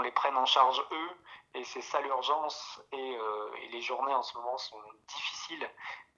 les 0.01 0.11
prenne 0.11 0.37
en 0.37 0.47
charge 0.47 0.83
eux 0.91 1.11
et 1.55 1.65
c'est 1.65 1.81
ça 1.81 2.01
l'urgence 2.01 2.83
et, 2.93 3.17
euh, 3.17 3.55
et, 3.63 3.69
les 3.69 3.81
journées 3.81 4.15
en 4.15 4.23
ce 4.23 4.37
moment 4.37 4.59
sont 4.59 4.81
difficiles 5.09 5.71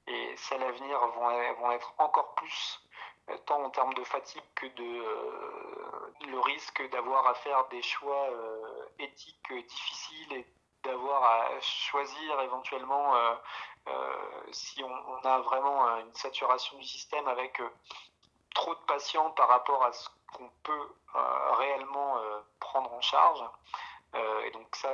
et 0.07 0.37
celles 0.37 0.62
à 0.62 0.70
venir 0.72 0.99
vont, 0.99 1.55
vont 1.55 1.70
être 1.70 1.93
encore 1.99 2.35
plus 2.35 2.81
euh, 3.31 3.37
tant 3.47 3.62
en 3.62 3.70
termes 3.70 3.95
de 3.95 4.05
fatigue 4.05 4.43
que 4.55 4.66
de 4.66 6.29
le 6.31 6.41
risque 6.41 6.89
d'avoir 6.91 7.26
à 7.26 7.35
faire 7.35 7.66
des 7.68 7.83
choix 7.83 8.29
éthiques 8.99 9.53
difficiles 9.53 10.33
et 10.33 10.47
d'avoir 10.83 11.22
à 11.22 11.61
choisir 11.61 12.41
éventuellement 12.41 13.14
si 14.51 14.83
on, 14.83 15.24
a 15.24 15.39
vraiment 15.41 15.99
une 15.99 16.14
saturation 16.14 16.76
du 16.79 16.85
système 16.85 17.26
avec 17.29 17.61
trop 18.55 18.74
de 18.74 18.81
patients 18.81 19.31
par 19.31 19.49
rapport 19.49 19.85
à 19.85 19.93
ce 19.93 20.09
qu'on 20.33 20.51
peut 20.62 20.89
euh, 21.16 21.53
réellement 21.55 22.18
euh, 22.18 22.28
prendre 22.71 22.93
en 22.93 23.01
charge. 23.01 23.43
Euh, 24.14 24.45
et 24.47 24.51
donc 24.53 24.75
ça, 24.75 24.91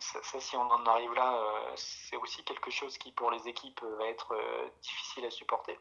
ça, 0.00 0.40
si 0.40 0.54
on 0.56 0.70
en 0.70 0.84
arrive 0.86 1.14
là, 1.14 1.32
c'est 1.76 2.16
aussi 2.16 2.44
quelque 2.44 2.70
chose 2.70 2.98
qui 2.98 3.10
pour 3.12 3.30
les 3.30 3.48
équipes 3.48 3.82
va 3.98 4.06
être 4.06 4.34
difficile 4.82 5.24
à 5.24 5.30
supporter. 5.30 5.78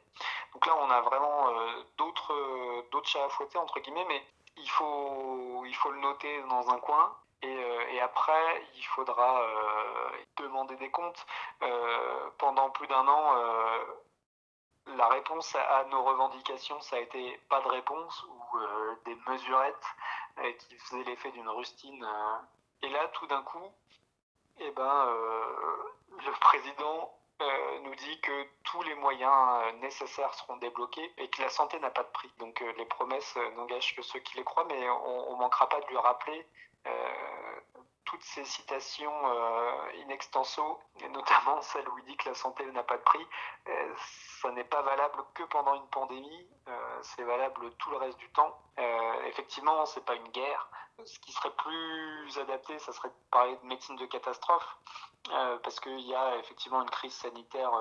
Donc 0.53 0.65
là, 0.65 0.73
on 0.79 0.89
a 0.89 1.01
vraiment 1.01 1.51
d'autres 1.97 2.85
d'autres 2.91 3.09
chats 3.09 3.25
à 3.25 3.29
fouetter 3.29 3.57
entre 3.57 3.79
guillemets, 3.81 4.05
mais 4.07 4.23
il 4.55 4.69
faut 4.69 5.63
il 5.65 5.75
faut 5.75 5.91
le 5.91 5.99
noter 5.99 6.41
dans 6.43 6.69
un 6.69 6.79
coin. 6.79 7.15
Et, 7.43 8.01
après, 8.01 8.65
il 8.75 8.85
faudra 8.95 9.41
demander 10.37 10.75
des 10.77 10.89
comptes. 10.89 11.25
pendant 12.37 12.69
plus 12.71 12.87
d'un 12.87 13.07
an, 13.07 13.35
la 14.95 15.07
réponse 15.09 15.55
à 15.55 15.83
nos 15.85 16.03
revendications, 16.03 16.79
ça 16.81 16.95
a 16.95 16.99
été 16.99 17.39
pas 17.49 17.61
de 17.61 17.67
réponse 17.67 18.25
ou 18.29 18.57
euh, 18.57 18.95
des 19.05 19.15
mesurettes 19.27 19.75
euh, 19.75 20.06
qui 20.59 20.77
faisaient 20.77 21.03
l'effet 21.03 21.31
d'une 21.31 21.49
rustine. 21.49 22.03
Euh. 22.03 22.37
Et 22.83 22.89
là, 22.89 23.07
tout 23.13 23.27
d'un 23.27 23.41
coup, 23.43 23.71
eh 24.59 24.71
ben, 24.71 25.05
le 26.25 26.31
président 26.39 27.13
nous 27.83 27.95
dit 27.95 28.19
que 28.21 28.47
tous 28.63 28.81
les 28.83 28.95
moyens 28.95 29.73
nécessaires 29.81 30.33
seront 30.33 30.57
débloqués 30.57 31.11
et 31.17 31.27
que 31.29 31.41
la 31.41 31.49
santé 31.49 31.79
n'a 31.79 31.89
pas 31.89 32.03
de 32.03 32.09
prix. 32.09 32.31
Donc 32.37 32.63
les 32.77 32.85
promesses 32.85 33.35
n'engagent 33.55 33.95
que 33.95 34.01
ceux 34.01 34.19
qui 34.19 34.37
les 34.37 34.43
croient, 34.43 34.65
mais 34.65 34.89
on 34.89 35.33
ne 35.33 35.39
manquera 35.39 35.67
pas 35.69 35.81
de 35.81 35.87
lui 35.87 35.97
rappeler 35.97 36.45
toutes 38.07 38.23
ces 38.23 38.45
citations 38.45 39.13
euh, 39.25 40.03
in 40.03 40.09
extenso, 40.09 40.79
et 41.01 41.09
notamment 41.09 41.61
celle 41.61 41.87
où 41.89 41.97
il 41.99 42.05
dit 42.05 42.17
que 42.17 42.29
la 42.29 42.35
santé 42.35 42.65
n'a 42.71 42.83
pas 42.83 42.97
de 42.97 43.03
prix, 43.03 43.27
euh, 43.67 43.93
ça 44.41 44.49
n'est 44.51 44.63
pas 44.63 44.81
valable 44.81 45.23
que 45.33 45.43
pendant 45.43 45.75
une 45.75 45.87
pandémie, 45.87 46.47
euh, 46.69 46.99
c'est 47.01 47.23
valable 47.23 47.71
tout 47.75 47.91
le 47.91 47.97
reste 47.97 48.17
du 48.17 48.29
temps. 48.31 48.57
effectivement, 49.25 49.85
c'est 49.85 50.05
pas 50.05 50.15
une 50.15 50.29
guerre. 50.29 50.69
Ce 51.05 51.19
qui 51.19 51.31
serait 51.31 51.51
plus 51.51 52.39
adapté, 52.39 52.79
ça 52.79 52.91
serait 52.91 53.09
de 53.09 53.29
parler 53.29 53.55
de 53.57 53.65
médecine 53.67 53.95
de 53.97 54.05
catastrophe, 54.05 54.77
parce 55.63 55.79
qu'il 55.79 55.99
y 55.99 56.15
a 56.15 56.37
effectivement 56.37 56.81
une 56.81 56.89
crise 56.89 57.13
sanitaire 57.13 57.71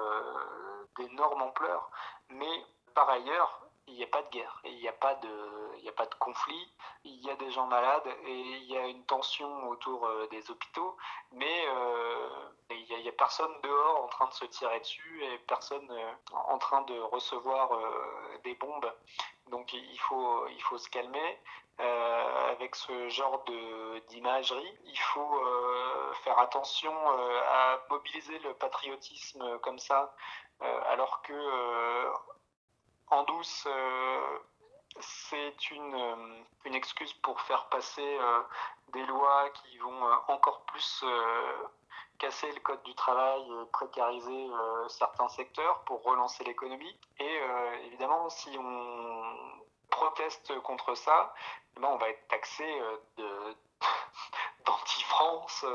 d'énorme 0.97 1.43
ampleur, 1.43 1.91
mais 2.29 2.67
par 2.95 3.09
ailleurs, 3.09 3.66
il 3.89 3.95
n'y 3.95 4.03
a 4.03 4.09
pas 4.09 4.23
de 4.23 4.31
guerre, 4.31 4.61
il 4.65 4.77
n'y 4.79 4.89
a 4.89 4.93
pas 4.93 5.15
de, 5.15 5.89
a 5.89 5.93
pas 5.93 6.07
de 6.07 6.15
conflit, 6.17 6.73
il 7.05 7.25
y 7.25 7.31
a 7.31 7.37
des 7.37 7.51
gens 7.51 7.67
malades 7.67 8.07
et 8.27 8.41
il 8.41 8.65
y 8.65 8.77
a 8.77 8.87
une 8.87 9.05
tension 9.05 9.69
autour 9.69 10.05
euh, 10.07 10.27
des 10.29 10.51
hôpitaux, 10.51 10.97
mais 11.33 11.65
euh, 11.69 12.29
il 12.71 13.03
n'y 13.03 13.09
a, 13.09 13.13
personne 13.13 13.53
dehors 13.63 14.05
en 14.05 14.09
train 14.09 14.27
de 14.27 14.35
se 14.35 14.45
tirer 14.47 14.81
dessus 14.81 15.25
et 15.25 15.39
personne 15.47 15.89
euh, 15.91 16.13
en 16.33 16.59
train 16.59 16.83
de 16.83 16.99
recevoir 16.99 17.71
des 18.45 18.55
bombes. 18.55 18.93
Donc 19.51 19.73
il 19.73 19.99
faut, 20.01 20.47
il 20.49 20.63
faut 20.63 20.79
se 20.79 20.89
calmer. 20.89 21.39
avec 21.79 22.75
ce 22.75 23.09
genre 23.09 23.45
d'imagerie, 24.09 24.79
il 24.85 24.99
faut 24.99 25.41
faire 26.25 26.39
attention 26.39 26.95
à 27.51 27.79
mobiliser 27.91 28.39
le 28.41 28.55
patriotisme 28.55 29.59
comme 29.61 29.79
ça, 29.79 30.15
alors 30.61 31.23
que 31.23 31.35
en 33.09 33.23
douce, 33.25 33.67
euh, 33.67 34.39
c'est 35.01 35.71
une, 35.71 35.95
euh, 35.95 36.43
une, 36.65 36.75
excuse 36.75 37.13
pour 37.15 37.41
faire 37.43 37.69
passer 37.69 38.19
euh, 38.21 38.43
des 38.93 39.05
lois 39.07 39.51
qui 39.51 39.79
vont 39.79 40.03
encore 40.29 40.63
plus 40.65 41.05
casser 42.19 42.51
le 42.51 42.61
code 42.61 42.83
du 42.85 42.95
travail, 42.95 43.45
précariser 43.73 44.49
certains 44.89 45.29
secteurs 45.29 45.83
pour 45.85 46.03
relancer 46.03 46.45
l'économie. 46.45 46.99
Et 47.19 47.41
évidemment, 47.85 48.31
si 48.31 48.57
on 48.59 49.23
proteste 49.91 50.59
contre 50.61 50.95
ça, 50.95 51.35
eh 51.77 51.81
ben, 51.81 51.89
on 51.89 51.99
va 51.99 52.09
être 52.09 52.27
taxé 52.29 52.65
d'anti-France. 54.65 55.67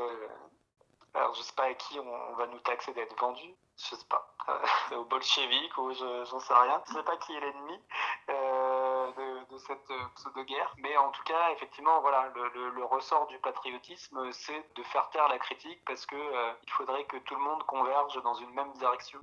Alors, 1.14 1.34
je 1.34 1.42
sais 1.42 1.54
pas 1.54 1.64
à 1.64 1.74
qui 1.74 2.00
on, 2.00 2.34
va 2.34 2.46
nous 2.46 2.58
taxer 2.60 2.92
d'être 2.92 3.16
vendus 3.20 3.54
je 3.90 3.96
sais 3.96 4.06
pas, 4.08 4.34
euh, 4.48 4.96
aux 4.96 5.04
bolcheviques 5.04 5.76
ou 5.78 5.92
j'en 5.92 6.40
sais 6.40 6.54
rien. 6.54 6.82
Je 6.88 6.92
sais 6.94 7.02
pas 7.02 7.16
qui 7.16 7.34
est 7.34 7.40
l'ennemi 7.40 7.80
euh, 8.28 9.44
de, 9.50 9.58
cette 9.58 9.90
euh, 9.90 10.04
pseudo-guerre. 10.16 10.72
Mais 10.78 10.96
en 10.96 11.10
tout 11.10 11.22
cas, 11.24 11.50
effectivement, 11.52 12.00
voilà, 12.00 12.30
le, 12.34 12.84
ressort 12.84 13.26
du 13.28 13.38
patriotisme, 13.38 14.30
c'est 14.32 14.74
de 14.74 14.82
faire 14.82 15.08
taire 15.10 15.28
la 15.28 15.38
critique 15.38 15.82
parce 15.86 16.04
que 16.06 16.16
il 16.64 16.70
faudrait 16.72 17.04
que 17.04 17.16
tout 17.18 17.34
le 17.34 17.40
monde 17.40 17.62
converge 17.64 18.20
dans 18.22 18.34
une 18.34 18.50
même 18.50 18.72
direction. 18.74 19.20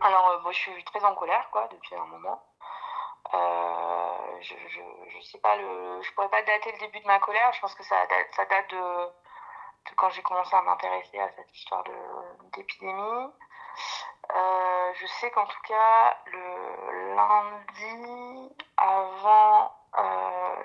Alors, 0.00 0.30
euh, 0.30 0.40
moi, 0.40 0.52
je 0.52 0.58
suis 0.58 0.84
très 0.84 1.04
en 1.04 1.14
colère, 1.14 1.48
quoi, 1.50 1.66
depuis 1.68 1.94
un 1.96 2.06
moment. 2.06 2.42
Euh, 3.34 4.38
je, 4.40 4.54
je, 4.68 5.20
sais 5.22 5.38
pas, 5.38 5.56
le, 5.56 6.00
je 6.02 6.12
pourrais 6.12 6.28
pas 6.28 6.42
dater 6.42 6.72
le 6.72 6.78
début 6.78 7.00
de 7.00 7.06
ma 7.06 7.18
colère. 7.18 7.52
Je 7.52 7.60
pense 7.60 7.74
que 7.74 7.82
ça 7.82 8.06
date, 8.06 8.28
ça 8.34 8.44
date 8.44 8.70
de, 8.70 9.08
quand 9.96 10.10
j'ai 10.10 10.22
commencé 10.22 10.54
à 10.54 10.62
m'intéresser 10.62 11.18
à 11.18 11.28
cette 11.30 11.54
histoire 11.54 11.84
d'épidémie. 12.54 13.32
Euh, 14.34 14.92
je 14.94 15.06
sais 15.06 15.30
qu'en 15.30 15.46
tout 15.46 15.62
cas, 15.66 16.16
le 16.26 17.14
lundi, 17.14 18.54
avant 18.76 19.74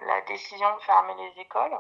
la 0.06 0.22
décision 0.28 0.76
de 0.76 0.82
fermer 0.82 1.16
les 1.16 1.42
écoles, 1.42 1.78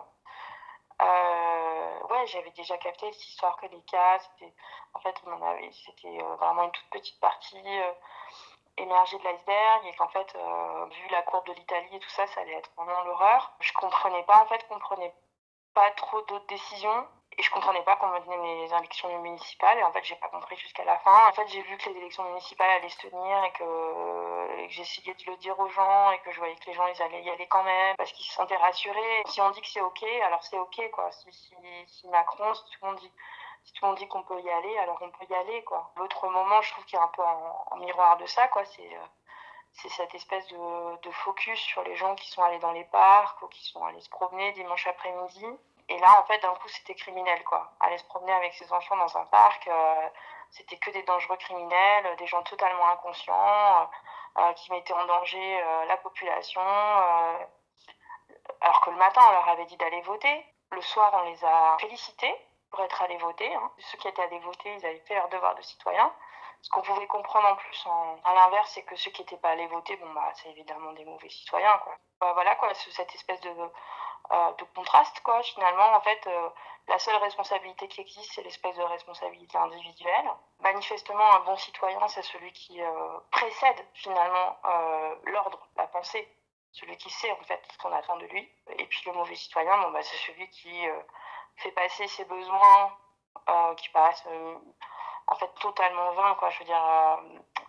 ouais, 2.10 2.28
j'avais 2.28 2.52
déjà 2.52 2.78
capté 2.78 3.12
cette 3.12 3.28
histoire 3.28 3.58
que 3.58 3.68
les 3.68 3.82
cas, 3.82 4.20
c'était 4.20 4.54
en 4.94 5.00
fait, 5.00 5.16
c'était 5.72 6.22
euh, 6.22 6.36
vraiment 6.36 6.64
une 6.64 6.72
toute 6.72 6.90
petite 6.90 7.20
partie 7.20 7.58
euh, 7.58 7.92
émergée 8.78 9.18
de 9.18 9.24
l'iceberg 9.24 9.86
et 9.86 9.96
qu'en 9.96 10.08
fait, 10.10 10.36
euh, 10.36 10.86
vu 10.86 11.08
la 11.10 11.22
courbe 11.24 11.48
de 11.48 11.54
l'Italie 11.54 11.96
et 11.96 12.00
tout 12.00 12.10
ça, 12.10 12.28
ça 12.28 12.42
allait 12.42 12.54
être 12.54 12.72
vraiment 12.78 13.02
l'horreur. 13.04 13.54
Je 13.60 13.74
comprenais 13.74 14.24
pas, 14.24 14.44
en 14.44 14.46
fait, 14.48 14.68
comprenais 14.68 15.14
pas 15.74 15.92
trop 15.92 16.22
d'autres 16.24 16.48
décisions. 16.48 17.08
Et 17.38 17.42
je 17.42 17.52
comprenais 17.52 17.82
pas 17.82 17.96
qu'on 17.96 18.22
tenait 18.22 18.38
les 18.38 18.74
élections 18.74 19.10
municipales. 19.22 19.78
Et 19.80 19.84
en 19.84 19.92
fait, 19.92 20.04
j'ai 20.04 20.16
pas 20.16 20.28
compris 20.28 20.56
jusqu'à 20.58 20.84
la 20.86 20.98
fin. 21.00 21.28
En 21.28 21.32
fait, 21.34 21.48
j'ai 21.48 21.62
vu 21.62 21.78
que 21.78 21.90
les 21.90 21.98
élections 21.98 22.24
municipales 22.26 22.70
allaient 22.70 22.90
se 22.90 23.08
tenir 23.08 23.44
et 23.44 23.52
que, 23.52 23.64
que 24.66 24.70
j'essayais 24.70 25.14
de 25.14 25.32
le 25.32 25.38
dire 25.38 25.60
aux 25.60 25.70
gens 25.70 26.12
et 26.12 26.20
que 26.20 26.32
je 26.32 26.40
voyais 26.40 26.56
que 26.56 26.66
les 26.68 26.74
gens, 26.74 26.86
ils 26.88 27.02
allaient 27.02 27.24
y 27.24 27.30
aller 27.30 27.48
quand 27.48 27.64
même 27.64 27.96
parce 27.98 28.12
qu'ils 28.12 28.26
se 28.26 28.34
sentaient 28.34 28.58
rassurés. 28.58 29.24
Si 29.28 29.42
on 29.42 29.50
dit 29.52 29.62
que 29.62 29.68
c'est 29.68 29.82
OK, 29.82 30.04
alors 30.24 30.44
c'est 30.44 30.60
OK, 30.60 30.90
quoi. 30.92 31.12
Si, 31.12 32.08
Macron, 32.08 32.54
si 32.54 32.64
tout 32.64 32.80
le 32.82 32.88
monde 32.90 33.00
dit 33.00 33.12
si 33.66 33.72
tout 33.74 33.86
le 33.86 33.90
monde 33.90 33.98
dit 33.98 34.08
qu'on 34.08 34.24
peut 34.24 34.42
y 34.42 34.50
aller, 34.50 34.78
alors 34.80 34.98
on 35.02 35.10
peut 35.10 35.26
y 35.30 35.34
aller, 35.34 35.64
quoi. 35.64 35.92
L'autre 35.96 36.28
moment, 36.28 36.62
je 36.62 36.72
trouve 36.72 36.86
qu'il 36.86 36.98
y 36.98 37.02
a 37.02 37.06
un 37.06 37.08
peu 37.10 37.24
en, 37.24 37.78
miroir 37.78 38.18
de 38.18 38.26
ça, 38.26 38.48
quoi. 38.50 38.66
C'est 38.66 38.94
euh, 38.94 39.90
cette 39.90 40.14
espèce 40.14 40.46
de, 40.48 41.12
focus 41.12 41.60
sur 41.60 41.84
les 41.84 41.96
gens 41.96 42.16
qui 42.16 42.30
sont 42.30 42.44
allés 42.44 42.60
dans 42.60 42.74
les 42.74 42.84
parcs 42.86 43.42
ou 43.42 43.48
qui 43.48 43.64
sont 43.64 43.84
allés 43.86 44.02
se 44.02 44.10
promener 44.10 44.52
dimanche 44.52 44.86
après-midi 44.88 45.46
et 45.90 45.98
là, 46.00 46.20
en 46.20 46.24
fait, 46.26 46.40
d'un 46.40 46.54
coup, 46.56 46.68
c'était 46.70 46.96
criminel, 46.96 47.44
quoi. 47.44 47.72
Aller 47.80 47.98
se 47.98 48.06
promener 48.06 48.34
avec 48.34 48.54
ses 48.54 48.72
enfants 48.72 48.96
dans 48.98 49.18
un 49.18 49.26
parc, 49.26 49.68
euh, 49.68 50.10
c'était 50.52 50.78
que 50.78 50.92
des 50.92 51.04
dangereux 51.04 51.38
criminels, 51.38 52.16
des 52.18 52.28
gens 52.28 52.42
totalement 52.44 52.88
inconscients, 52.90 53.90
euh, 54.38 54.54
qui 54.54 54.72
mettaient 54.72 54.94
en 54.94 55.06
danger 55.06 55.62
euh, 55.62 55.86
la 55.86 55.98
population. 55.98 56.62
Euh, 56.62 57.38
alors 58.62 58.82
que 58.82 58.90
le 58.92 58.98
matin, 58.98 59.22
on 59.28 59.32
leur 59.32 59.50
avait 59.50 59.66
dit 59.66 59.78
d'aller 59.78 60.02
voter. 60.02 60.46
Le 60.72 60.82
soir, 60.82 61.12
on 61.14 61.30
les 61.30 61.44
a 61.44 61.78
félicités 61.80 62.34
pour 62.72 62.84
être 62.84 63.02
allés 63.02 63.18
voter. 63.18 63.54
Hein. 63.54 63.72
Ceux 63.78 63.98
qui 63.98 64.08
étaient 64.08 64.24
allés 64.24 64.40
voter, 64.40 64.74
ils 64.74 64.86
avaient 64.86 65.04
fait 65.08 65.16
leur 65.16 65.30
devoir 65.30 65.56
de 65.56 65.62
citoyen. 65.62 66.12
Ce 66.64 66.70
qu'on 66.70 66.82
pouvait 66.82 67.08
comprendre 67.08 67.50
en 67.50 67.56
plus, 67.56 67.88
à 68.24 68.34
l'inverse, 68.34 68.72
c'est 68.74 68.84
que 68.84 68.96
ceux 68.96 69.12
qui 69.12 69.22
n'étaient 69.22 69.38
pas 69.38 69.50
allés 69.50 69.68
voter, 69.68 69.98
bon, 69.98 70.12
bah, 70.14 70.32
c'est 70.34 70.50
évidemment 70.50 70.94
des 70.94 71.06
mauvais 71.06 71.30
citoyens, 71.30 71.78
quoi. 71.80 71.96
Bah, 72.20 72.32
voilà, 72.34 72.56
quoi, 72.56 72.74
cette 72.74 73.14
espèce 73.14 73.42
de 73.42 73.54
euh, 74.32 74.52
de 74.54 74.64
contraste, 74.74 75.20
quoi. 75.22 75.44
Finalement, 75.44 75.94
en 75.94 76.02
fait, 76.02 76.26
euh, 76.28 76.50
la 76.88 76.98
seule 76.98 77.18
responsabilité 77.18 77.88
qui 77.90 78.02
existe, 78.02 78.32
c'est 78.34 78.42
l'espèce 78.42 78.76
de 78.78 78.84
responsabilité 78.84 79.58
individuelle. 79.58 80.32
Manifestement, 80.62 81.30
un 81.34 81.40
bon 81.42 81.58
citoyen, 81.58 82.08
c'est 82.08 82.22
celui 82.22 82.52
qui 82.54 82.82
euh, 82.82 83.20
précède 83.32 83.86
finalement 83.94 84.58
l'ordre, 85.26 85.68
la 85.76 85.88
pensée, 85.88 86.28
celui 86.72 86.96
qui 86.98 87.10
sait 87.10 87.32
en 87.32 87.44
fait 87.44 87.62
ce 87.70 87.78
qu'on 87.80 87.92
attend 87.92 88.16
de 88.18 88.26
lui. 88.28 88.50
Et 88.78 88.86
puis 88.86 89.04
le 89.06 89.12
mauvais 89.12 89.36
citoyen, 89.36 89.78
bon, 89.82 89.92
bah, 89.92 90.02
c'est 90.02 90.18
celui 90.18 90.50
qui 90.50 90.86
fait 91.58 91.72
passer 91.72 92.08
ses 92.08 92.26
besoins 92.26 92.98
qui 93.78 93.90
paraissent 93.90 94.26
en 95.28 95.36
fait 95.36 95.50
totalement 95.60 96.12
vains, 96.12 96.36
quoi. 96.36 96.50
Je 96.50 96.60
veux 96.60 96.66
dire, 96.66 96.84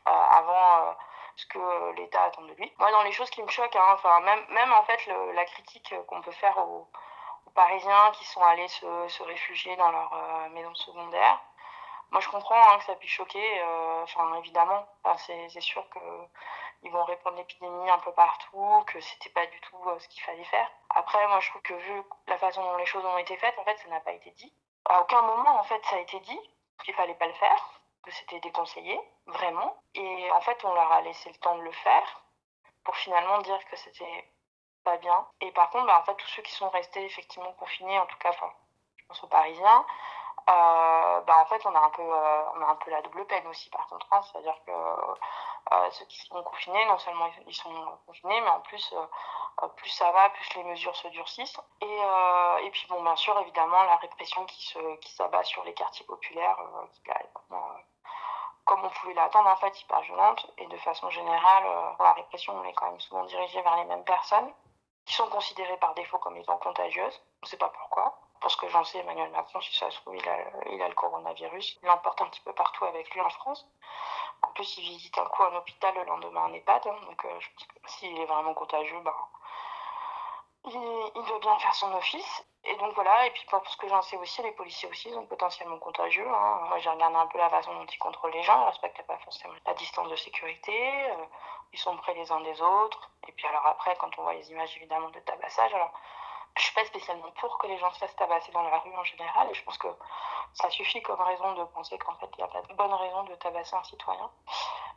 avant 0.07 0.96
ce 1.36 1.46
que 1.46 1.92
l'État 1.96 2.24
attend 2.24 2.42
de 2.42 2.52
lui. 2.55 2.72
Moi, 2.78 2.90
dans 2.92 3.02
les 3.02 3.12
choses 3.12 3.30
qui 3.30 3.42
me 3.42 3.48
choquent, 3.48 3.76
hein, 3.76 3.92
enfin, 3.94 4.20
même, 4.20 4.44
même 4.50 4.72
en 4.72 4.82
fait, 4.84 4.98
la 5.34 5.44
critique 5.44 5.94
qu'on 6.07 6.20
peut 6.20 6.32
faire 6.32 6.57
aux, 6.59 6.88
Parisiens 7.55 8.11
qui 8.14 8.24
sont 8.24 8.42
allés 8.42 8.66
se, 8.66 9.09
se 9.09 9.22
réfugier 9.22 9.76
dans 9.76 9.90
leur 9.90 10.12
euh, 10.12 10.48
maison 10.48 10.74
secondaire, 10.74 11.40
moi, 12.11 12.20
je 12.20 12.28
comprends 12.28 12.61
hein, 12.61 12.78
que 12.78 12.84
ça 12.84 12.94
puisse 12.96 13.11
choquer, 13.11 13.61
euh, 13.61 14.02
enfin, 14.02 14.34
évidemment. 14.38 14.86
Enfin, 15.05 15.16
c'est 15.48 15.61
sûr 15.61 15.88
que 15.90 15.98
ils 16.82 16.90
vont 16.90 17.05
répandre 17.05 17.36
l'épidémie 17.36 17.90
un 17.90 17.98
peu 17.98 18.12
partout, 18.12 18.84
que 18.86 19.00
c'était 19.00 19.30
pas 19.30 19.46
du 19.46 19.61
tout 19.61 19.78
euh, 19.86 19.98
ce 19.98 20.09
qu'il 20.09 20.22
fallait 20.22 20.44
faire. 20.44 20.70
Après, 20.90 21.26
moi, 21.28 21.40
je 21.40 21.50
trouve 21.50 21.62
que 21.62 21.74
vu 21.74 22.02
la 22.26 22.38
façon 22.38 22.62
dont 22.62 22.76
les 22.76 22.86
choses 22.86 23.05
ont 23.05 23.18
été 23.18 23.36
faites, 23.36 23.59
en 23.59 23.64
fait, 23.64 23.76
ça 23.78 23.88
n'a 23.88 24.00
pas 24.00 24.12
été 24.12 24.30
dit. 24.32 24.52
À 24.84 25.00
aucun 25.00 25.22
moment, 25.22 25.59
en 25.59 25.64
fait, 25.64 25.82
ça 25.86 25.96
a 25.96 26.00
été 26.00 26.20
dit 26.20 26.40
qu'il 26.85 26.95
fallait 26.95 27.14
pas 27.14 27.26
le 27.26 27.32
faire 27.35 27.80
que 28.03 28.11
c'était 28.11 28.41
déconseillé, 28.41 29.01
vraiment. 29.26 29.76
Et 29.95 30.30
en 30.30 30.41
fait, 30.43 30.62
on 30.64 30.74
leur 30.74 30.93
a 30.93 31.01
laissé 31.01 31.30
le 31.30 31.37
temps 31.37 31.57
de 31.57 31.62
le 31.62 31.72
faire 31.72 32.22
pour 32.85 32.95
finalement 32.97 33.39
dire 33.39 33.59
que 33.66 33.76
c'était 33.76 34.30
pas 34.85 34.99
bien. 34.99 35.26
Et 35.41 35.51
par 35.53 35.70
contre, 35.70 35.87
bah, 35.87 35.99
en 36.01 36.05
fait, 36.05 36.14
tous 36.16 36.28
ceux 36.28 36.43
qui 36.43 36.53
sont 36.53 36.68
restés 36.68 37.05
effectivement 37.05 37.53
confinés, 37.55 37.99
en 37.99 38.07
tout 38.07 38.18
cas, 38.18 38.30
enfin, 38.30 38.53
je 38.97 39.05
pense 39.07 39.24
aux 39.24 39.28
Parisiens, 39.28 39.87
euh, 40.51 41.20
bah, 41.22 41.39
en 41.41 41.47
fait, 41.47 41.64
on 41.64 41.74
a 41.74 41.80
un 41.80 41.91
peu, 41.91 42.03
euh, 42.03 42.43
on 42.55 42.62
a 42.62 42.66
un 42.66 42.74
peu 42.76 42.91
la 42.91 43.01
double 43.03 43.24
peine 43.26 43.47
aussi, 43.47 43.70
par 43.70 43.87
contre. 43.87 44.07
Hein, 44.11 44.20
C'est-à-dire 44.22 44.57
que 44.66 44.72
euh, 44.72 45.91
ceux 45.91 46.05
qui 46.07 46.18
sont 46.18 46.43
confinés, 46.43 46.85
non 46.87 46.99
seulement 46.99 47.30
ils 47.47 47.55
sont 47.55 47.99
confinés, 48.07 48.41
mais 48.43 48.51
en 48.51 48.61
plus, 48.61 48.95
plus 49.76 49.91
ça 49.91 50.11
va, 50.12 50.28
plus 50.30 50.55
les 50.57 50.64
mesures 50.64 50.95
se 50.97 51.09
durcissent. 51.09 51.61
Et, 51.80 51.99
et 52.62 52.70
puis, 52.70 52.87
bon, 52.89 53.03
bien 53.03 53.16
sûr, 53.16 53.39
évidemment, 53.41 53.82
la 53.85 53.97
répression 53.97 54.45
qui 54.45 54.66
se, 54.66 54.97
qui 54.97 55.12
s'abat 55.12 55.45
sur 55.45 55.64
les 55.64 55.72
quartiers 55.74 56.07
populaires, 56.07 56.59
qui 56.93 57.11
est 57.11 57.30
comme 58.66 58.82
on 58.82 58.89
pouvait 58.89 59.14
l'attendre, 59.14 59.49
en 59.49 59.57
fait, 59.57 59.80
hyper 59.80 60.01
violente. 60.01 60.47
Et 60.59 60.66
de 60.66 60.76
façon 60.78 61.09
générale, 61.11 61.64
la 61.99 62.12
répression, 62.12 62.55
on 62.55 62.64
est 62.64 62.72
quand 62.74 62.91
même 62.91 63.01
souvent 63.01 63.24
dirigé 63.24 63.62
vers 63.62 63.76
les 63.76 63.85
mêmes 63.85 64.05
personnes, 64.05 64.53
qui 65.07 65.14
sont 65.14 65.28
considérées 65.28 65.76
par 65.78 65.95
défaut 65.95 66.18
comme 66.18 66.37
étant 66.37 66.59
contagieuses. 66.59 67.22
On 67.43 67.47
ne 67.47 67.49
sait 67.49 67.59
pas 67.59 67.68
pourquoi. 67.68 68.18
Parce 68.45 68.57
que 68.57 68.68
j'en 68.68 68.84
sais, 68.84 68.99
Emmanuel 68.99 69.30
Macron, 69.30 69.59
si 69.62 69.74
ça 69.74 69.90
se 69.90 69.99
trouve, 70.03 70.16
il 70.16 70.28
a, 70.82 70.88
le 70.88 70.95
coronavirus. 70.95 71.78
Il 71.82 71.86
l'emporte 71.88 72.20
un 72.20 72.26
petit 72.26 72.42
peu 72.42 72.53
partout 72.53 72.84
avec 72.84 73.09
lui 73.14 73.22
en 73.22 73.30
France. 73.30 73.66
En 74.42 74.49
plus, 74.49 74.76
il 74.76 74.82
visite 74.82 75.16
un 75.16 75.24
coup 75.24 75.45
un 75.45 75.57
hôpital, 75.57 75.95
le 75.95 76.05
lendemain 76.05 76.45
un 76.45 76.53
EHPAD. 76.53 76.86
Hein, 76.86 76.97
donc, 77.07 77.24
euh, 77.24 77.40
s'il 77.86 78.20
est 78.20 78.26
vraiment 78.26 78.53
contagieux, 78.53 79.01
ben, 79.01 79.14
il, 80.66 81.24
doit 81.26 81.38
bien 81.38 81.59
faire 81.59 81.74
son 81.74 81.90
office. 81.95 82.45
Et 82.64 82.76
donc 82.76 82.95
voilà, 82.95 83.26
et 83.26 83.30
puis 83.30 83.47
pour 83.47 83.66
ce 83.66 83.78
que 83.78 83.88
j'en 83.88 84.03
sais 84.03 84.18
aussi, 84.18 84.42
les 84.42 84.53
policiers 84.53 84.90
aussi 84.90 85.11
sont 85.11 85.24
potentiellement 85.24 85.78
contagieux. 85.78 86.28
Hein. 86.28 86.61
Moi 86.68 86.78
j'ai 86.80 86.90
regardé 86.90 87.16
un 87.16 87.26
peu 87.26 87.38
la 87.38 87.49
façon 87.49 87.74
dont 87.74 87.86
ils 87.86 87.99
contrôlent 87.99 88.32
les 88.32 88.42
gens, 88.42 88.62
ils 88.62 88.68
respectent 88.68 89.07
pas 89.07 89.18
forcément 89.18 89.55
la 89.66 89.74
distance 89.74 90.09
de 90.09 90.16
sécurité, 90.16 91.11
euh, 91.11 91.24
ils 91.72 91.78
sont 91.78 91.97
près 91.99 92.14
les 92.14 92.30
uns 92.30 92.40
des 92.40 92.61
autres. 92.62 93.11
Et 93.28 93.32
puis 93.32 93.47
alors 93.47 93.66
après, 93.66 93.97
quand 93.97 94.18
on 94.18 94.22
voit 94.22 94.34
les 94.34 94.51
images 94.51 94.74
évidemment 94.76 95.11
de 95.11 95.20
tabassage, 95.20 95.74
alors 95.74 95.92
je 96.57 96.62
suis 96.62 96.74
pas 96.74 96.84
spécialement 96.84 97.30
pour 97.40 97.59
que 97.59 97.66
les 97.66 97.78
gens 97.78 97.90
se 97.92 97.98
fassent 97.98 98.16
tabasser 98.16 98.52
dans 98.52 98.62
la 98.62 98.78
rue 98.78 98.96
en 98.96 99.05
général, 99.05 99.50
et 99.50 99.55
je 99.55 99.64
pense 99.64 99.78
que 99.78 99.88
ça 100.55 100.70
suffit 100.70 101.02
comme 101.02 101.20
raison 101.20 101.52
de 101.55 101.64
penser 101.64 101.98
qu'en 101.98 102.14
fait 102.14 102.28
il 102.32 102.36
n'y 102.38 102.44
a 102.44 102.48
pas 102.48 102.62
de 102.62 102.74
bonne 102.74 102.94
raison 102.94 103.24
de 103.24 103.34
tabasser 103.34 103.74
un 103.74 103.82
citoyen. 103.84 104.30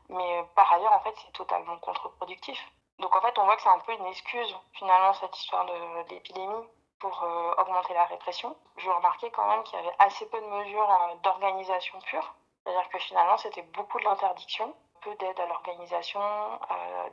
Mais 0.10 0.39
euh, 0.39 0.43
par 0.55 0.72
ailleurs, 0.72 0.93
en 0.93 0.99
fait, 1.01 1.14
c'est 1.18 1.32
totalement 1.34 1.78
contre-productif. 1.80 2.60
Donc 2.99 3.16
en 3.16 3.22
fait, 3.22 3.38
on 3.38 3.45
voit 3.45 3.55
que 3.55 3.62
c'est 3.62 3.70
un 3.70 3.80
peu 3.80 3.93
une 3.93 4.05
excuse 4.08 4.55
finalement 4.74 5.14
cette 5.14 5.38
histoire 5.38 5.66
de 5.66 6.10
l'épidémie 6.10 6.68
pour 6.99 7.24
euh, 7.24 7.53
augmenter 7.58 7.93
la 7.93 8.05
répression. 8.05 8.55
Je 8.78 8.89
remarquais 8.89 9.30
quand 9.32 9.47
même 9.47 9.64
qu'il 9.64 9.78
y 9.78 9.82
avait 9.82 9.95
assez 9.99 10.28
peu 10.30 10.39
de 10.39 10.47
mesures 10.47 10.89
euh, 10.89 11.16
d'organisation 11.24 11.99
pure. 12.01 12.34
C'est-à-dire 12.64 12.89
que 12.89 12.99
finalement, 12.99 13.38
c'était 13.38 13.62
beaucoup 13.62 13.99
de 13.99 14.05
l'interdiction, 14.05 14.74
peu 15.01 15.14
d'aide 15.16 15.39
à 15.39 15.45
l'organisation, 15.45 16.20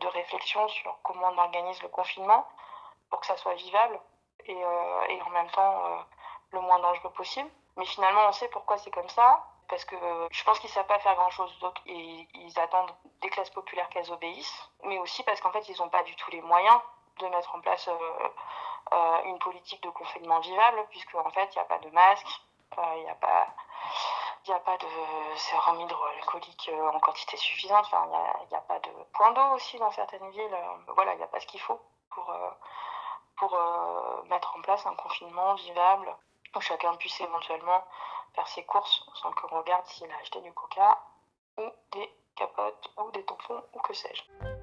de 0.01 0.07
réflexion 0.09 0.67
sur 0.69 0.99
comment 1.05 1.29
on 1.29 1.39
organise 1.39 1.81
le 1.83 1.89
confinement 1.89 2.45
pour 3.09 3.21
que 3.21 3.27
ça 3.27 3.37
soit 3.37 3.55
vivable 3.55 4.01
et, 4.47 4.65
euh, 4.65 5.03
et 5.09 5.23
en 5.23 5.31
même 5.31 5.51
temps 5.51 5.85
euh, 5.87 5.99
le 6.53 6.61
moins 6.61 6.79
dangereux 6.81 7.11
possible. 7.13 7.51
Mais 7.77 7.85
finalement, 7.87 8.29
on 8.29 8.33
sait 8.33 8.49
pourquoi 8.49 8.79
c'est 8.79 8.91
comme 8.91 9.09
ça. 9.09 9.45
Parce 9.69 9.85
que 9.87 9.97
je 10.31 10.45
pense 10.45 10.59
qu'ils 10.61 10.69
ne 10.69 10.75
savent 10.75 10.87
pas 10.87 10.99
faire 10.99 11.15
grand-chose 11.15 11.59
d'autre 11.59 11.81
et 11.87 12.29
ils 12.35 12.61
attendent 12.61 12.95
des 13.23 13.31
classes 13.31 13.51
populaires 13.51 13.89
qu'elles 13.89 14.13
obéissent. 14.13 14.69
Mais 14.85 14.99
aussi 14.99 15.23
parce 15.23 15.41
qu'en 15.41 15.51
fait, 15.53 15.69
ils 15.69 15.79
n'ont 15.79 15.89
pas 15.89 16.03
du 16.03 16.15
tout 16.17 16.31
les 16.31 16.43
moyens 16.43 16.79
de 17.21 17.27
mettre 17.29 17.55
en 17.55 17.61
place 17.61 17.89
euh, 17.89 18.29
euh, 18.93 19.23
une 19.25 19.39
politique 19.39 19.83
de 19.83 19.91
confinement 19.91 20.41
vivable, 20.41 20.85
puisque 20.91 21.15
en 21.15 21.31
fait, 21.31 21.49
il 21.55 21.59
n'y 21.59 21.63
a 21.63 21.65
pas 21.65 21.79
de 21.79 21.91
masque, 21.91 22.41
il 22.77 22.79
euh, 22.79 23.03
n'y 23.03 23.11
a 23.11 23.15
pas. 23.15 23.47
Il 24.47 24.51
n'y 24.51 24.57
a 24.57 24.61
pas 24.61 24.77
de 24.77 24.87
sérum 25.37 25.81
hydroalcoolique 25.81 26.71
en 26.93 27.01
quantité 27.01 27.39
suffisante. 27.39 27.87
Enfin, 27.87 28.05
il 28.43 28.49
n'y 28.49 28.55
a, 28.55 28.59
a, 28.59 28.61
pas 28.61 28.79
de 28.79 28.91
point 29.15 29.33
d'eau 29.33 29.55
aussi 29.55 29.79
dans 29.79 29.91
certaines 29.91 30.29
villes. 30.33 30.59
Voilà, 30.89 31.15
il 31.15 31.17
n'y 31.17 31.23
a 31.23 31.29
pas 31.29 31.41
ce 31.41 31.47
qu'il 31.47 31.61
faut 31.61 31.81
pour, 32.11 32.31
pour 33.49 34.25
mettre 34.31 34.57
en 34.57 34.63
place 34.63 34.87
un 34.87 34.95
confinement 34.95 35.55
vivable 35.55 36.09
où 36.57 36.61
chacun 36.61 36.95
puisse 36.97 37.21
éventuellement 37.21 37.85
faire 38.35 38.49
ses 38.49 38.65
courses 38.65 39.05
sans 39.15 39.33
qu'on 39.33 39.59
regarde 39.59 39.85
s'il 39.87 40.11
a 40.11 40.17
acheté 40.21 40.41
du 40.41 40.53
coca 40.53 40.99
ou 41.59 41.65
des 41.93 42.11
capotes 42.37 42.91
ou 42.99 43.11
des 43.11 43.25
tampons 43.25 43.63
ou 43.75 43.81
que 43.81 43.93
sais-je. 43.93 44.54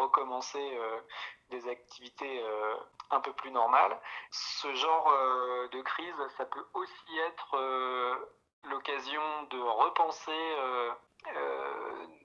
Recommencer 0.00 0.78
des 1.50 1.68
activités 1.68 2.44
un 3.10 3.20
peu 3.20 3.32
plus 3.32 3.50
normales. 3.50 3.98
Ce 4.30 4.72
genre 4.74 5.12
de 5.72 5.82
crise, 5.82 6.14
ça 6.36 6.44
peut 6.44 6.66
aussi 6.74 7.18
être 7.18 7.56
l'occasion 8.64 9.22
de 9.50 9.60
repenser 9.60 10.56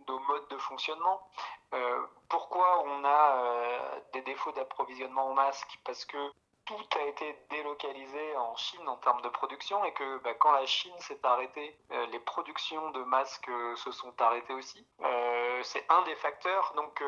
nos 0.08 0.20
modes 0.20 0.48
de 0.50 0.58
fonctionnement. 0.58 1.28
pourquoi 2.30 2.84
on 2.86 3.06
a 3.06 4.02
des 4.14 4.22
défauts 4.22 4.52
d'approvisionnement 4.52 5.28
en 5.28 5.34
masques? 5.34 5.80
Parce 5.84 6.06
que 6.06 6.32
tout 6.66 7.00
a 7.00 7.04
été 7.04 7.38
délocalisé 7.52 8.36
en 8.38 8.56
Chine 8.56 8.88
en 8.88 8.98
termes 8.98 9.22
de 9.22 9.30
production 9.30 9.84
et 9.86 9.94
que 9.94 10.18
bah, 10.20 10.34
quand 10.34 10.52
la 10.52 10.66
Chine 10.66 10.98
s'est 11.00 11.20
arrêtée, 11.24 11.78
euh, 11.92 12.06
les 12.08 12.20
productions 12.20 12.90
de 12.92 13.04
masques 13.04 13.50
euh, 13.50 13.76
se 13.76 13.92
sont 13.92 14.20
arrêtées 14.20 14.54
aussi. 14.54 14.86
Euh, 15.02 15.62
c'est 15.64 15.86
un 15.90 16.02
des 16.04 16.16
facteurs. 16.16 16.74
Donc 16.76 17.04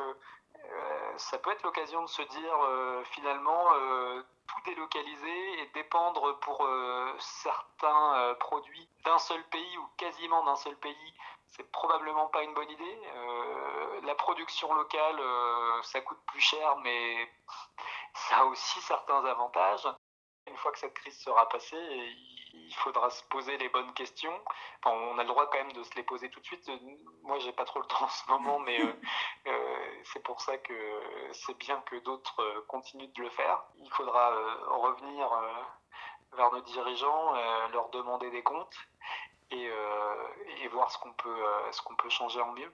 ça 1.17 1.37
peut 1.39 1.51
être 1.51 1.63
l'occasion 1.63 2.01
de 2.01 2.07
se 2.07 2.21
dire 2.21 3.03
finalement 3.05 3.65
tout 4.47 4.61
délocaliser 4.65 5.61
et 5.61 5.65
dépendre 5.73 6.39
pour 6.39 6.67
certains 7.19 8.35
produits 8.39 8.87
d'un 9.05 9.17
seul 9.17 9.43
pays 9.49 9.77
ou 9.77 9.87
quasiment 9.97 10.43
d'un 10.45 10.55
seul 10.55 10.75
pays, 10.77 11.13
c'est 11.47 11.69
probablement 11.71 12.27
pas 12.27 12.43
une 12.43 12.53
bonne 12.53 12.69
idée. 12.69 12.99
la 14.03 14.15
production 14.15 14.73
locale, 14.73 15.19
ça 15.83 16.01
coûte 16.01 16.19
plus 16.27 16.41
cher, 16.41 16.77
mais 16.77 17.29
ça 18.13 18.37
a 18.37 18.45
aussi 18.45 18.79
certains 18.81 19.23
avantages. 19.25 19.87
Une 20.47 20.57
fois 20.57 20.71
que 20.71 20.79
cette 20.79 20.93
crise 20.93 21.19
sera 21.21 21.47
passée, 21.49 22.15
il 22.67 22.73
faudra 22.75 23.09
se 23.09 23.23
poser 23.25 23.57
les 23.57 23.69
bonnes 23.69 23.93
questions. 23.93 24.33
on 24.85 25.17
a 25.17 25.23
le 25.23 25.27
droit 25.27 25.49
quand 25.49 25.57
même 25.57 25.73
de 25.73 25.83
se 25.83 25.95
les 25.95 26.03
poser 26.03 26.29
tout 26.29 26.39
de 26.39 26.45
suite. 26.45 26.69
Moi, 27.23 27.39
j'ai 27.39 27.51
pas 27.51 27.65
trop 27.65 27.79
le 27.79 27.85
temps 27.85 28.03
en 28.03 28.09
ce 28.09 28.29
moment, 28.29 28.59
mais 28.59 28.79
euh, 28.81 28.93
euh, 29.47 30.01
c'est 30.05 30.23
pour 30.23 30.41
ça 30.41 30.57
que 30.57 30.73
c'est 31.33 31.57
bien 31.57 31.79
que 31.81 31.95
d'autres 31.97 32.41
euh, 32.41 32.65
continuent 32.67 33.11
de 33.13 33.21
le 33.21 33.29
faire. 33.29 33.63
Il 33.77 33.89
faudra 33.91 34.31
revenir 34.67 35.29
vers 36.33 36.51
nos 36.51 36.61
dirigeants, 36.61 37.33
leur 37.71 37.89
demander 37.89 38.29
des 38.31 38.43
comptes 38.43 38.77
et, 39.51 39.69
et 40.61 40.67
voir 40.69 40.91
ce 40.91 40.97
qu'on 40.99 41.13
peut, 41.13 41.45
ce 41.71 41.81
qu'on 41.81 41.95
peut 41.95 42.09
changer 42.09 42.41
en 42.41 42.51
mieux. 42.51 42.73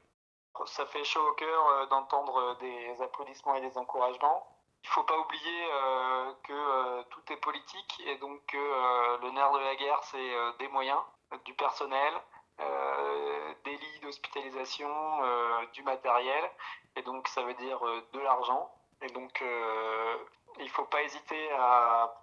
Ça 0.65 0.85
fait 0.87 1.03
chaud 1.03 1.27
au 1.27 1.33
cœur 1.33 1.87
d'entendre 1.87 2.57
des 2.59 3.01
applaudissements 3.01 3.55
et 3.55 3.61
des 3.61 3.77
encouragements 3.77 4.52
il 4.83 4.89
faut 4.89 5.03
pas 5.03 5.17
oublier 5.17 5.65
euh, 5.71 6.33
que 6.43 6.53
euh, 6.53 7.03
tout 7.09 7.21
est 7.31 7.37
politique 7.37 8.03
et 8.05 8.17
donc 8.17 8.45
que 8.47 8.57
euh, 8.57 9.17
le 9.21 9.31
nerf 9.31 9.51
de 9.53 9.59
la 9.59 9.75
guerre, 9.75 10.03
c'est 10.03 10.31
des 10.59 10.67
moyens, 10.67 10.99
du 11.45 11.53
personnel, 11.53 12.13
des 13.65 13.75
lits 13.75 13.99
d'hospitalisation, 14.01 14.89
du 15.73 15.81
matériel, 15.83 16.51
et 16.95 17.01
donc 17.01 17.27
ça 17.27 17.41
veut 17.41 17.55
dire 17.55 17.79
de 18.13 18.19
l'argent. 18.19 18.71
Et 19.01 19.07
donc 19.07 19.43
il 20.59 20.69
faut 20.69 20.85
pas 20.85 21.01
hésiter 21.01 21.51
à 21.53 22.13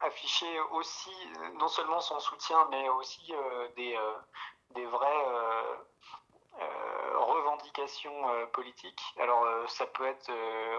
afficher 0.00 0.60
aussi 0.72 1.14
non 1.54 1.68
seulement 1.68 2.00
son 2.00 2.20
soutien, 2.20 2.68
mais 2.70 2.88
aussi 2.90 3.32
des, 3.76 3.98
des 4.70 4.84
vrais 4.84 5.24
revendications 7.62 8.28
euh, 8.28 8.46
politiques. 8.46 9.02
Alors 9.20 9.44
euh, 9.44 9.66
ça 9.68 9.86
peut 9.86 10.06
être 10.06 10.30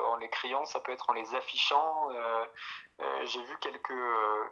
en 0.07 0.17
les 0.17 0.29
criant, 0.29 0.65
ça 0.65 0.79
peut 0.79 0.91
être 0.91 1.09
en 1.09 1.13
les 1.13 1.35
affichant. 1.35 2.09
J'ai 3.23 3.43
vu 3.43 3.57
quelques, 3.59 3.93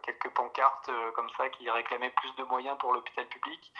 quelques 0.03 0.29
pancartes 0.33 0.89
comme 1.15 1.29
ça 1.37 1.49
qui 1.49 1.69
réclamaient 1.69 2.09
plus 2.11 2.33
de 2.35 2.43
moyens 2.43 2.77
pour 2.79 2.93
l'hôpital 2.93 3.27
public 3.27 3.73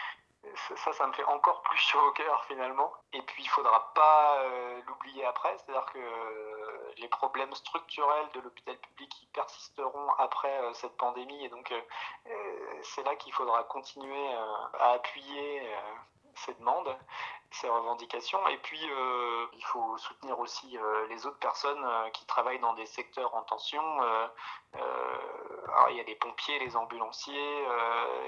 ça, 0.75 0.91
ça 0.91 1.05
me 1.05 1.13
fait 1.13 1.23
encore 1.25 1.61
plus 1.61 1.77
chaud 1.89 1.99
au 1.99 2.11
cœur 2.13 2.43
finalement. 2.45 2.91
Et 3.13 3.21
puis 3.21 3.43
il 3.43 3.49
faudra 3.49 3.93
pas 3.93 4.43
l'oublier 4.87 5.23
après, 5.25 5.55
c'est-à-dire 5.57 5.85
que 5.93 5.99
les 6.97 7.07
problèmes 7.07 7.53
structurels 7.53 8.27
de 8.33 8.39
l'hôpital 8.41 8.75
public 8.77 9.27
persisteront 9.33 10.09
après 10.17 10.73
cette 10.73 10.97
pandémie, 10.97 11.45
et 11.45 11.49
donc 11.49 11.71
c'est 12.81 13.03
là 13.03 13.15
qu'il 13.15 13.33
faudra 13.33 13.63
continuer 13.65 14.33
à 14.79 14.91
appuyer 14.93 15.61
ces 16.35 16.53
demandes, 16.55 16.95
ces 17.51 17.69
revendications. 17.69 18.45
Et 18.47 18.57
puis, 18.57 18.79
euh, 18.89 19.45
il 19.53 19.63
faut 19.65 19.97
soutenir 19.97 20.39
aussi 20.39 20.77
euh, 20.77 21.07
les 21.07 21.25
autres 21.25 21.39
personnes 21.39 21.83
euh, 21.83 22.09
qui 22.11 22.25
travaillent 22.25 22.59
dans 22.59 22.73
des 22.73 22.85
secteurs 22.85 23.35
en 23.35 23.43
tension. 23.43 23.81
il 25.89 25.97
y 25.97 25.99
a 25.99 26.03
les 26.03 26.15
pompiers, 26.15 26.57
les 26.59 26.77
ambulanciers. 26.77 27.65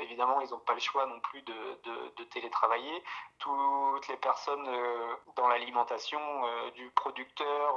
évidemment, 0.02 0.42
ils 0.42 0.50
n'ont 0.50 0.60
pas 0.60 0.74
le 0.74 0.82
choix 0.82 1.06
non 1.06 1.20
plus 1.22 1.42
de, 1.44 1.80
de, 2.18 2.24
télétravailler. 2.26 3.04
Toutes 3.40 4.08
les 4.10 4.18
personnes 4.18 4.68
dans 5.38 5.48
l'alimentation, 5.48 6.20
du 6.76 6.90
producteur 6.92 7.76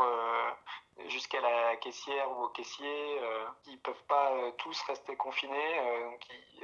jusqu'à 1.06 1.40
la 1.40 1.76
caissière 1.76 2.28
ou 2.32 2.44
au 2.44 2.48
caissier, 2.48 3.20
ils 3.66 3.74
ne 3.74 3.78
peuvent 3.78 4.04
pas 4.08 4.32
tous 4.58 4.82
rester 4.82 5.16
confinés. 5.16 5.78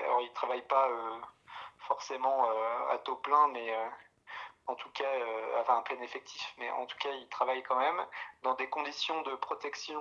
alors, 0.03 0.21
ils 0.21 0.29
ne 0.29 0.35
travaillent 0.35 0.67
pas 0.67 0.89
forcément 1.93 2.49
euh, 2.49 2.95
à 2.95 2.99
taux 2.99 3.16
plein, 3.16 3.49
mais 3.49 3.70
euh, 3.70 3.88
en 4.66 4.74
tout 4.76 4.88
cas, 4.90 5.05
euh, 5.05 5.61
enfin 5.61 5.76
un 5.76 5.82
plein 5.82 6.01
effectif, 6.01 6.55
mais 6.57 6.70
en 6.70 6.86
tout 6.86 6.97
cas, 6.97 7.11
ils 7.11 7.28
travaillent 7.28 7.62
quand 7.64 7.78
même 7.78 8.07
dans 8.43 8.55
des 8.55 8.68
conditions 8.70 9.20
de 9.22 9.34
protection 9.34 10.01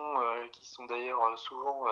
qui 0.53 0.65
sont 0.65 0.85
d'ailleurs 0.85 1.37
souvent 1.37 1.85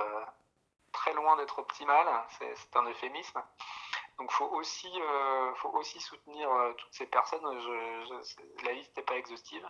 très 0.93 1.13
loin 1.13 1.35
d'être 1.35 1.59
optimales. 1.59 2.07
C'est 2.29 2.75
un 2.75 2.83
euphémisme. 2.83 3.43
Donc, 4.17 4.31
faut 4.31 4.49
aussi, 4.59 4.91
faut 5.55 5.71
aussi 5.71 5.99
soutenir 5.99 6.49
toutes 6.77 6.93
ces 6.93 7.07
personnes. 7.07 7.43
la 8.63 8.71
liste 8.71 8.95
n'est 8.95 9.03
pas 9.03 9.17
exhaustive. 9.17 9.67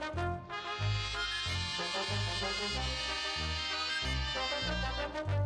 Thank 0.00 0.16
you. 5.28 5.41